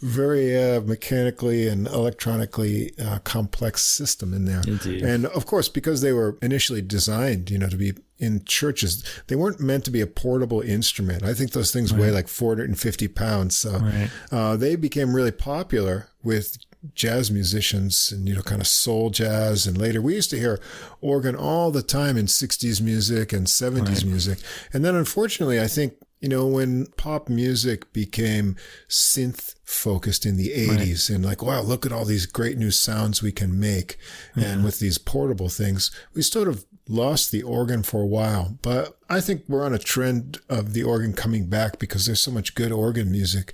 [0.02, 4.62] very uh, mechanically and electronically uh, complex system in there.
[4.68, 5.04] Indeed.
[5.04, 9.36] And of course, because they were initially designed, you know, to be in churches, they
[9.36, 11.24] weren't meant to be a portable instrument.
[11.24, 12.02] I think those things right.
[12.02, 13.56] weigh like 450 pounds.
[13.56, 14.10] So right.
[14.32, 16.58] uh, they became really popular with
[16.94, 19.66] jazz musicians and, you know, kind of soul jazz.
[19.66, 20.60] And later we used to hear
[21.00, 24.06] organ all the time in 60s music and 70s right.
[24.06, 24.40] music.
[24.74, 28.56] And then unfortunately, I think you know, when pop music became
[28.90, 31.16] synth focused in the 80s right.
[31.16, 33.98] and like, wow, look at all these great new sounds we can make.
[34.36, 34.46] Yeah.
[34.46, 38.58] And with these portable things, we sort of lost the organ for a while.
[38.62, 42.32] But I think we're on a trend of the organ coming back because there's so
[42.32, 43.54] much good organ music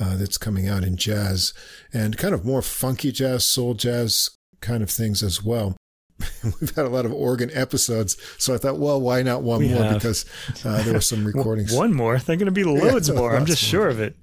[0.00, 1.54] uh, that's coming out in jazz
[1.92, 4.30] and kind of more funky jazz, soul jazz
[4.60, 5.76] kind of things as well.
[6.60, 8.16] we've had a lot of organ episodes.
[8.38, 9.84] So I thought, well, why not one we more?
[9.84, 9.94] Have.
[9.94, 10.24] Because
[10.64, 11.72] uh, there were some recordings.
[11.72, 12.18] one more?
[12.18, 13.34] They're going to be loads yeah, more.
[13.34, 14.16] I'm just sure of it.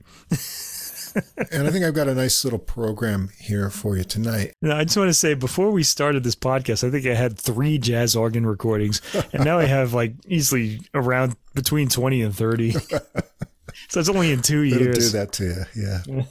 [1.52, 4.54] And I think I've got a nice little program here for you tonight.
[4.62, 7.38] Now, I just want to say before we started this podcast, I think I had
[7.38, 9.02] three jazz organ recordings,
[9.34, 12.72] and now I have like easily around between 20 and 30.
[13.90, 15.12] so it's only in 2 It'll years.
[15.12, 16.24] do that to you, yeah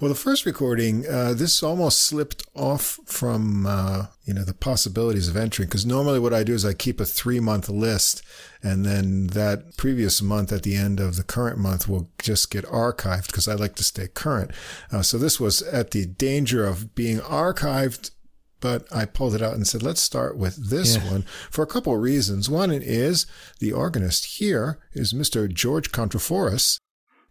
[0.00, 5.28] well, the first recording, uh, this almost slipped off from uh, you know the possibilities
[5.28, 8.22] of entering because normally what I do is I keep a three month list,
[8.66, 12.64] and then that previous month at the end of the current month will just get
[12.64, 14.50] archived because I like to stay current.
[14.90, 18.10] Uh, so this was at the danger of being archived
[18.58, 21.12] but I pulled it out and said, let's start with this yeah.
[21.12, 22.48] one for a couple of reasons.
[22.48, 23.26] One is
[23.60, 25.46] the organist here is Mr.
[25.52, 26.80] George Kontrafouris,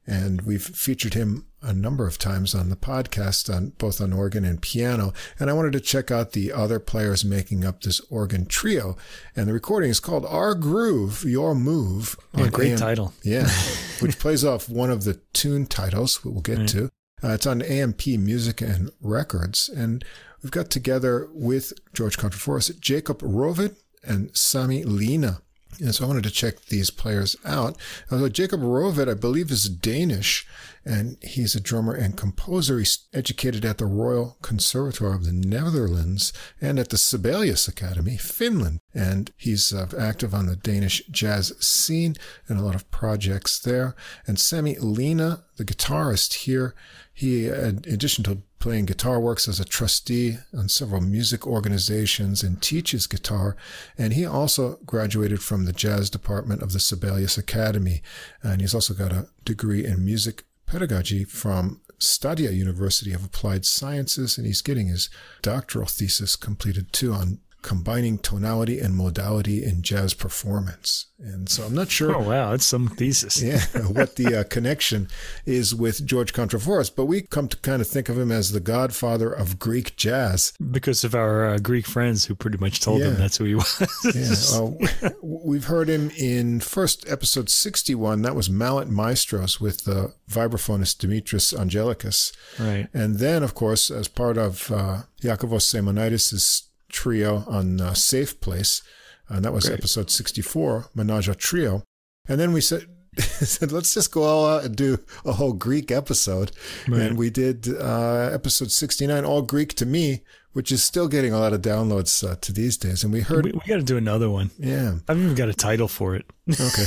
[0.06, 4.46] and we've featured him a number of times on the podcast on both on organ
[4.46, 8.46] and piano and i wanted to check out the other players making up this organ
[8.46, 8.96] trio.
[9.36, 13.14] And the recording is called our groove your move oh, great AM, title.
[13.24, 13.50] Yeah
[14.00, 16.68] which plays off one of the tune titles we'll get right.
[16.70, 16.90] to.
[17.24, 20.06] Uh, it's on amp music and records and
[20.44, 25.42] we've got together with george kontrafouris jacob roved and sami linna
[25.80, 27.78] And so I wanted to check these players out.
[28.12, 30.48] Although Jacob Roved, I believe, is Danish,
[30.86, 32.78] and he's a drummer and composer.
[32.80, 36.32] He's educated at the Royal Conservatoire of the Netherlands
[36.62, 38.80] and at the Sibelius Academy, Finland.
[38.96, 42.16] And he's uh, active on the Danish jazz scene
[42.48, 43.94] and a lot of projects there.
[44.26, 46.74] And Sami Linna, the guitarist here,
[47.14, 52.62] he, in addition to playing guitar, works as a trustee on several music organizations and
[52.62, 53.56] teaches guitar.
[53.98, 58.02] And he also graduated from the jazz department of the Sibelius Academy.
[58.42, 64.38] And he's also got a degree in music pedagogy from Stadia University of Applied Sciences.
[64.38, 65.10] And he's getting his
[65.42, 71.08] doctoral thesis completed too on combining tonality and modality in jazz performance.
[71.18, 72.16] And so I'm not sure.
[72.16, 72.52] Oh, wow.
[72.52, 73.42] That's some thesis.
[73.42, 75.08] yeah, what the uh, connection
[75.46, 78.60] is with George Kontrafouris, but we come to kind of think of him as the
[78.60, 80.54] godfather of Greek jazz.
[80.72, 83.08] Because of our uh, Greek friends who pretty much told Yeah.
[83.08, 83.82] him that's who he was.
[84.14, 84.60] Yeah,
[85.04, 88.22] uh, we've heard him in first episode 61.
[88.22, 92.32] That was Mallet Maestros with the vibraphonist Dimitris Angelikis.
[92.60, 92.88] right.
[92.94, 96.64] And then, of course, as part of uh, Yakovos Semonidis'
[96.96, 98.82] trio on uh, Safe Place,
[99.28, 99.80] and that was Great.
[99.80, 101.84] episode 64, Menage a Trio.
[102.28, 102.86] And then we said,
[103.20, 106.52] said, let's just go all out and do a whole Greek episode.
[106.88, 107.02] Right.
[107.02, 110.24] And we did uh, episode 69, All Greek to Me,
[110.54, 113.04] which is still getting a lot of downloads uh, to these days.
[113.04, 114.52] And we heard, We, we got to do another one.
[114.58, 116.26] yeah, I've even got a title for it.
[116.50, 116.86] Okay.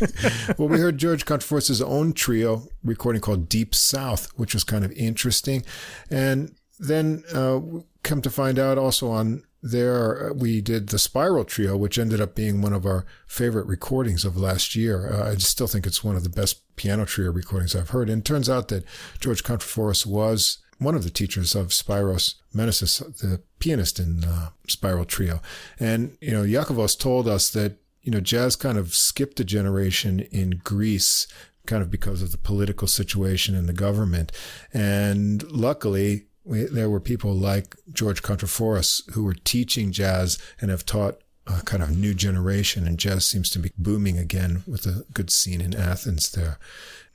[0.58, 4.92] well, we heard George Kontrafouris's own trio recording called Deep South, which was kind of
[4.92, 5.64] interesting.
[6.10, 7.60] And then uh,
[8.04, 12.34] come to find out also on there, we did the Spiral Trio, which ended up
[12.34, 15.12] being one of our favorite recordings of last year.
[15.12, 18.08] Uh, I still think it's one of the best piano trio recordings I've heard.
[18.08, 18.84] And it turns out that
[19.20, 25.04] George Kontrafouris was one of the teachers of Spiros Menesis, the pianist in uh, Spiral
[25.04, 25.40] Trio.
[25.80, 27.78] And, you know, Yakovos told us that
[28.08, 31.26] you know, jazz kind of skipped a generation in Greece,
[31.66, 34.32] kind of because of the political situation and the government.
[34.72, 40.86] And luckily, we, there were people like George Kontrafouris who were teaching jazz and have
[40.86, 42.86] taught a kind of new generation.
[42.86, 46.58] And jazz seems to be booming again with a good scene in Athens there.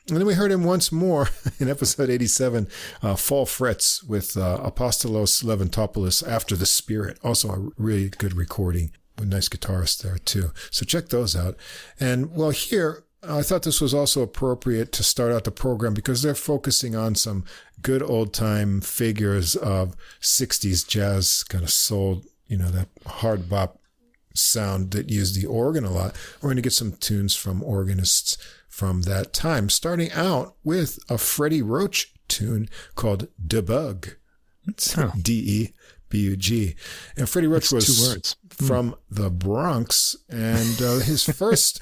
[0.08, 1.30] And then we heard him once more
[1.60, 2.68] in episode 87,
[3.02, 7.18] uh, Fall Frets with uh, Apostolos Levantopoulos After the Spirit.
[7.24, 10.52] Also a really good recording with nice guitarist there too.
[10.70, 11.56] So check those out.
[12.00, 16.22] And well, here, I thought this was also appropriate to start out the program because
[16.22, 17.46] they're focusing on some
[17.82, 23.80] good old time figures of 60s jazz kind of soul, you know, that hard bop
[24.36, 26.16] sound that used the organ a lot.
[26.42, 28.38] We're going to get some tunes from organists
[28.68, 34.16] from that time, starting out with a Freddie Roach tune called Debug.
[34.68, 35.12] It's Oh.
[35.22, 35.74] D E
[36.10, 36.76] B U G.
[37.16, 38.36] And Freddie Roach That's was words.
[38.50, 41.82] from the Bronx, and uh, his first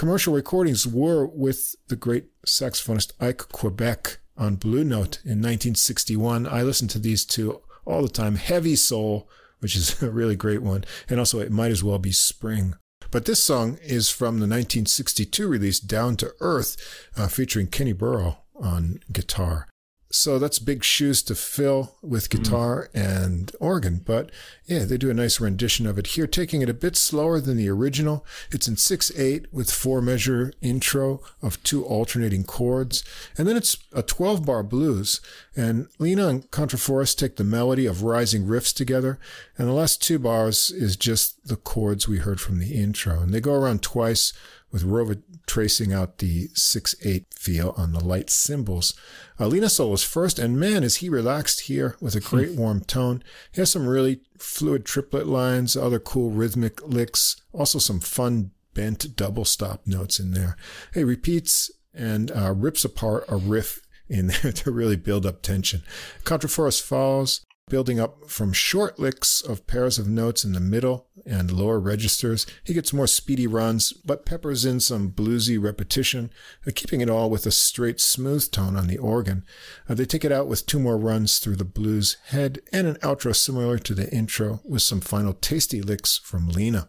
[0.00, 6.46] commercial recordings were with the great saxophonist Ike Quebec on Blue Note in 1961.
[6.46, 8.36] I listened to these two all the time.
[8.36, 9.28] Heavy Soul,
[9.58, 12.76] which is a really great one, and also It Might As Well Be Spring.
[13.10, 16.78] But this song is from the 1962 release Down to Earth,
[17.14, 19.68] uh, featuring Kenny Burrell on guitar.
[20.12, 22.42] So that's big shoes to fill with mm-hmm.
[22.42, 24.02] guitar and organ.
[24.04, 24.30] But
[24.66, 27.56] yeah, they do a nice rendition of it here, taking it a bit slower than
[27.56, 28.26] the original.
[28.50, 33.04] It's in 6 8 with four measure intro of two alternating chords.
[33.38, 35.20] And then it's a 12 bar blues.
[35.56, 39.20] And Linna and Kontrafouris take the melody of rising riffs together.
[39.56, 43.20] And the last two bars is just the chords we heard from the intro.
[43.20, 44.32] And they go around twice
[44.72, 48.94] with Roved tracing out the 6-8 feel on the light cymbals.
[49.38, 53.22] Uh, Linna first, and man, is he relaxed here with a great warm tone.
[53.52, 59.16] He has some really fluid triplet lines, other cool rhythmic licks, also some fun bent
[59.16, 60.56] double stop notes in there.
[60.94, 65.82] He repeats and uh, rips apart a riff in there to really build up tension.
[66.24, 71.50] Kontrafouris follows, building up from short licks of pairs of notes in the middle and
[71.50, 72.46] lower registers.
[72.64, 76.30] He gets more speedy runs, but peppers in some bluesy repetition,
[76.66, 79.44] uh, keeping it all with a straight, smooth tone on the organ.
[79.88, 82.96] Uh, they take it out with two more runs through the blues head and an
[82.96, 86.88] outro similar to the intro with some final tasty licks from Linna.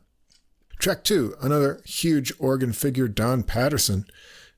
[0.79, 4.05] Track two, another huge organ figure, Don Patterson.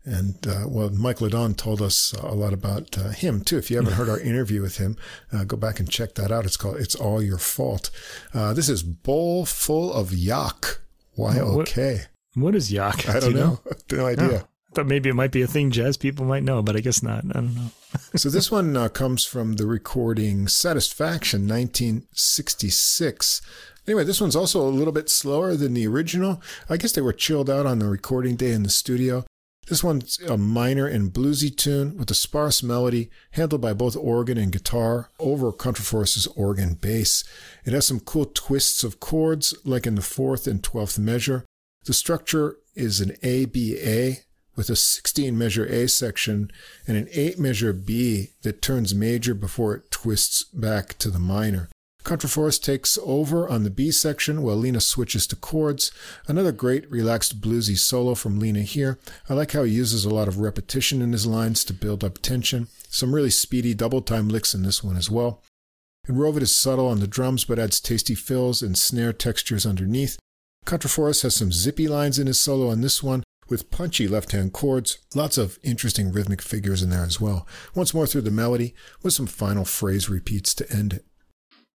[0.06, 3.58] And uh, well, Mike LeDonne told us a lot about uh, him too.
[3.58, 4.98] If you haven't heard our interview with him,
[5.32, 6.46] uh, go back and check that out.
[6.46, 7.90] It's called "It's All Your Fault."
[8.34, 10.80] Uh, this is "Bowl Full of Yak."
[11.16, 11.40] Why?
[11.40, 12.02] Okay.
[12.36, 13.08] What is yak?
[13.08, 13.60] I Do don't you know.
[13.92, 14.30] No idea.
[14.44, 16.80] Oh, I thought maybe it might be a thing jazz people might know, but I
[16.80, 17.24] guess not.
[17.30, 17.70] I don't know.
[18.16, 23.42] so this one uh, comes from the recording Satisfaction 1966.
[23.88, 26.42] Anyway, this one's also a little bit slower than the original.
[26.70, 29.26] I guess they were chilled out on the recording day in the studio.
[29.68, 34.38] This one's a minor and bluesy tune with a sparse melody handled by both organ
[34.38, 37.24] and guitar over Kontrafouris's organ bass.
[37.64, 41.46] It has some cool twists of chords, like in the fourth and twelfth measure.
[41.86, 44.24] The structure is an ABA
[44.56, 46.52] with a 16 measure A section
[46.88, 51.70] and an 8 measure B that turns major before it twists back to the minor.
[52.04, 55.92] Kontrafouris takes over on the B section while Linna switches to chords.
[56.28, 59.00] Another great relaxed bluesy solo from Linna here.
[59.30, 62.20] I like how he uses a lot of repetition in his lines to build up
[62.20, 62.68] tension.
[62.90, 65.42] Some really speedy double time licks in this one as well.
[66.06, 70.20] And Roved is subtle on the drums but adds tasty fills and snare textures underneath.
[70.66, 74.52] Kontrafouris has some zippy lines in his solo on this one with punchy left hand
[74.52, 77.48] chords, lots of interesting rhythmic figures in there as well.
[77.76, 81.06] Once more through the melody with some final phrase repeats to end it.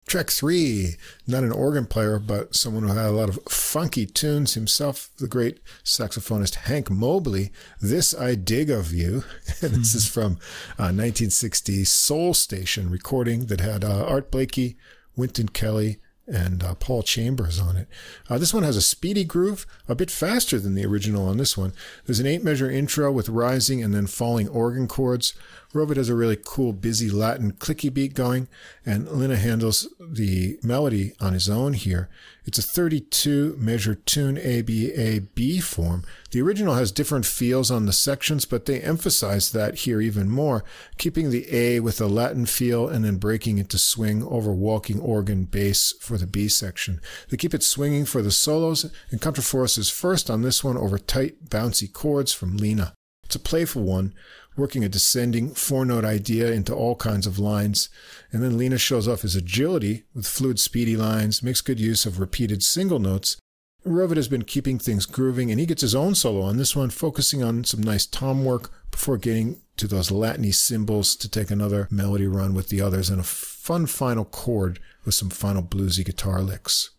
[0.06, 0.94] Track three,
[1.26, 5.26] not an organ player, but someone who had a lot of funky tunes himself, the
[5.26, 7.50] great saxophonist Hank Mobley.
[7.80, 9.24] This I Dig of You.
[9.60, 10.38] And this is from
[10.78, 14.76] a 1960 Soul Station recording that had uh, Art Blakey,
[15.16, 17.88] Wynton Kelly, and uh, Paul Chambers on it.
[18.28, 21.56] Uh, this one has a speedy groove, a bit faster than the original on this
[21.56, 21.72] one.
[22.04, 25.34] There's an eight measure intro with rising and then falling organ chords.
[25.76, 28.48] Roved has a really cool, busy Latin clicky beat going,
[28.84, 32.08] and Linna handles the melody on his own here.
[32.46, 36.04] It's a 32 measure tune ABA-B form.
[36.30, 40.64] The original has different feels on the sections, but they emphasize that here even more,
[40.96, 44.98] keeping the A with a Latin feel and then breaking it to swing over walking
[44.98, 47.00] organ bass for the B section.
[47.28, 50.98] They keep it swinging for the solos, and Kontrafouris is first on this one over
[50.98, 52.94] tight, bouncy chords from Linna.
[53.24, 54.14] It's a playful one,
[54.56, 57.88] working a descending four note idea into all kinds of lines.
[58.32, 62.20] And then Linna shows off his agility with fluid, speedy lines, makes good use of
[62.20, 63.36] repeated single notes.
[63.84, 66.90] Roved has been keeping things grooving, and he gets his own solo on this one,
[66.90, 71.86] focusing on some nice tom work before getting to those Latiny cymbals to take another
[71.90, 76.42] melody run with the others and a fun final chord with some final bluesy guitar
[76.42, 76.90] licks.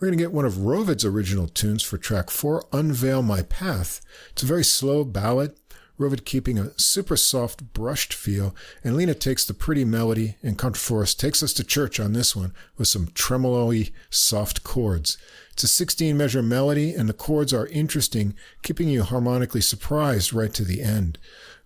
[0.00, 4.00] We're going to get one of Roved's original tunes for track four, Unveil My Path.
[4.30, 5.54] It's a very slow ballad
[5.96, 11.16] Roved keeping a super soft, brushed feel, and Linna takes the pretty melody, and Kontrafouris
[11.16, 15.16] takes us to church on this one with some tremolo-y, soft chords.
[15.52, 18.34] It's a 16 measure melody, and the chords are interesting,
[18.64, 21.16] keeping you harmonically surprised right to the end.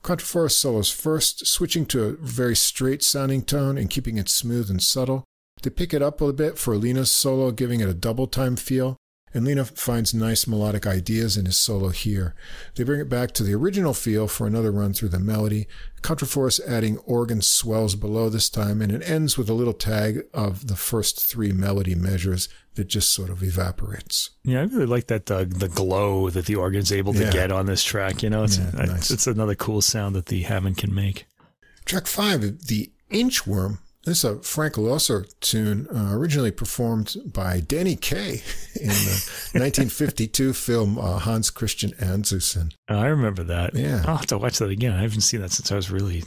[0.02, 4.82] Kontrafouris solos first, switching to a very straight sounding tone and keeping it smooth and
[4.82, 5.24] subtle.
[5.62, 8.98] They pick it up a bit for Linna's solo, giving it a double time feel
[9.34, 12.34] and Linna finds nice melodic ideas in his solo here.
[12.74, 15.66] They bring it back to the original feel for another run through the melody.
[16.02, 20.68] Kontrafouris adding organ swells below this time, and it ends with a little tag of
[20.68, 24.30] the first three melody measures that just sort of evaporates.
[24.44, 27.32] Yeah, I really like that uh, the glow that the organ's able to yeah.
[27.32, 28.22] get on this track.
[28.22, 29.10] You know, it's yeah, nice.
[29.10, 31.26] it's another cool sound that the Hammond can make.
[31.84, 33.78] Track five, the Inchworm
[34.08, 38.42] this is a Frank Loesser tune, uh, originally performed by Danny Kaye
[38.80, 42.72] in the 1952 film uh, Hans Christian Andersen.
[42.88, 43.74] I remember that.
[43.74, 44.04] Yeah.
[44.06, 44.92] I'll have to watch that again.
[44.92, 46.24] I haven't seen that since I was really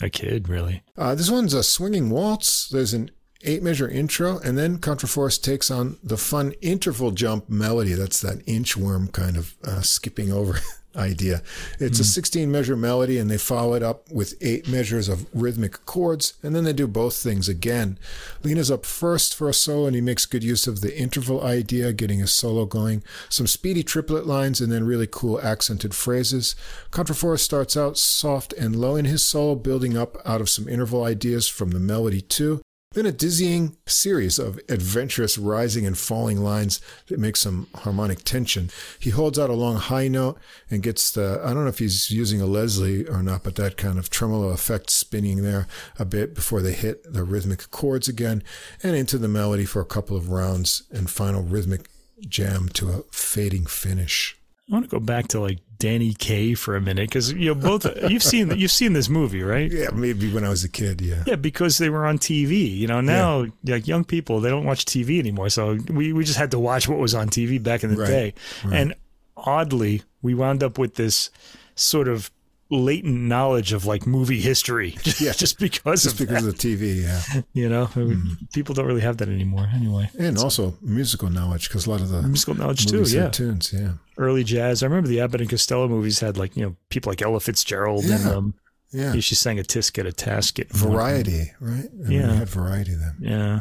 [0.00, 0.82] a kid, really.
[0.96, 2.68] Uh, this one's a swinging waltz.
[2.68, 3.10] There's an
[3.42, 7.92] eight measure intro, and then Kontrafouris takes on the fun interval jump melody.
[7.92, 10.60] That's that inchworm kind of uh, skipping over
[10.98, 11.42] idea.
[11.78, 12.02] It's mm.
[12.02, 16.34] a 16 measure melody and they follow it up with eight measures of rhythmic chords
[16.42, 17.98] and then they do both things again.
[18.42, 21.92] Linna's up first for a solo and he makes good use of the interval idea,
[21.92, 26.56] getting his solo going, some speedy triplet lines and then really cool accented phrases.
[26.90, 31.04] Kontrafouris starts out soft and low in his solo, building up out of some interval
[31.04, 32.60] ideas from the melody too.
[32.92, 38.70] Then a dizzying series of adventurous rising and falling lines that make some harmonic tension.
[38.98, 40.38] He holds out a long high note
[40.70, 43.76] and gets the, I don't know if he's using a Leslie or not, but that
[43.76, 45.66] kind of tremolo effect spinning there
[45.98, 48.42] a bit before they hit the rhythmic chords again
[48.82, 51.90] and into the melody for a couple of rounds and final rhythmic
[52.26, 54.37] jam to a fading finish.
[54.68, 57.54] I want to go back to like Danny Kaye for a minute because you know
[57.54, 59.70] both you've seen you've seen this movie, right?
[59.70, 61.00] Yeah, maybe when I was a kid.
[61.00, 62.76] Yeah, yeah, because they were on TV.
[62.76, 63.74] You know, now yeah.
[63.76, 66.88] like young people they don't watch TV anymore, so we we just had to watch
[66.88, 68.08] what was on TV back in the right.
[68.08, 68.34] day.
[68.64, 68.74] Right.
[68.74, 68.94] And
[69.36, 71.30] oddly, we wound up with this
[71.74, 72.30] sort of
[72.70, 75.32] latent knowledge of like movie history yeah.
[75.32, 76.54] just because just of because that.
[76.54, 77.42] of TV yeah.
[77.54, 78.52] You know mm.
[78.52, 80.10] people don't really have that anymore anyway.
[80.18, 83.30] And so, also musical knowledge because a lot of the musical knowledge too yeah.
[83.30, 83.92] tunes yeah.
[84.18, 84.82] Early jazz.
[84.82, 88.04] I remember the Abbott and Costello movies had like you know people like Ella Fitzgerald
[88.04, 88.16] yeah.
[88.16, 88.54] and um
[88.90, 89.12] yeah.
[89.20, 91.90] she sang a tisket a tasket variety right?
[91.90, 92.34] And yeah.
[92.34, 93.16] had variety then.
[93.20, 93.60] Yeah.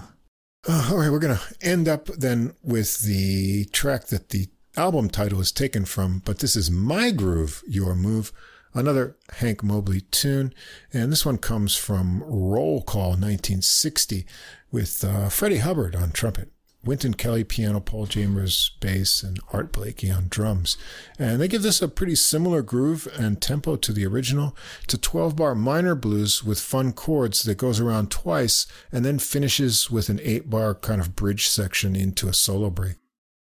[0.67, 5.09] Uh, all right, we're going to end up then with the track that the album
[5.09, 8.33] title is taken from, but this is My Groove, Your Move,
[8.77, 10.53] another Hank Mobley tune.
[10.93, 14.25] And this one comes from Roll Call 1960
[14.71, 16.51] with uh, Freddie Hubbard on trumpet.
[16.83, 20.77] Wynton Kelly piano, Paul Chambers bass, and Art Blakey on drums.
[21.19, 24.55] And they give this a pretty similar groove and tempo to the original.
[24.83, 29.19] It's a 12 bar minor blues with fun chords that goes around twice and then
[29.19, 32.95] finishes with an 8 bar kind of bridge section into a solo break.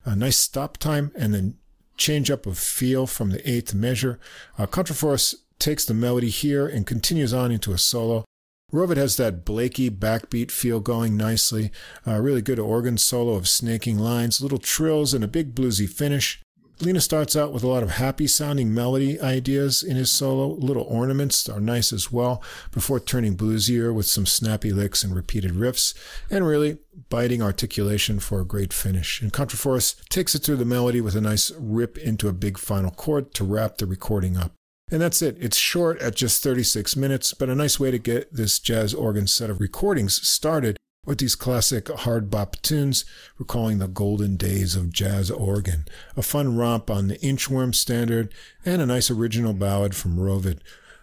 [0.04, 1.56] A nice stop time and then
[1.96, 4.18] change up of feel from the eighth measure.
[4.58, 8.24] Uh, Kontrafouris takes the melody here and continues on into a solo.
[8.72, 11.70] Roved has that Blakey backbeat feel going nicely.
[12.04, 16.42] A really good organ solo of snaking lines, little trills, and a big bluesy finish.
[16.78, 20.48] Linna starts out with a lot of happy sounding melody ideas in his solo.
[20.48, 25.52] Little ornaments are nice as well, before turning bluesier with some snappy licks and repeated
[25.52, 25.94] riffs,
[26.30, 26.78] and really
[27.08, 29.22] biting articulation for a great finish.
[29.22, 32.90] And Kontrafouris takes it through the melody with a nice rip into a big final
[32.90, 34.52] chord to wrap the recording up.
[34.90, 35.36] And that's it.
[35.40, 39.26] It's short at just 36 minutes, but a nice way to get this jazz organ
[39.26, 43.04] set of recordings started with these classic hard bop tunes,
[43.38, 45.86] recalling the golden days of jazz organ.
[46.16, 48.34] A fun romp on the Inchworm standard,
[48.64, 50.60] and a nice original ballad from Roved.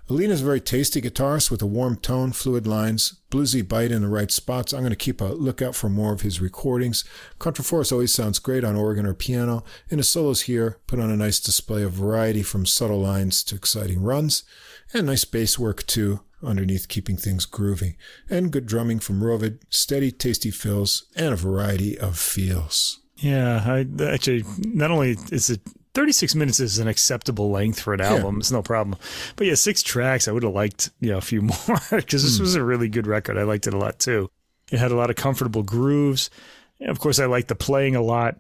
[0.10, 4.10] Linna's a very tasty guitarist with a warm tone, fluid lines, bluesy bite in the
[4.10, 4.74] right spots.
[4.74, 7.06] I'm going to keep a lookout for more of his recordings.
[7.40, 11.16] Kontrafouris always sounds great on organ or piano, and his solos here put on a
[11.16, 14.44] nice display of variety from subtle lines to exciting runs,
[14.94, 17.96] and nice bass work too, underneath keeping things groovy.
[18.30, 23.00] And good drumming from Roved, steady, tasty fills, and a variety of feels.
[23.18, 25.62] Yeah, I actually not only is it
[25.94, 28.36] 36 minutes is an acceptable length for an album.
[28.36, 28.40] Yeah.
[28.40, 28.98] It's no problem.
[29.36, 32.38] But yeah, six tracks, I would have liked, you know, a few more because this
[32.38, 32.42] mm.
[32.42, 33.38] was a really good record.
[33.38, 34.30] I liked it a lot too.
[34.72, 36.30] It had a lot of comfortable grooves.
[36.80, 38.38] And of course, I liked the playing a lot.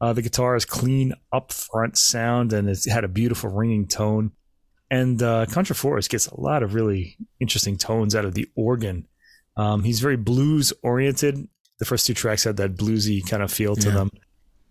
[0.00, 4.32] Uh, the guitar is clean, up front sound, and it had a beautiful ringing tone.
[4.90, 9.06] And uh, Kontrafouris gets a lot of really interesting tones out of the organ.
[9.56, 11.48] Um, he's very blues oriented.
[11.78, 13.94] The first two tracks had that bluesy kind of feel to yeah.
[13.94, 14.10] them.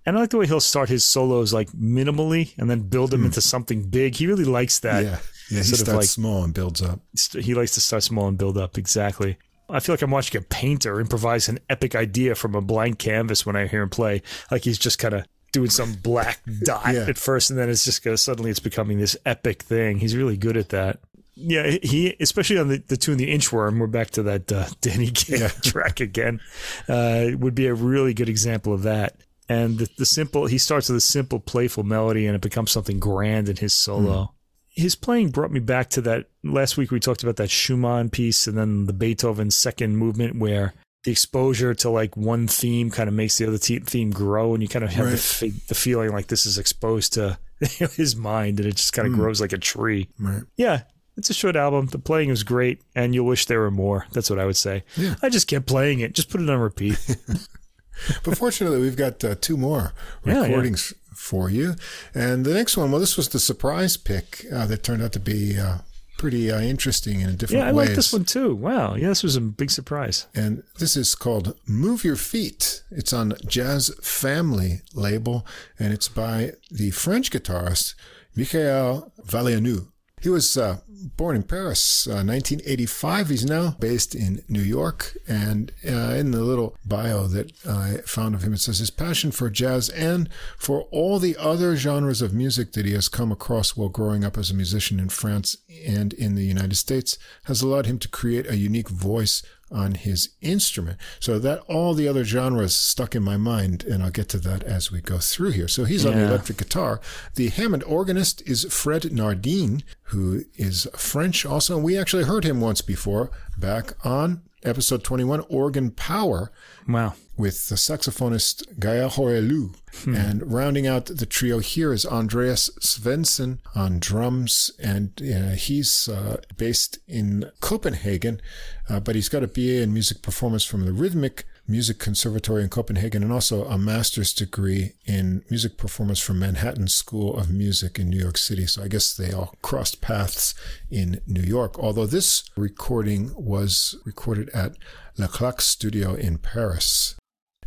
[0.05, 3.23] And I like the way he'll start his solos like minimally and then build them
[3.23, 3.25] mm.
[3.25, 4.15] into something big.
[4.15, 5.03] He really likes that.
[5.03, 5.19] Yeah,
[5.49, 5.57] yeah.
[5.57, 6.99] He starts like, small and builds up.
[7.33, 8.77] He likes to start small and build up.
[8.77, 9.37] Exactly.
[9.67, 13.47] I feel like I'm watching a painter improvise an epic idea from a blank canvas
[13.47, 14.21] when I hear him play.
[14.51, 15.25] Like he's just kind of
[15.55, 17.05] doing some black dot yeah.
[17.07, 19.99] at first, and then it's just gonna suddenly it's becoming this epic thing.
[19.99, 20.99] He's really good at that.
[21.35, 23.79] Yeah, he especially on the, the tune the inchworm.
[23.79, 25.47] We're back to that uh, Danny Kaye yeah.
[25.63, 26.41] track again.
[26.87, 29.15] Uh, would be a really good example of that
[29.47, 32.99] and the, the, simple he starts with a simple playful melody and it becomes something
[32.99, 34.29] grand in his solo mm.
[34.69, 38.47] his playing brought me back to that last week we talked about that schumann piece
[38.47, 40.73] and then the beethoven second movement where
[41.05, 44.67] the exposure to like one theme kind of makes the other theme grow and you
[44.67, 45.51] kind of have right.
[45.51, 47.37] the, the, feeling like this is exposed to
[47.95, 49.17] his mind and it just kind of mm.
[49.17, 50.81] grows like a tree right yeah
[51.17, 51.87] it's a short album.
[51.87, 54.05] The playing is great, and you'll wish there were more.
[54.11, 54.83] That's what I would say.
[54.97, 55.15] Yeah.
[55.21, 56.13] I just kept playing it.
[56.13, 56.99] Just put it on repeat.
[58.23, 61.13] but fortunately, we've got uh, two more recordings yeah, yeah.
[61.15, 61.75] for you.
[62.13, 65.19] And the next one, well, this was the surprise pick uh, that turned out to
[65.19, 65.77] be uh,
[66.17, 67.65] pretty uh, interesting in a different way.
[67.65, 67.87] Yeah, I ways.
[67.89, 68.55] like this one too.
[68.55, 68.95] Wow.
[68.95, 70.27] Yeah, this was a big surprise.
[70.35, 72.83] And this is called Move Your Feet.
[72.91, 75.45] It's on Jazz Family label,
[75.79, 77.95] and it's by the French guitarist
[78.35, 79.87] Michael Valeanu.
[80.25, 80.79] He was uh,
[81.17, 83.29] born in Paris, uh, 1985.
[83.29, 85.15] He's now based in New York.
[85.27, 89.29] And uh, in the little bio that I found of him, it says his passion
[89.29, 90.27] for jazz and
[90.57, 94.35] for all the other genres of music that he has come across while growing up
[94.35, 98.49] as a musician in France and in the United States has allowed him to create
[98.49, 100.97] a unique voice on his instrument.
[101.19, 104.63] So that all the other genres stuck in my mind, and I'll get to that
[104.63, 105.67] as we go through here.
[105.67, 106.11] So he's yeah.
[106.11, 107.01] on the electric guitar.
[107.35, 111.75] The Hammond organist is Fred Nardin, who is French also.
[111.75, 116.51] And we actually heard him once before back on episode 21, Organ Power.
[116.87, 117.13] Wow.
[117.37, 119.75] With the saxophonist Gaël Horellou.
[120.03, 120.15] Hmm.
[120.15, 124.71] And rounding out the trio here is Andreas Svensson on drums.
[124.81, 128.41] And uh, he's uh, based in Copenhagen,
[128.89, 132.69] uh, but he's got a BA in music performance from the Rhythmic Music Conservatory in
[132.69, 138.09] Copenhagen and also a master's degree in music performance from Manhattan School of Music in
[138.09, 138.67] New York City.
[138.67, 140.53] So I guess they all crossed paths
[140.91, 141.79] in New York.
[141.79, 144.77] Although this recording was recorded at
[145.17, 147.15] La Claque Studio in Paris.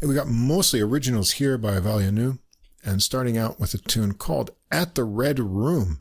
[0.00, 2.38] And we got mostly originals here by Valeanu
[2.84, 6.00] and starting out with a tune called At the Red Room.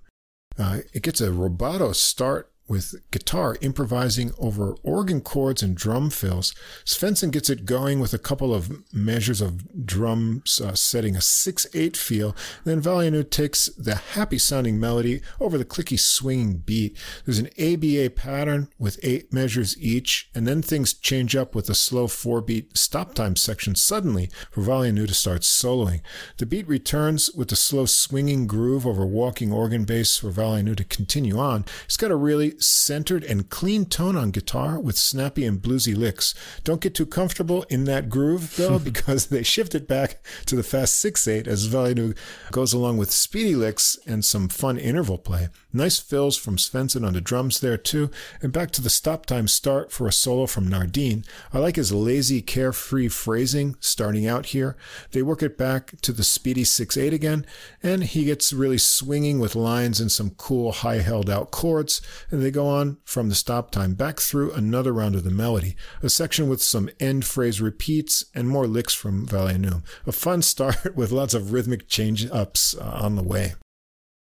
[0.60, 6.53] Uh, it gets a rubato start with guitar improvising over organ chords and drum fills.
[6.85, 11.95] Svensson gets it going with a couple of measures of drums uh, setting a 6-8
[11.95, 12.35] feel.
[12.65, 16.98] Then Valeanu takes the happy sounding melody over the clicky swinging beat.
[17.26, 21.76] There's an ABA pattern with eight measures each, and then things change up with a
[21.76, 26.02] slow four beat stop time section suddenly for Valeanu to start soloing.
[26.38, 30.84] The beat returns with a slow swinging groove over walking organ bass for Valeanu to
[30.84, 31.65] continue on.
[31.85, 36.34] It's got a really centered and clean tone on guitar with snappy and bluesy licks.
[36.63, 40.63] Don't get too comfortable in that groove though, because they shift it back to the
[40.63, 42.17] fast 6-8 as Valeanu
[42.51, 45.49] goes along with speedy licks and some fun interval play.
[45.77, 48.09] Nice fills from Svensson on the drums there too,
[48.41, 51.23] and back to the stop time start for a solo from Nardin.
[51.53, 54.75] I like his lazy, carefree phrasing starting out here.
[55.11, 57.45] They work it back to the speedy 6-8 again,
[57.83, 62.01] and he gets really swinging with lines and some cool high held out chords,
[62.31, 65.75] and they go on from the stop time back through another round of the melody,
[66.01, 69.83] a section with some end phrase repeats and more licks from Valeanu.
[70.07, 73.53] A fun start with lots of rhythmic change ups uh, on the way.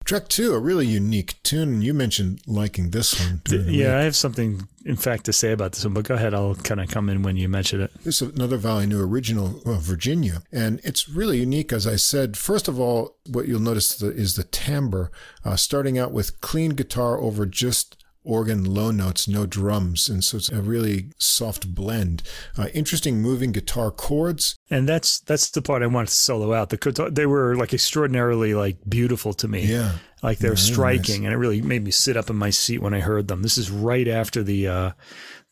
[0.04, 1.80] Track two, a really unique tune.
[1.80, 3.40] You mentioned liking this one.
[3.48, 6.34] Yeah, I have something, in fact, to say about this one, but go ahead.
[6.34, 7.90] I'll kind of come in when you mention it.
[8.04, 10.42] This is another Valeanu original, uh, Virginia.
[10.52, 12.36] And it's really unique, as I said.
[12.36, 15.10] First of all, what you'll notice is the timbre,
[15.42, 20.08] uh, starting out with clean guitar over just organ low notes, no drums.
[20.08, 22.22] And so it's a really soft blend.
[22.58, 24.56] Uh, interesting moving guitar chords.
[24.70, 26.70] And that's that's the part I wanted to solo out.
[26.70, 29.66] The they were like extraordinarily like beautiful to me.
[29.66, 29.92] Yeah.
[30.22, 31.26] Like they're yeah, striking nice.
[31.26, 33.42] and it really made me sit up in my seat when I heard them.
[33.42, 34.90] This is right after the uh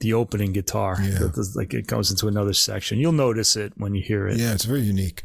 [0.02, 0.98] the opening guitar.
[1.00, 1.28] Yeah.
[1.54, 2.98] Like it goes into another section.
[2.98, 4.36] You'll notice it when you hear it.
[4.36, 5.22] Yeah, it's very unique.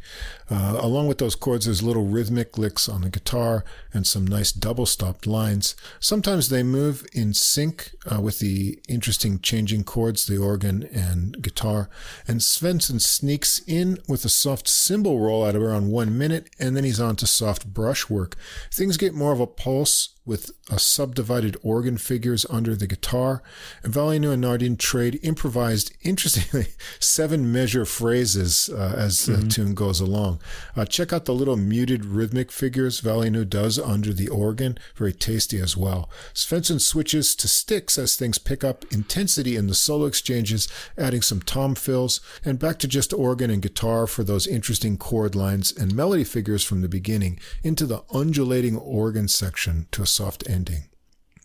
[0.50, 4.52] Uh, along with those chords, there's little rhythmic licks on the guitar and some nice
[4.52, 5.76] double stopped lines.
[6.00, 11.90] Sometimes they move in sync uh, with the interesting changing chords, the organ and guitar.
[12.28, 16.84] And Svensson sneaks in with a soft cymbal roll at around one minute, and then
[16.84, 18.36] he's on to soft brushwork.
[18.72, 23.42] Things get more of a pulse with a subdivided organ figures under the guitar.
[23.82, 26.68] And Valeanu and Nardin trade improvised, interestingly,
[27.00, 29.48] seven measure phrases uh, as the mm-hmm.
[29.48, 30.42] tune goes along.
[30.76, 34.78] Uh, check out the little muted rhythmic figures Valeanu does under the organ.
[34.96, 36.10] Very tasty as well.
[36.34, 40.68] Svensson switches to sticks as things pick up intensity in the solo exchanges,
[40.98, 45.36] adding some tom fills, and back to just organ and guitar for those interesting chord
[45.36, 50.44] lines and melody figures from the beginning into the undulating organ section to a soft
[50.50, 50.90] ending.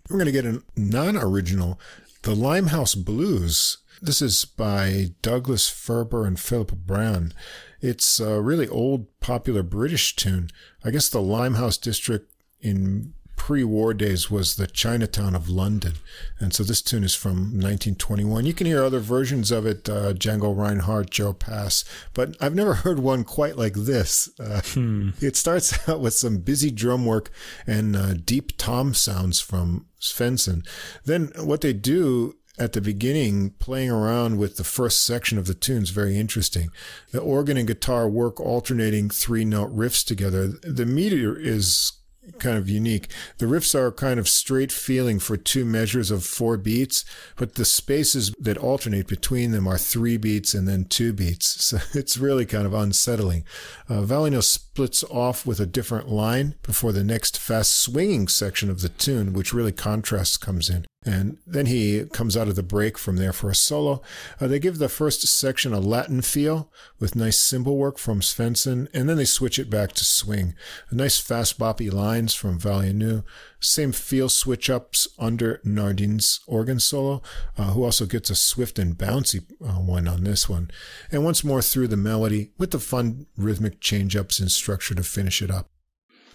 [0.08, 1.78] We're going to get a non original,
[2.22, 3.78] The Limehouse Blues.
[4.00, 7.32] This is by Douglas Furber and Philip Braham.
[7.80, 10.48] It's a really old, popular British tune.
[10.82, 13.12] I guess the Limehouse district in
[13.42, 15.94] pre-war days was the Chinatown of London,
[16.38, 18.46] and so this tune is from 1921.
[18.46, 22.74] You can hear other versions of it, uh, Django Reinhardt, Joe Pass, but I've never
[22.84, 24.30] heard one quite like this.
[24.38, 25.08] Uh, hmm.
[25.20, 27.32] It starts out with some busy drum work
[27.66, 30.64] and uh, deep tom sounds from Svensson.
[31.04, 35.54] Then what they do at the beginning, playing around with the first section of the
[35.54, 36.70] tune is very interesting.
[37.10, 40.46] The organ and guitar work alternating three note riffs together.
[40.62, 41.94] The meter is
[42.38, 43.08] kind of unique.
[43.38, 47.04] The riffs are kind of straight feeling for two measures of four beats,
[47.36, 51.72] but the spaces that alternate between them are three beats and then two beats.
[51.72, 53.44] So it's really kind of unsettling.
[53.88, 58.82] Uh, Valeanu splits off with a different line before the next fast swinging section of
[58.82, 60.84] the tune, which really contrasts comes in.
[61.04, 64.02] And then he comes out of the break from there for a solo.
[64.40, 66.70] Uh, they give the first section a Latin feel
[67.00, 70.54] with nice cymbal work from Svensson, and then they switch it back to swing.
[70.90, 73.24] A nice fast boppy lines from Valeanu.
[73.58, 77.20] Same feel switch ups under Nardin's organ solo,
[77.58, 80.70] uh, who also gets a swift and bouncy uh, one on this one.
[81.10, 85.02] And once more through the melody with the fun rhythmic change ups in structure to
[85.02, 85.68] finish it up.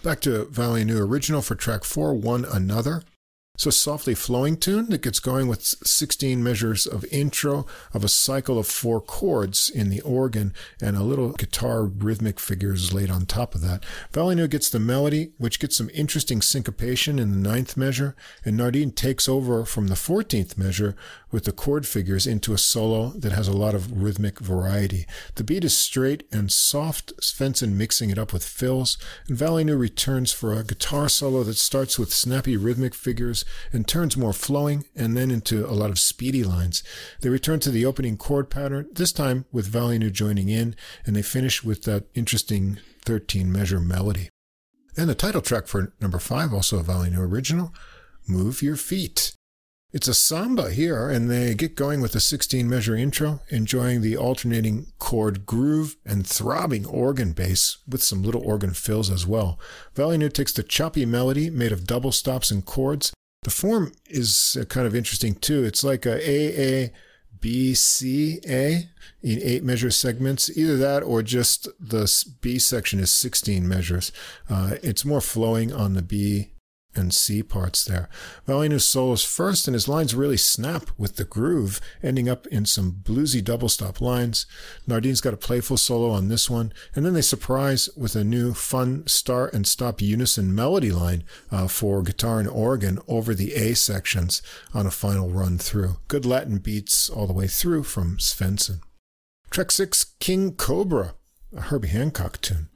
[0.02, 3.02] Back to Valeanu original for track four, One Another.
[3.58, 8.56] So softly flowing tune that gets going with 16 measures of intro of a cycle
[8.56, 13.56] of four chords in the organ and a little guitar rhythmic figures laid on top
[13.56, 13.82] of that.
[14.12, 18.14] Valeanu gets the melody, which gets some interesting syncopation in the ninth measure,
[18.44, 20.94] and Nardin takes over from the 14th measure
[21.32, 25.04] with the chord figures into a solo that has a lot of rhythmic variety.
[25.34, 30.30] The beat is straight and soft, Svensson mixing it up with fills, and Valeanu returns
[30.30, 35.16] for a guitar solo that starts with snappy rhythmic figures and turns more flowing and
[35.16, 36.82] then into a lot of speedy lines.
[37.20, 41.22] They return to the opening chord pattern, this time with Valeanu joining in, and they
[41.22, 44.28] finish with that interesting 13 measure melody.
[44.96, 47.72] And the title track for number five, also a Valeanu original,
[48.26, 49.32] Move Your Feet.
[49.90, 54.18] It's a samba here, and they get going with a 16 measure intro, enjoying the
[54.18, 59.58] alternating chord groove and throbbing organ bass with some little organ fills as well.
[59.96, 63.14] New takes the choppy melody made of double stops and chords.
[63.48, 65.64] The form is uh, kind of interesting too.
[65.64, 66.92] It's like a A A
[67.40, 68.90] B C A
[69.22, 70.54] in eight measure segments.
[70.54, 72.06] Either that or just the
[72.42, 74.12] B section is 16 measures.
[74.50, 76.50] Uh, it's more flowing on the B
[76.98, 78.08] and C parts there.
[78.46, 83.00] Valeanu solos first, and his lines really snap with the groove, ending up in some
[83.02, 84.44] bluesy double stop lines.
[84.86, 88.52] Nardin's got a playful solo on this one, and then they surprise with a new
[88.52, 93.74] fun start and stop unison melody line uh, for guitar and organ over the A
[93.74, 94.42] sections
[94.74, 95.98] on a final run through.
[96.08, 98.80] Good Latin beats all the way through from Svensson.
[99.50, 101.14] Track 6, King Cobra,
[101.56, 102.68] a Herbie Hancock tune.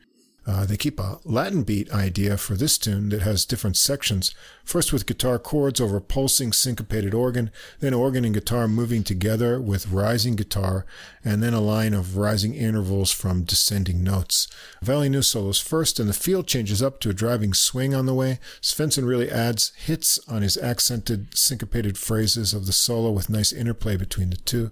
[0.46, 4.34] Uh, they keep a Latin beat idea for this tune that has different sections.
[4.64, 7.50] First with guitar chords over pulsing syncopated organ,
[7.80, 10.84] then organ and guitar moving together with rising guitar,
[11.24, 14.48] and then a line of rising intervals from descending notes.
[14.82, 18.38] New solos first, and the feel changes up to a driving swing on the way.
[18.60, 23.96] Svensson really adds hits on his accented syncopated phrases of the solo with nice interplay
[23.96, 24.70] between the two.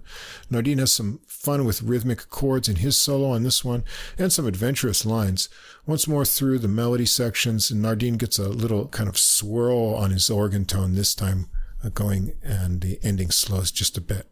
[0.49, 3.83] Nardin has some fun with rhythmic chords in his solo on this one,
[4.17, 5.49] and some adventurous lines.
[5.85, 10.11] Once more through the melody sections, and Nardin gets a little kind of swirl on
[10.11, 11.47] his organ tone this time
[11.83, 14.27] uh, going, and the ending slows just a bit.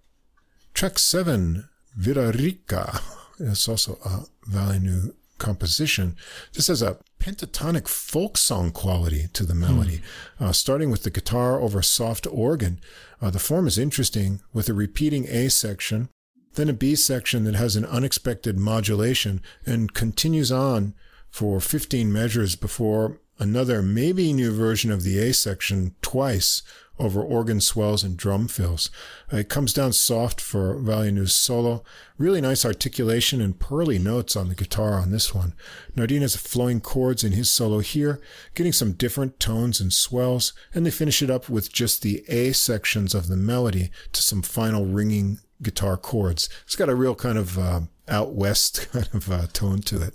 [0.73, 3.01] Track 7, Vida Rica,
[3.39, 6.15] is also a Valeanu composition.
[6.53, 10.01] This has a pentatonic folk song quality to the melody,
[10.37, 10.45] hmm.
[10.45, 12.79] uh, starting with the guitar over soft organ.
[13.21, 16.09] Uh, the form is interesting with a repeating A section,
[16.55, 20.93] then a B section that has an unexpected modulation and continues on
[21.29, 26.61] for 15 measures before another maybe new version of the A section twice
[26.99, 28.91] over organ swells and drum fills.
[29.31, 31.83] It comes down soft for Valeanu's solo.
[32.17, 35.53] Really nice articulation and pearly notes on the guitar on this one.
[35.95, 38.19] Nardin has flowing chords in his solo here,
[38.53, 42.51] getting some different tones and swells, and they finish it up with just the A
[42.51, 46.49] sections of the melody to some final ringing guitar chords.
[46.65, 50.13] It's got a real kind of uh, out west kind of uh, tone to it.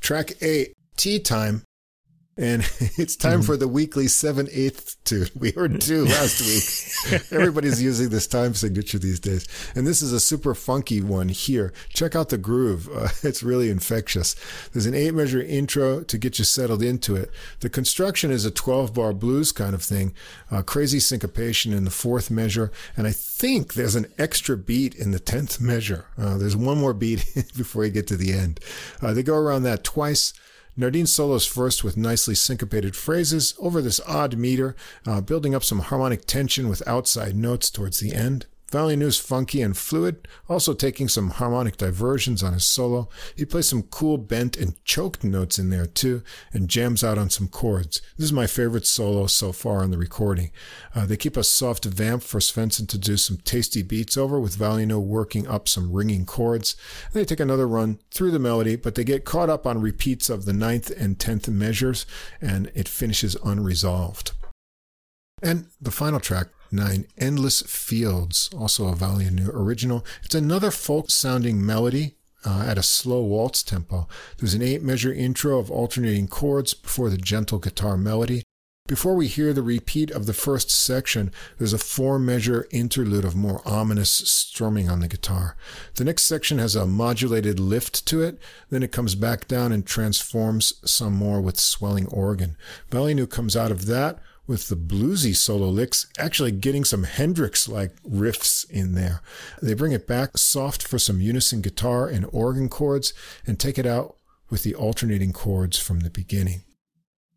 [0.00, 1.62] Track eight, Tea Time.
[2.40, 2.62] And
[2.96, 5.28] it's time for the weekly 7 8th tune.
[5.38, 7.22] We heard two last week.
[7.30, 9.46] Everybody's using this time signature these days.
[9.74, 11.74] And this is a super funky one here.
[11.90, 12.88] Check out the groove.
[12.88, 14.34] Uh, it's really infectious.
[14.72, 17.30] There's an eight measure intro to get you settled into it.
[17.60, 20.14] The construction is a 12 bar blues kind of thing.
[20.50, 22.72] Uh, crazy syncopation in the fourth measure.
[22.96, 26.06] And I think there's an extra beat in the 10th measure.
[26.16, 28.60] Uh, there's one more beat before you get to the end.
[29.02, 30.32] Uh, they go around that twice.
[30.80, 34.74] Nardin solos first with nicely syncopated phrases over this odd meter,
[35.06, 38.46] uh, building up some harmonic tension with outside notes towards the end.
[38.70, 43.08] Valeanu's funky and fluid, also taking some harmonic diversions on his solo.
[43.34, 46.22] He plays some cool bent and choked notes in there too,
[46.52, 48.00] and jams out on some chords.
[48.16, 50.50] This is my favorite solo so far on the recording.
[50.94, 54.56] Uh, they keep a soft vamp for Svensson to do some tasty beats over, with
[54.56, 56.76] Valeanu working up some ringing chords.
[57.06, 60.30] And they take another run through the melody, but they get caught up on repeats
[60.30, 62.06] of the ninth and tenth measures,
[62.40, 64.32] and it finishes unresolved.
[65.42, 70.04] And the final track, nine, Endless Fields, also a New original.
[70.22, 72.14] It's another folk sounding melody
[72.44, 74.08] uh, at a slow waltz tempo.
[74.38, 78.42] There's an eight measure intro of alternating chords before the gentle guitar melody.
[78.90, 83.36] Before we hear the repeat of the first section, there's a four measure interlude of
[83.36, 85.56] more ominous strumming on the guitar.
[85.94, 89.86] The next section has a modulated lift to it, then it comes back down and
[89.86, 92.56] transforms some more with swelling organ.
[92.90, 94.18] Valley comes out of that
[94.50, 99.22] with the bluesy solo licks, actually getting some Hendrix like riffs in there.
[99.62, 103.14] They bring it back soft for some unison guitar and organ chords
[103.46, 104.16] and take it out
[104.50, 106.64] with the alternating chords from the beginning.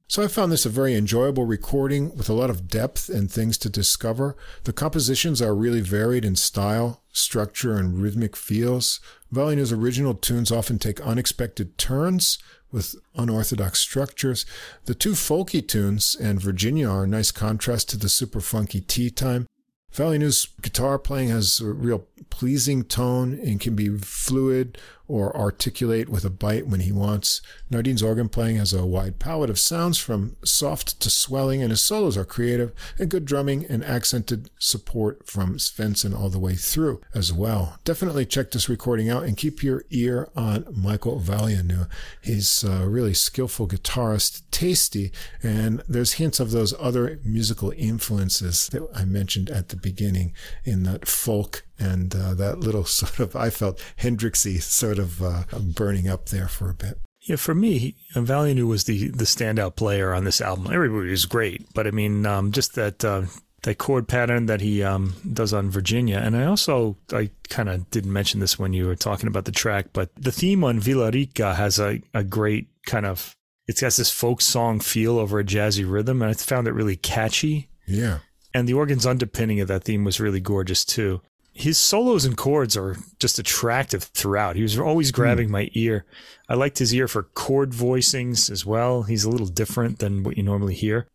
[0.07, 3.60] So I found this a very enjoyable recording with a lot of depth and things
[3.60, 4.35] to discover.
[4.64, 8.99] The compositions are really varied in style, structure, and rhythmic feels.
[9.31, 12.40] Valley original tunes often take unexpected turns,
[12.74, 14.45] with unorthodox structures.
[14.86, 19.10] The two folky tunes and Virginia are a nice contrast to the super funky tea
[19.10, 19.48] time.
[19.94, 24.80] Valeanu's guitar playing has a real pleasing tone and can be fluid
[25.14, 27.40] or articulate with a bite when he wants.
[27.69, 31.81] Nardin's organ playing has a wide palette of sounds from soft to swelling, and his
[31.81, 36.99] solos are creative and good drumming and accented support from Svensson all the way through
[37.14, 37.77] as well.
[37.84, 41.88] Definitely check this recording out and keep your ear on Michael Valeanu.
[42.19, 45.11] He's a really skillful guitarist, tasty,
[45.44, 50.34] and there's hints of those other musical influences that I mentioned at the beginning
[50.64, 55.44] in that folk and uh, that little sort of I felt Hendrixy sort of uh,
[55.60, 57.00] burning up there for a bit.
[57.22, 60.74] Yeah, for me, Valeanu was the the standout player on this album.
[60.74, 63.24] Everybody was great, but I mean, um, just that uh,
[63.64, 67.90] that chord pattern that he um, does on Virginia, and I also I kind of
[67.91, 71.12] didn't mention this when you were talking about the track, but the theme on Villa
[71.12, 73.34] Rica has a a great kind of
[73.68, 76.74] it has got this folk song feel over a jazzy rhythm, and I found it
[76.74, 77.70] really catchy.
[77.88, 78.20] Yeah.
[78.54, 81.22] And the organ's underpinning of that theme was really gorgeous too
[81.53, 84.55] his solos and chords are just attractive throughout.
[84.55, 85.15] He was always hmm.
[85.15, 85.51] grabbing mm.
[85.51, 86.05] my ear.
[86.49, 89.03] I liked his ear for chord voicings as well.
[89.03, 91.07] He's a little different than what you normally hear.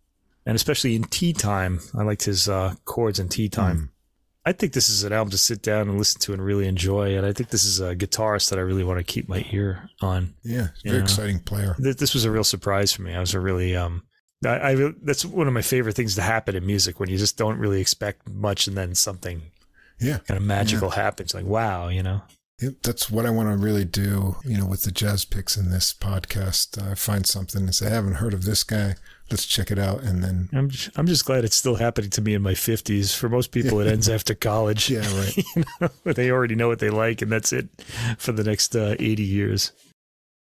[0.46, 3.76] And especially in tea time, I liked his uh, chords in tea time.
[3.76, 3.88] Mm.
[4.46, 7.18] I think this is an album to sit down and listen to and really enjoy.
[7.18, 9.90] And I think this is a guitarist that I really want to keep my ear
[10.00, 10.34] on.
[10.42, 11.02] Yeah, very know?
[11.04, 11.76] exciting player.
[11.78, 13.14] This was a real surprise for me.
[13.14, 14.04] I was a really um,
[14.44, 17.36] I, I, that's one of my favorite things to happen in music when you just
[17.36, 19.42] don't really expect much and then something
[20.00, 21.02] yeah kind of magical yeah.
[21.02, 22.22] happens like wow you know
[22.82, 25.92] that's what I want to really do, you know, with the jazz picks in this
[25.92, 26.82] podcast.
[26.82, 28.96] I find something and say, I haven't heard of this guy.
[29.30, 30.02] Let's check it out.
[30.02, 33.14] And then I'm just, I'm just glad it's still happening to me in my 50s.
[33.14, 34.90] For most people, it ends after college.
[34.98, 35.36] Yeah, right.
[35.56, 37.68] you know, they already know what they like, and that's it
[38.16, 39.72] for the next uh, 80 years.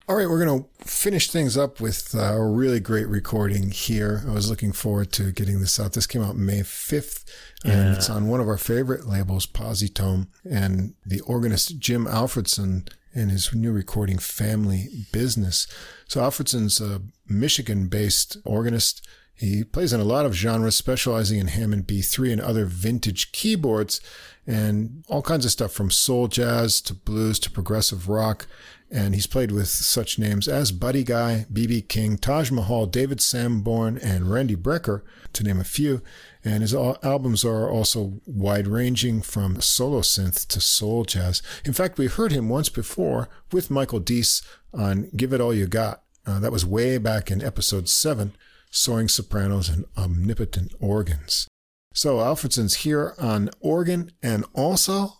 [0.09, 4.23] All right, we're going to finish things up with uh, a really great recording here.
[4.29, 5.95] I was looking forward to getting this out.
[5.95, 7.25] This came out May 5th,
[7.65, 7.95] and yeah.
[7.97, 10.29] it's on one of our favorite labels, Positone.
[10.49, 15.67] And the organist Jim Alfredson and his new recording, Family Business.
[16.07, 19.05] So Alfredson's a Michigan based organist.
[19.35, 24.01] He plays in a lot of genres, specializing in Hammond B3 and other vintage keyboards
[24.47, 28.47] and all kinds of stuff from soul jazz to blues to progressive rock
[28.91, 31.83] and he's played with such names as Buddy Guy, B.B.
[31.83, 35.03] King, Taj Mahal, David Sanborn, and Randy Brecker,
[35.33, 36.03] to name a few.
[36.45, 41.43] And his albums are also wide ranging from solo synth to soul jazz.
[41.65, 44.43] In fact, we heard him once before with Michael Dease
[44.73, 46.03] on Give It All You Got.
[46.25, 48.37] Uh, that was way back in episode seven,
[48.71, 51.49] Soaring Sopranos and Omnipotent Organs.
[51.97, 55.15] So Alfredson's here on organ and also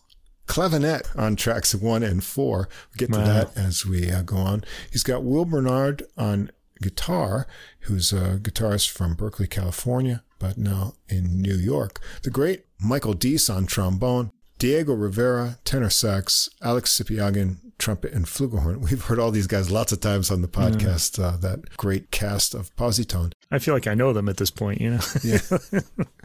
[0.47, 2.69] clavinet on tracks one and four.
[2.91, 3.25] We'll get to wow.
[3.27, 4.65] that as we uh, go on.
[4.91, 6.51] He's got Will Bernard on
[6.81, 7.47] guitar,
[7.81, 12.01] who's a guitarist from Berkeley, California, but now in New York.
[12.23, 18.79] The great Michael Dease on trombone, Diego Rivera, tenor sax, Alex Sipiagin, trumpet, and flugelhorn.
[18.91, 21.25] We've heard all these guys lots of times on the podcast, mm.
[21.25, 23.33] uh, that great cast of Positone.
[23.51, 25.01] I feel like I know them at this point, you know?
[25.23, 25.39] yeah.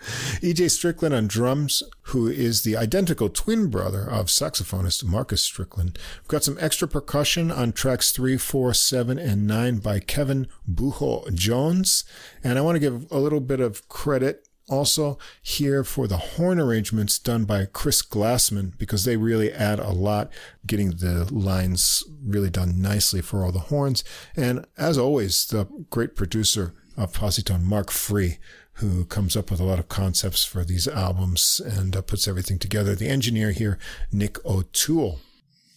[0.41, 5.99] EJ Strickland on drums, who is the identical twin brother of saxophonist Marcus Strickland.
[6.21, 11.31] We've got some extra percussion on tracks three, four, seven, and nine by Kevin Bujo
[11.33, 12.03] Jones.
[12.43, 16.59] And I want to give a little bit of credit also here for the horn
[16.59, 20.31] arrangements done by Chris Glassman because they really add a lot,
[20.65, 24.03] getting the lines really done nicely for all the horns.
[24.35, 28.37] And as always, the great producer of Positone, Marc Free,
[28.73, 32.57] who comes up with a lot of concepts for these albums and uh, puts everything
[32.57, 32.95] together.
[32.95, 33.77] The engineer here,
[34.11, 35.19] Nick O'Toole.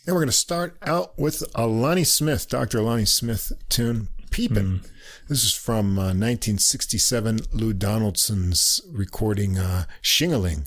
[0.06, 2.82] And we're going to start out with a Lonnie Smith, Dr.
[2.82, 4.80] Lonnie Smith tune, Peepin'.
[4.80, 4.90] Mm.
[5.28, 10.66] This is from uh, 1967, Lou Donaldson's recording uh, Shingaling.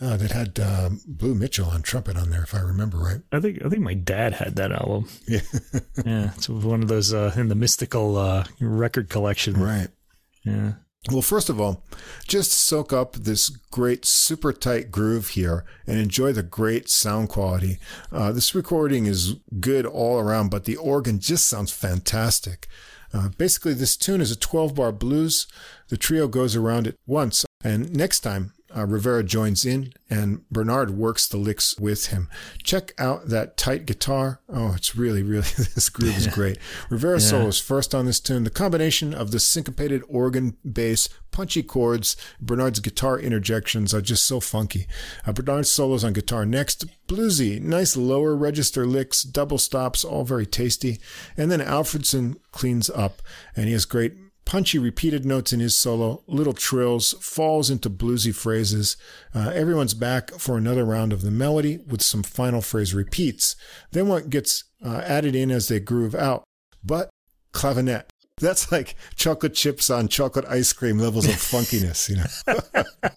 [0.00, 3.20] Uh, that had uh, Blue Mitchell on trumpet on there, if I remember right.
[3.32, 5.08] I think I think my dad had that album.
[5.26, 5.40] Yeah,
[6.06, 9.60] yeah, it's one of those uh, in the mystical uh, record collection.
[9.60, 9.88] Right.
[10.44, 10.74] Yeah.
[11.10, 11.82] Well, first of all,
[12.28, 17.78] just soak up this great super tight groove here and enjoy the great sound quality.
[18.12, 22.68] Uh, this recording is good all around, but the organ just sounds fantastic.
[23.12, 25.46] Uh, basically, this tune is a 12 bar blues.
[25.88, 30.90] The trio goes around it once, and next time uh, Rivera joins in and Bernard
[30.90, 32.28] works the licks with him.
[32.62, 34.40] Check out that tight guitar.
[34.48, 35.42] Oh, it's really, really,
[35.74, 36.58] this groove is great.
[36.90, 37.26] Rivera yeah.
[37.26, 38.44] solos first on this tune.
[38.44, 44.40] The combination of the syncopated organ bass, punchy chords, Bernard's guitar interjections are just so
[44.40, 44.86] funky.
[45.26, 46.84] Uh, Bernard's solos on guitar next.
[47.06, 50.98] Bluesy, nice lower register licks, double stops, all very tasty.
[51.36, 53.22] And then Alfredson cleans up
[53.56, 54.14] and he has great
[54.48, 58.96] punchy repeated notes in his solo, little trills, falls into bluesy phrases.
[59.34, 63.56] Uh, everyone's back for another round of the melody with some final phrase repeats.
[63.92, 66.44] Then what gets uh, added in as they groove out.
[66.82, 67.10] But
[67.52, 68.08] clavinet.
[68.40, 73.12] That's like chocolate chips on chocolate ice cream levels of funkiness, you know.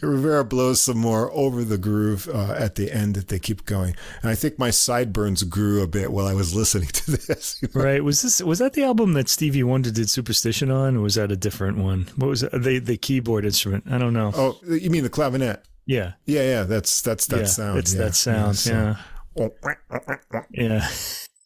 [0.02, 3.94] Rivera blows some more over the groove uh, at the end that they keep going,
[4.22, 7.60] and I think my sideburns grew a bit while I was listening to this.
[7.60, 7.82] You know?
[7.82, 8.02] Right?
[8.02, 11.30] Was this was that the album that Stevie Wonder did Superstition on, or was that
[11.30, 12.06] a different one?
[12.16, 13.84] What was the the keyboard instrument?
[13.90, 14.32] I don't know.
[14.34, 15.60] Oh, you mean the clavinet?
[15.86, 16.12] Yeah.
[16.24, 16.62] Yeah, yeah.
[16.62, 17.78] That's that's that yeah, sound.
[17.78, 18.00] It's yeah.
[18.02, 18.66] that sound.
[18.66, 18.96] Yeah.
[19.36, 20.48] Yeah.
[20.52, 20.88] yeah.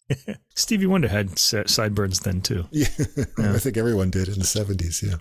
[0.54, 2.66] Stevie Wonder had sideburns then too.
[2.72, 2.88] Yeah.
[3.38, 3.54] yeah.
[3.54, 5.14] I think everyone did in the 70s, yeah.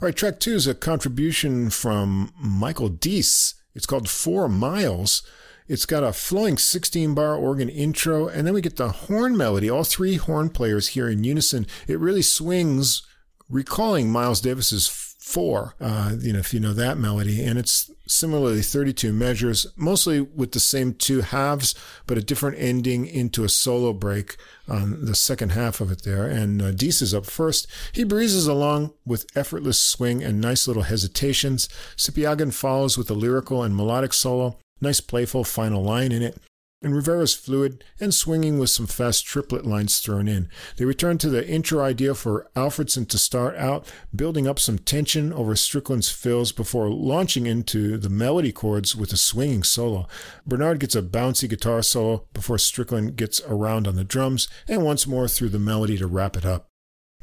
[0.00, 3.54] All right, track two is a contribution from Michael Dease.
[3.74, 5.22] It's called Four Miles.
[5.66, 9.68] It's got a flowing 16 bar organ intro, and then we get the horn melody.
[9.68, 11.66] All three horn players here in unison.
[11.86, 13.02] It really swings,
[13.50, 17.44] recalling Miles Davis's four, uh, you know, if you know that melody.
[17.44, 21.74] And it's similarly 32 measures, mostly with the same two halves,
[22.06, 26.26] but a different ending into a solo break on the second half of it there.
[26.26, 27.66] And uh, is up first.
[27.92, 31.68] He breezes along with effortless swing and nice little hesitations.
[31.94, 34.56] Sipiagin follows with a lyrical and melodic solo.
[34.80, 36.40] Nice playful final line in it
[36.80, 40.48] and Rivera's fluid and swinging with some fast triplet lines thrown in.
[40.76, 45.32] They return to the intro idea for Alfredson to start out, building up some tension
[45.32, 50.06] over Strickland's fills before launching into the melody chords with a swinging solo.
[50.46, 55.06] Bernard gets a bouncy guitar solo before Strickland gets around on the drums, and once
[55.06, 56.68] more through the melody to wrap it up.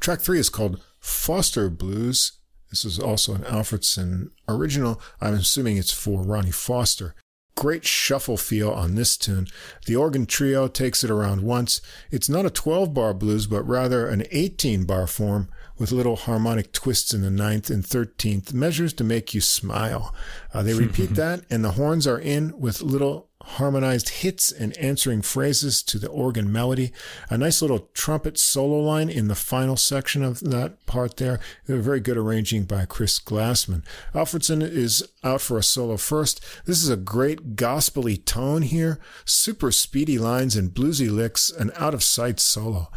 [0.01, 2.33] Track three is called Foster Blues.
[2.69, 5.01] This is also an Alfredson original.
[5.21, 7.15] I'm assuming it's for Ronnie Foster.
[7.55, 9.47] Great shuffle feel on this tune.
[9.85, 11.79] The organ trio takes it around once.
[12.11, 16.71] It's not a 12 bar blues, but rather an 18 bar form with little harmonic
[16.71, 20.13] twists in the ninth and 13th measures to make you smile.
[20.53, 25.21] Uh, they repeat that, and the horns are in with little harmonized hits and answering
[25.21, 26.91] phrases to the organ melody.
[27.29, 31.39] A nice little trumpet solo line in the final section of that part there.
[31.67, 33.83] Very good arranging by Chris Glassman.
[34.13, 36.43] Alfredson is out for a solo first.
[36.65, 41.93] This is a great gospely tone here, super speedy lines and bluesy licks, an out
[41.93, 42.89] of sight solo.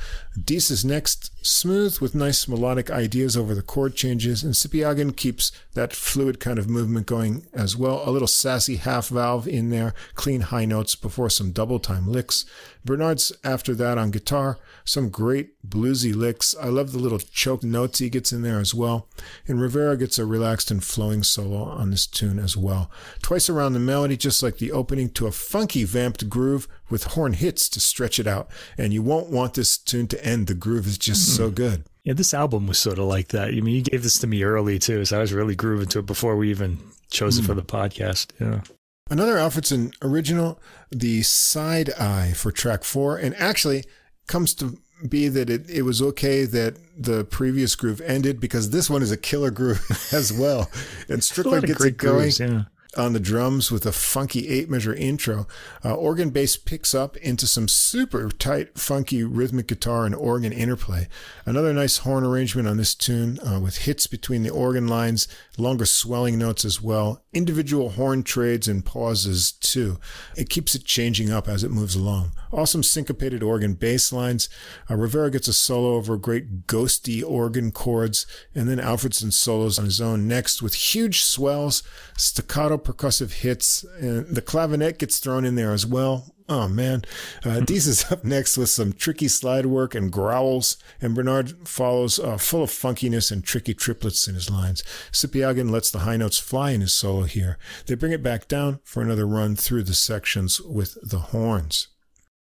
[0.45, 5.51] Dease is next, smooth with nice melodic ideas over the chord changes, and Sipiagin keeps
[5.75, 8.03] that fluid kind of movement going as well.
[8.05, 12.45] A little sassy half valve in there, clean high notes before some double time licks.
[12.85, 16.55] Bernard's after that on guitar, some great bluesy licks.
[16.61, 19.09] I love the little choke notes he gets in there as well.
[19.47, 22.91] And Rivera gets a relaxed and flowing solo on this tune as well.
[23.23, 27.35] Twice around the melody, just like the opening to a funky vamped groove with horn
[27.35, 28.51] hits to stretch it out.
[28.77, 30.47] And you won't want this tune to end.
[30.47, 31.37] The groove is just mm.
[31.37, 31.85] so good.
[32.03, 33.49] Yeah, this album was sort of like that.
[33.49, 36.01] I mean, you gave this to me early too, so I was really grooving to
[36.01, 36.79] it before we even
[37.11, 37.45] chose mm.
[37.45, 38.33] it for the podcast.
[38.41, 38.63] Yeah.
[39.11, 43.85] Another Alfredson original, the side eye for track four, and actually
[44.27, 48.89] comes to be that it, it was okay that the previous groove ended because this
[48.89, 50.71] one is a killer groove as well.
[51.09, 52.19] And Strickland gets it going.
[52.19, 52.65] Grooves, yeah
[52.97, 55.47] on the drums with a funky eight measure intro.
[55.85, 61.07] Uh, organ bass picks up into some super tight, funky rhythmic guitar and organ interplay.
[61.45, 65.29] Another nice horn arrangement on this tune uh, with hits between the organ lines,
[65.59, 69.99] longer swelling notes as well, individual horn trades and pauses too.
[70.37, 72.33] It keeps it changing up as it moves along.
[72.51, 74.49] Awesome syncopated organ bass lines.
[74.91, 79.85] Uh, Rivera gets a solo over great ghosty organ chords, and then Alfredson solos on
[79.85, 81.83] his own next with huge swells,
[82.17, 86.35] staccato percussive hits, and the clavinet gets thrown in there as well.
[86.51, 87.03] Oh man,
[87.45, 92.19] uh, Dease is up next with some tricky slide work and growls, and Bernard follows
[92.19, 94.83] uh, full of funkiness and tricky triplets in his lines.
[95.13, 97.59] Sipiagin lets the high notes fly in his solo here.
[97.87, 101.89] They bring it back down for another run through the sections with the horns.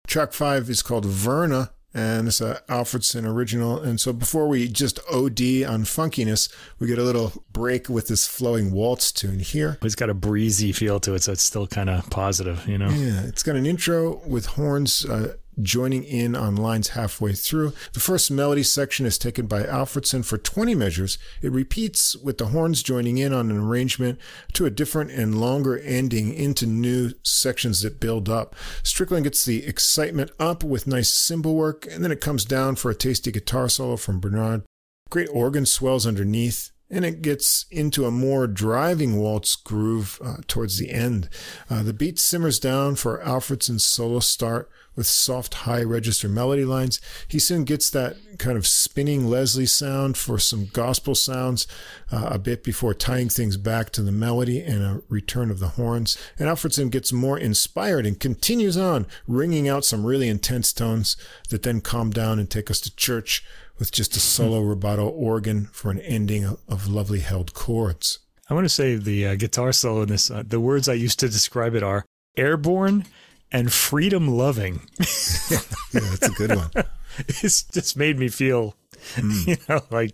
[0.07, 3.81] Track five is called Verna, and it's a Alfredson original.
[3.81, 8.27] And so before we just OD on funkiness, we get a little break with this
[8.27, 9.79] flowing waltz tune here.
[9.83, 12.89] It's got a breezy feel to it, so it's still kind of positive, you know?
[12.91, 17.73] Yeah, it's got an intro with horns uh, joining in on lines halfway through.
[17.93, 21.19] The first melody section is taken by Alfredson for 20 measures.
[21.43, 24.19] It repeats with the horns joining in on an arrangement
[24.55, 28.55] to a different and longer ending into new sections that build up.
[28.83, 32.91] Strickland gets the excitement up with nice cymbal work, and then it comes down for
[32.91, 34.63] a tasty guitar solo from Bernard.
[35.11, 36.71] Great organ swells underneath.
[36.91, 41.29] and it gets into a more driving waltz groove uh, towards the end.
[41.71, 47.01] Uh, the beat simmers down for Alfredson's solo start with soft high register melody lines.
[47.29, 51.67] He soon gets that kind of spinning Leslie sound for some gospel sounds
[52.13, 55.69] uh, a bit before tying things back to the melody and a return of the
[55.69, 56.17] horns.
[56.39, 61.17] And Alfredson gets more inspired and continues on, ringing out some really intense tones
[61.51, 63.45] that then calm down and take us to church
[63.79, 68.21] with just a solo rubato organ for an ending of, of lovely held chords.
[68.49, 71.19] I want to say the uh, guitar solo in this, uh, the words I used
[71.21, 72.05] to describe it are
[72.37, 73.07] airborne
[73.55, 74.81] and freedom loving.
[74.99, 75.61] yeah,
[75.93, 76.71] that's a good one.
[77.19, 78.75] it's just made me feel,
[79.15, 79.47] mm.
[79.47, 80.13] you know, like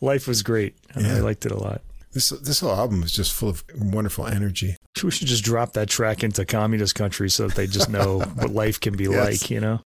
[0.00, 0.76] life was great.
[0.96, 1.16] Yeah.
[1.16, 1.80] I liked it a lot.
[2.12, 4.76] This this whole album is just full of wonderful energy.
[5.02, 8.50] We should just drop that track into communist countries so that they just know what
[8.50, 9.42] life can be yes.
[9.42, 9.80] like, you know?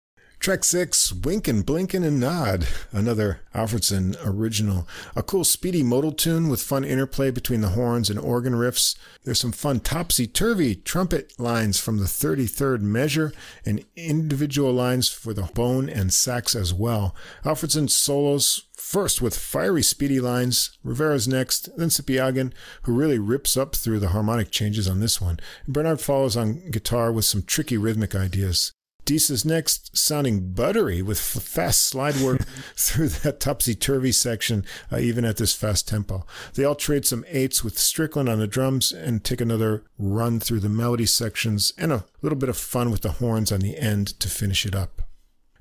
[0.43, 4.85] Track six, Winkin', Blinkin' and Nod, another Alfredson original.
[5.15, 8.97] A cool speedy modal tune with fun interplay between the horns and organ riffs.
[9.23, 13.31] There's some fun topsy-turvy trumpet lines from the 33rd measure
[13.65, 17.15] and individual lines for the bone and sax as well.
[17.45, 22.51] Alfredson solos First with fiery, speedy lines, Rivera's next, then Sipiagin,
[22.81, 25.39] who really rips up through the harmonic changes on this one.
[25.69, 28.73] Bernard follows on guitar with some tricky rhythmic ideas.
[29.05, 32.43] Dease's next, sounding buttery with fast slide work
[32.75, 36.25] through that topsy turvy section, uh, even at this fast tempo.
[36.53, 40.61] They all trade some eights with Strickland on the drums and take another run through
[40.61, 44.19] the melody sections and a little bit of fun with the horns on the end
[44.19, 45.01] to finish it up.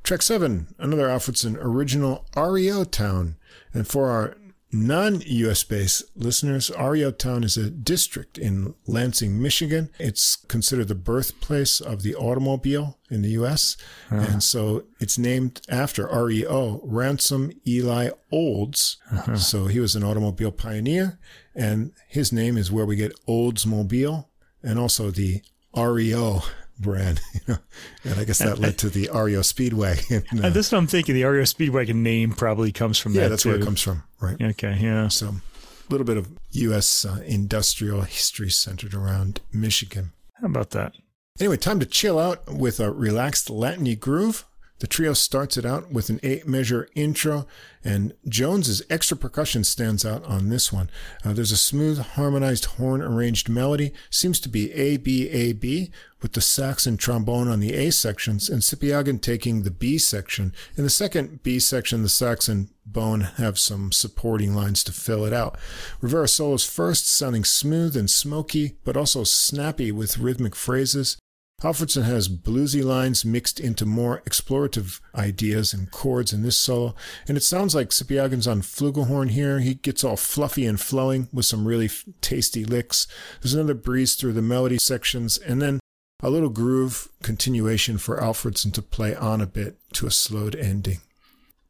[0.02, 3.36] Track 7, another Alfredson original REO Town.
[3.72, 4.36] And for our
[4.72, 9.90] non-US based listeners, REO Town is a district in Lansing, Michigan.
[9.98, 13.76] It's considered the birthplace of the automobile in the US.
[14.10, 14.26] Uh-huh.
[14.30, 18.96] And so it's named after REO, Ransom Eli Olds.
[19.10, 19.36] Uh-huh.
[19.36, 21.18] So he was an automobile pioneer
[21.54, 24.26] and his name is where we get Oldsmobile
[24.62, 25.42] and also the
[25.76, 26.42] REO
[26.82, 27.58] brand, you know,
[28.04, 30.00] and I guess that led to the REO Speedway.
[30.10, 31.14] And, uh, that's what I'm thinking.
[31.14, 33.24] The REO Speedway name probably comes from yeah, that.
[33.24, 33.48] Yeah, that's too.
[33.50, 34.40] where it comes from, right?
[34.40, 35.08] Okay, yeah.
[35.08, 37.04] So a little bit of U.S.
[37.04, 40.12] Uh, industrial history centered around Michigan.
[40.40, 40.94] How about that?
[41.40, 44.44] Anyway, time to chill out with a relaxed Latiny groove.
[44.82, 47.46] The trio starts it out with an eight measure intro,
[47.84, 50.90] and Jones's extra percussion stands out on this one.
[51.24, 55.92] Uh, there's a smooth, harmonized horn arranged melody, seems to be A B A B,
[56.20, 60.52] with the sax and trombone on the A sections, and Sipiagin taking the B section.
[60.76, 65.24] In the second B section, the sax and bone have some supporting lines to fill
[65.24, 65.56] it out.
[66.00, 71.18] Rivera solos first, sounding smooth and smoky, but also snappy with rhythmic phrases.
[71.62, 76.94] Alfredson has bluesy lines mixed into more explorative ideas and chords in this solo,
[77.28, 79.60] and it sounds like Sipiagin's on flugelhorn here.
[79.60, 81.88] He gets all fluffy and flowing with some really
[82.20, 83.06] tasty licks.
[83.40, 85.78] There's another breeze through the melody sections, and then
[86.20, 90.98] a little groove continuation for Alfredson to play on a bit to a slowed ending.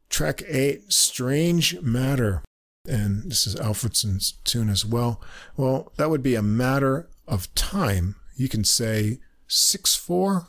[0.09, 2.43] Track 8, Strange Matter.
[2.87, 5.21] And this is Alfredson's tune as well.
[5.55, 8.15] Well, that would be a matter of time.
[8.35, 9.19] You can say
[9.53, 10.47] 6 4,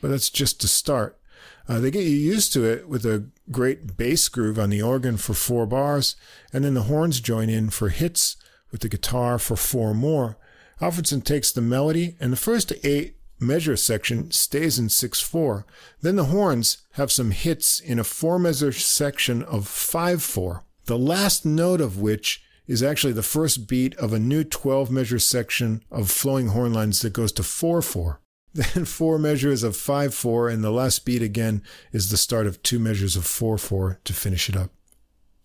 [0.00, 1.18] but that's just to start.
[1.68, 5.16] Uh, they get you used to it with a great bass groove on the organ
[5.18, 6.16] for four bars,
[6.52, 8.36] and then the horns join in for hits
[8.70, 10.38] with the guitar for four more.
[10.80, 15.66] Alfredson takes the melody, and the first eight measure section stays in 6 4.
[16.00, 20.98] Then the horns have some hits in a four measure section of 5 4, the
[20.98, 25.82] last note of which is actually the first beat of a new 12 measure section
[25.90, 28.20] of flowing horn lines that goes to 4 4.
[28.54, 31.62] Then four measures of 5 4, and the last beat again
[31.92, 34.70] is the start of two measures of 4 4 to finish it up.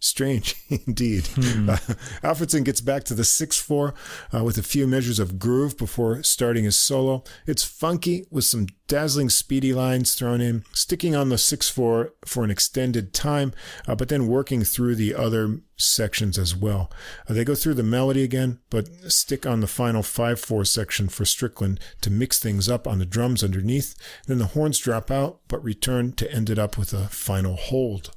[0.03, 1.27] Strange indeed.
[1.27, 1.69] Hmm.
[1.69, 1.77] Uh,
[2.21, 3.93] Alfredson gets back to the 6 4
[4.33, 7.23] uh, with a few measures of groove before starting his solo.
[7.47, 12.43] It's funky with some dazzling speedy lines thrown in, sticking on the 6 4 for
[12.43, 13.53] an extended time,
[13.87, 16.91] uh, but then working through the other sections as well.
[17.29, 21.07] Uh, they go through the melody again, but stick on the final 5 4 section
[21.07, 23.95] for Strickland to mix things up on the drums underneath.
[24.27, 28.11] Then the horns drop out, but return to end it up with a final hold.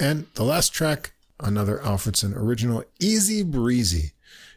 [0.00, 4.12] And the last track, another Alfredson original, Easy Breezy.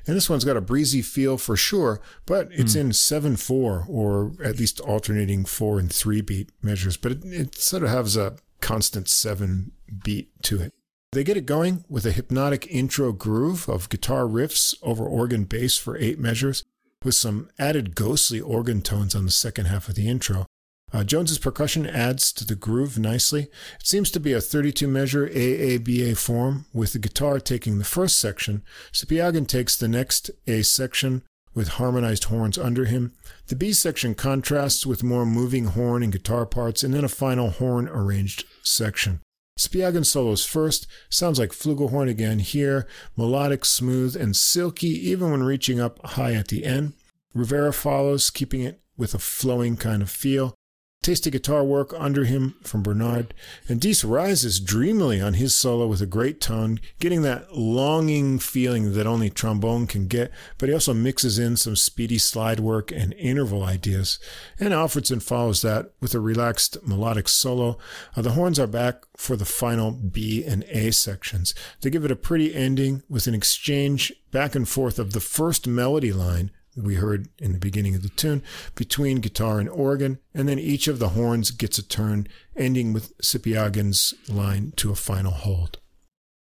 [0.08, 2.82] And this one's got a breezy feel for sure, but it's mm.
[2.82, 7.56] in 7 4 or at least alternating 4 and 3 beat measures, but it, it
[7.56, 9.72] sort of has a constant 7
[10.04, 10.74] beat to it.
[11.12, 15.78] They get it going with a hypnotic intro groove of guitar riffs over organ bass
[15.78, 16.64] for eight measures,
[17.04, 20.48] with some added ghostly organ tones on the second half of the intro.
[20.94, 23.44] Uh, Jones's percussion adds to the groove nicely.
[23.80, 28.20] It seems to be a 32 measure AABA form, with the guitar taking the first
[28.20, 28.62] section.
[28.92, 31.24] Sipiagin takes the next A section
[31.56, 33.14] with harmonized horns under him.
[33.48, 37.50] The B section contrasts with more moving horn and guitar parts, and then a final
[37.50, 39.20] horn arranged section.
[39.60, 45.80] Sipiagin solos first, sounds like flugelhorn again here, melodic, smooth, and silky, even when reaching
[45.80, 46.94] up high at the end.
[47.34, 50.56] Rivera follows, keeping it with a flowing kind of feel.
[51.04, 53.34] Tasty guitar work under him from Bernard,
[53.68, 58.94] and Dease rises dreamily on his solo with a great tone, getting that longing feeling
[58.94, 63.12] that only trombone can get, but he also mixes in some speedy slide work and
[63.16, 64.18] interval ideas.
[64.58, 67.78] And Alfredson follows that with a relaxed melodic solo.
[68.16, 71.54] Uh, the horns are back for the final B and A sections.
[71.82, 75.68] They give it a pretty ending with an exchange back and forth of the first
[75.68, 78.44] melody line we heard in the beginning of the tune
[78.76, 83.18] between guitar and organ, and then each of the horns gets a turn, ending with
[83.20, 85.80] Sipiagin's line to a final hold.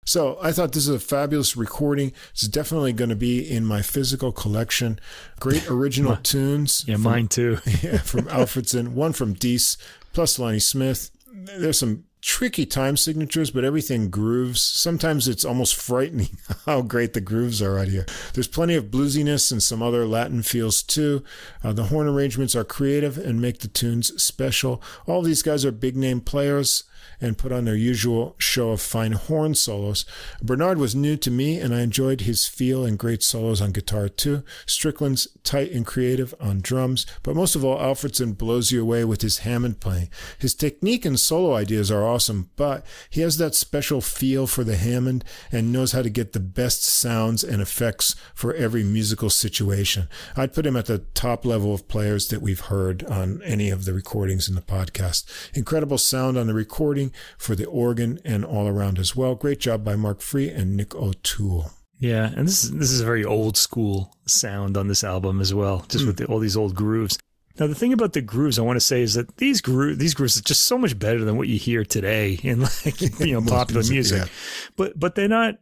[0.06, 2.12] So I thought this is a fabulous recording.
[2.32, 5.00] It's definitely going to be in my physical collection.
[5.40, 6.84] Great original tunes.
[6.88, 7.60] Yeah, from, mine too.
[7.82, 9.78] yeah, from Alfredson, one from Dease,
[10.14, 11.12] plus Lonnie Smith.
[11.32, 14.62] There's some tricky time signatures, but everything grooves.
[14.62, 18.06] Sometimes it's almost frightening how great the grooves are out here.
[18.34, 21.24] There's plenty of bluesiness and some other Latin feels too.
[21.64, 24.82] Uh, the horn arrangements are creative and make the tunes special.
[25.08, 26.84] All these guys are big name players
[27.22, 30.06] and put on their usual show of fine horn solos.
[30.42, 34.10] Bernard was new to me, and I enjoyed his feel and great solos on guitar
[34.10, 34.44] too.
[34.66, 39.22] Strickland's tight and creative on drums, but most of all, Alfredson blows you away with
[39.22, 40.10] his Hammond playing.
[40.38, 44.76] His technique and solo ideas are awesome, but he has that special feel for the
[44.76, 50.08] Hammond and knows how to get the best sounds and effects for every musical situation.
[50.36, 53.86] I'd put him at the top level of players that we've heard on any of
[53.86, 55.26] the recordings in the podcast.
[55.54, 59.36] Incredible sound on the recording for the organ and all around as well.
[59.36, 61.72] Great job by Marc Free and Nick O'Toole.
[62.00, 65.54] Yeah, and this is this is a very old school sound on this album as
[65.54, 66.08] well, just mm.
[66.08, 67.20] with the, all these old grooves.
[67.60, 70.16] Now, the thing about the grooves I want to say is that these grooves, these
[70.16, 73.42] grooves are just so much better than what you hear today in like you know
[73.42, 74.18] popular music, music.
[74.18, 74.72] Yeah.
[74.78, 75.56] but but they're not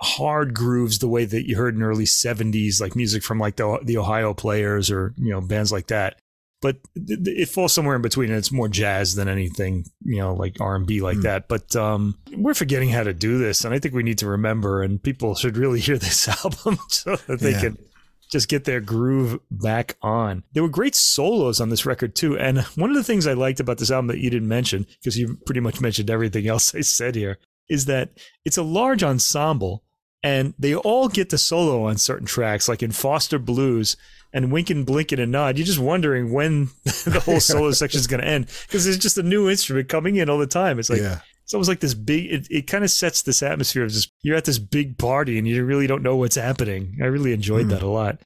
[0.00, 3.78] hard grooves the way that you heard in early 70s like music from like the
[3.84, 6.18] the Ohio players or you know bands like that
[6.64, 10.56] but it falls somewhere in between and it's more jazz than anything you know like
[10.62, 11.22] r&b like mm.
[11.22, 14.26] that but um, we're forgetting how to do this and i think we need to
[14.26, 17.60] remember and people should really hear this album so that they yeah.
[17.60, 17.78] can
[18.32, 22.60] just get their groove back on there were great solos on this record too and
[22.76, 25.36] one of the things i liked about this album that you didn't mention because you
[25.44, 27.38] pretty much mentioned everything else i said here
[27.68, 28.08] is that
[28.46, 29.84] it's a large ensemble
[30.22, 33.98] and they all get the solo on certain tracks like in foster blues
[34.34, 35.56] and wink and blink and a nod.
[35.56, 39.16] You're just wondering when the whole solo section is going to end because there's just
[39.16, 40.78] a new instrument coming in all the time.
[40.78, 41.20] It's like yeah.
[41.44, 42.30] it's almost like this big.
[42.30, 45.48] It, it kind of sets this atmosphere of just you're at this big party and
[45.48, 46.98] you really don't know what's happening.
[47.00, 47.70] I really enjoyed mm.
[47.70, 48.20] that a lot.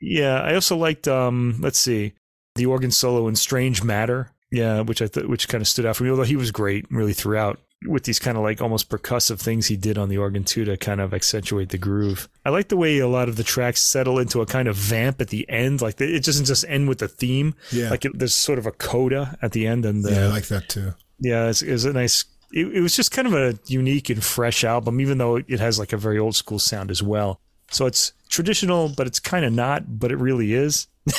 [0.00, 1.06] Yeah, I also liked.
[1.06, 2.12] um Let's see,
[2.56, 5.96] the organ solo in "Strange Matter." Yeah, which I thought which kind of stood out
[5.96, 6.10] for me.
[6.10, 9.76] Although he was great really throughout with these kind of like almost percussive things he
[9.76, 12.28] did on the organ too to kind of accentuate the groove.
[12.44, 15.20] I like the way a lot of the tracks settle into a kind of vamp
[15.20, 15.80] at the end.
[15.82, 17.54] Like it doesn't just end with the theme.
[17.70, 17.90] Yeah.
[17.90, 19.84] Like it, there's sort of a coda at the end.
[19.84, 20.94] And the, yeah, I uh, like that too.
[21.18, 22.24] Yeah, it's, it's a nice.
[22.52, 25.78] It, it was just kind of a unique and fresh album, even though it has
[25.78, 27.40] like a very old school sound as well.
[27.70, 30.88] So it's traditional, but it's kind of not, but it really is.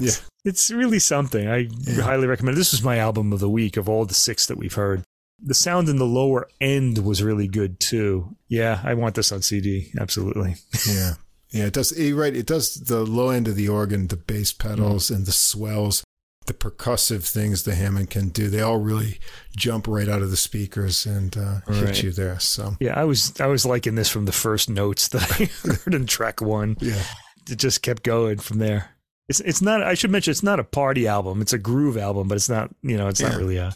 [0.00, 0.10] yeah.
[0.44, 1.48] it's really something.
[1.48, 2.02] I yeah.
[2.02, 2.56] highly recommend.
[2.56, 2.58] It.
[2.58, 5.02] This was my album of the week of all the six that we've heard.
[5.42, 8.36] The sound in the lower end was really good too.
[8.48, 9.90] Yeah, I want this on CD.
[9.98, 10.56] Absolutely.
[10.88, 11.14] yeah.
[11.50, 11.96] Yeah, it does.
[11.96, 12.34] You're right.
[12.34, 15.16] It does the low end of the organ, the bass pedals, mm.
[15.16, 16.04] and the swells,
[16.46, 18.48] the percussive things the Hammond can do.
[18.48, 19.18] They all really
[19.56, 21.88] jump right out of the speakers and uh, right.
[21.88, 22.38] hit you there.
[22.40, 25.44] So yeah, I was I was liking this from the first notes that I
[25.84, 26.76] heard in track one.
[26.80, 27.02] Yeah,
[27.48, 28.90] it just kept going from there.
[29.28, 29.82] It's it's not.
[29.82, 31.40] I should mention it's not a party album.
[31.40, 32.70] It's a groove album, but it's not.
[32.82, 33.28] You know, it's yeah.
[33.28, 33.74] not really a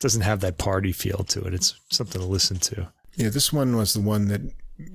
[0.00, 1.54] doesn't have that party feel to it.
[1.54, 2.88] It's something to listen to.
[3.14, 4.42] Yeah, this one was the one that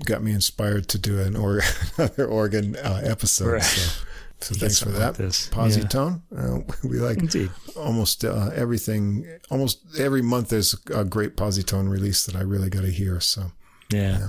[0.05, 1.61] got me inspired to do an or-
[1.97, 3.53] another organ uh, episode.
[3.53, 3.63] Right.
[3.63, 4.05] So,
[4.41, 5.19] so thanks for that.
[5.19, 6.21] Like Positone.
[6.31, 6.39] Yeah.
[6.39, 7.51] Uh, we like Indeed.
[7.75, 9.27] almost uh, everything.
[9.49, 13.19] Almost every month there's a great Positone release that I really got to hear.
[13.19, 13.51] So
[13.91, 14.19] yeah.
[14.19, 14.27] yeah.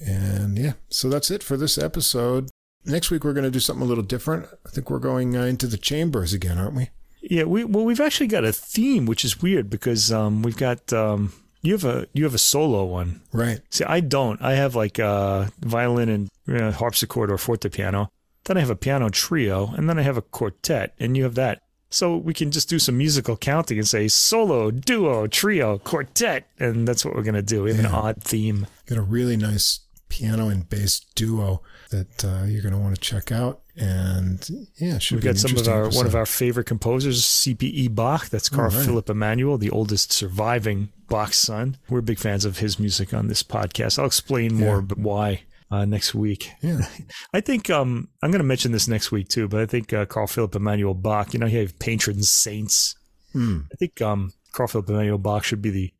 [0.00, 2.50] And yeah, so that's it for this episode.
[2.84, 4.46] Next week we're going to do something a little different.
[4.64, 6.90] I think we're going uh, into the chambers again, aren't we?
[7.28, 10.92] Yeah, we well we've actually got a theme, which is weird because um, we've got
[10.94, 13.60] um, you have a you have a solo one, right?
[13.70, 14.40] See, I don't.
[14.40, 18.10] I have like uh, violin and you know, harpsichord or forte piano.
[18.44, 21.34] Then I have a piano trio, and then I have a quartet, and you have
[21.34, 21.60] that.
[21.90, 26.88] So we can just do some musical counting and say solo, duo, trio, quartet, and
[26.88, 27.64] that's what we're going to do.
[27.64, 27.88] We have yeah.
[27.88, 28.66] an odd theme.
[28.86, 33.00] Got a really nice piano and bass duo that uh, you're going to want to
[33.00, 33.60] check out.
[33.76, 35.98] And yeah, we've got some of our episode.
[35.98, 38.28] one of our favorite composers, CPE Bach.
[38.28, 38.84] That's Carl right.
[38.84, 41.76] Philipp Emanuel, the oldest surviving Bach son.
[41.88, 43.98] We're big fans of his music on this podcast.
[43.98, 44.94] I'll explain more, yeah.
[44.96, 46.50] why uh, next week.
[46.60, 46.80] Yeah,
[47.32, 49.48] I think um, I'm going to mention this next week too.
[49.48, 51.32] But I think uh, Carl Philipp Emanuel Bach.
[51.32, 52.96] You know, he have patron saints.
[53.34, 53.66] Mm.
[53.72, 55.92] I think um, Carl Philipp Emanuel Bach should be the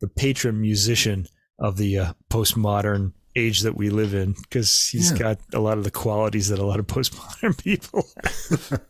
[0.00, 1.26] the patron musician
[1.58, 5.18] of the uh, postmodern age that we live in because he's yeah.
[5.18, 8.80] got a lot of the qualities that a lot of postmodern people have.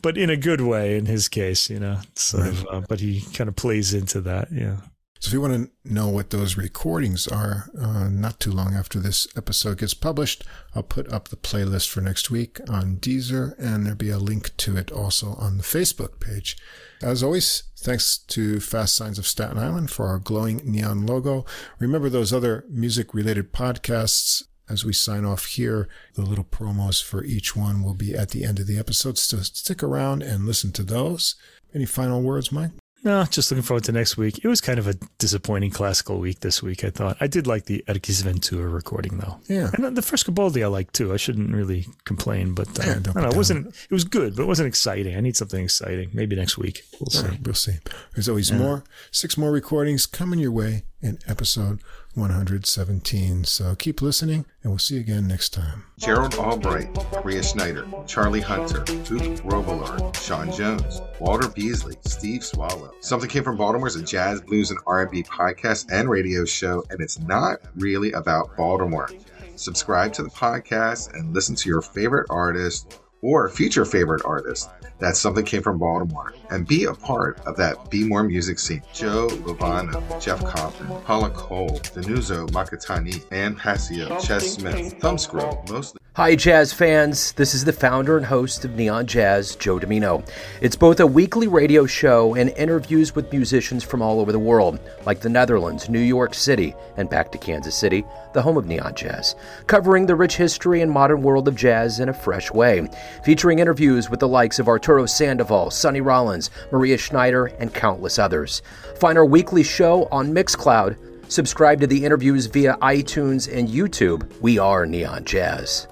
[0.00, 2.52] but in a good way in his case, you know, sort right.
[2.52, 4.48] of, uh, but he kind of plays into that.
[4.52, 4.76] Yeah.
[5.24, 9.00] So if you want to know what those recordings are, uh, not too long after
[9.00, 10.44] this episode gets published,
[10.74, 14.54] I'll put up the playlist for next week on Deezer, and there'll be a link
[14.58, 16.58] to it also on the Facebook page.
[17.00, 21.44] As always, thanks to Fast Signs of Staten Island for our glowing neon logo.
[21.78, 25.86] Remember those other music related podcasts as we sign off here.
[26.14, 29.18] The little promos for each one will be at the end of the episode.
[29.18, 31.34] So stick around and listen to those.
[31.74, 32.70] Any final words, Mike?
[33.04, 34.42] No, just looking forward to next week.
[34.42, 37.18] It was kind of a disappointing classical week this week, I thought.
[37.20, 39.38] I did like the Erkki's recording, though.
[39.46, 39.70] Yeah.
[39.74, 41.12] And the Frescobaldi I liked, too.
[41.12, 44.36] I shouldn't really complain, but uh, yeah, I don't know, it, wasn't, it was good,
[44.36, 45.14] but it wasn't exciting.
[45.16, 46.10] I need something exciting.
[46.14, 46.82] Maybe next week.
[46.98, 47.28] We'll see.
[47.28, 47.76] Right, we'll see.
[48.14, 48.58] There's always yeah.
[48.58, 51.80] more, six more recordings coming your way in episode
[52.14, 53.44] 117.
[53.44, 55.84] So keep listening, and we'll see you again next time.
[55.98, 62.92] Gerald Albright, Maria Schneider, Charlie Hunter, Duke Robillard, Sean Jones, Walter Beasley, Steve Swallow.
[63.00, 67.00] Something Came from Baltimore is a jazz, blues, and R&B podcast and radio show, and
[67.00, 69.10] it's not really about Baltimore.
[69.56, 74.68] Subscribe to the podcast and listen to your favorite artist or future favorite artist
[74.98, 78.82] That's something came from Baltimore and be a part of that Be More music scene.
[78.92, 86.00] Joe Lovano, Jeff Compton, Paula Cole, Danuzo Makatani, Ann Passio, Ches Smith, Thumbscrew, mostly.
[86.16, 87.32] Hi, jazz fans.
[87.32, 90.22] This is the founder and host of Neon Jazz, Joe Domino.
[90.60, 94.78] It's both a weekly radio show and interviews with musicians from all over the world,
[95.06, 98.94] like the Netherlands, New York City, and back to Kansas City, the home of Neon
[98.94, 99.34] Jazz,
[99.66, 102.88] covering the rich history and modern world of jazz in a fresh way,
[103.24, 108.62] featuring interviews with the likes of Arturo Sandoval, Sonny Rollins, Maria Schneider, and countless others.
[108.96, 110.96] Find our weekly show on Mixcloud.
[111.28, 114.30] Subscribe to the interviews via iTunes and YouTube.
[114.40, 115.88] We are Neon Jazz.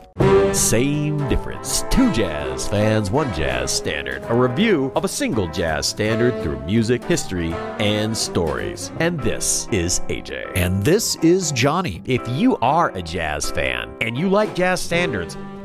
[0.53, 1.83] Same difference.
[1.91, 4.23] Two jazz fans, one jazz standard.
[4.29, 8.93] A review of a single jazz standard through music, history, and stories.
[9.01, 10.53] And this is AJ.
[10.55, 12.03] And this is Johnny.
[12.05, 15.39] If you are a jazz fan and you like jazz standards,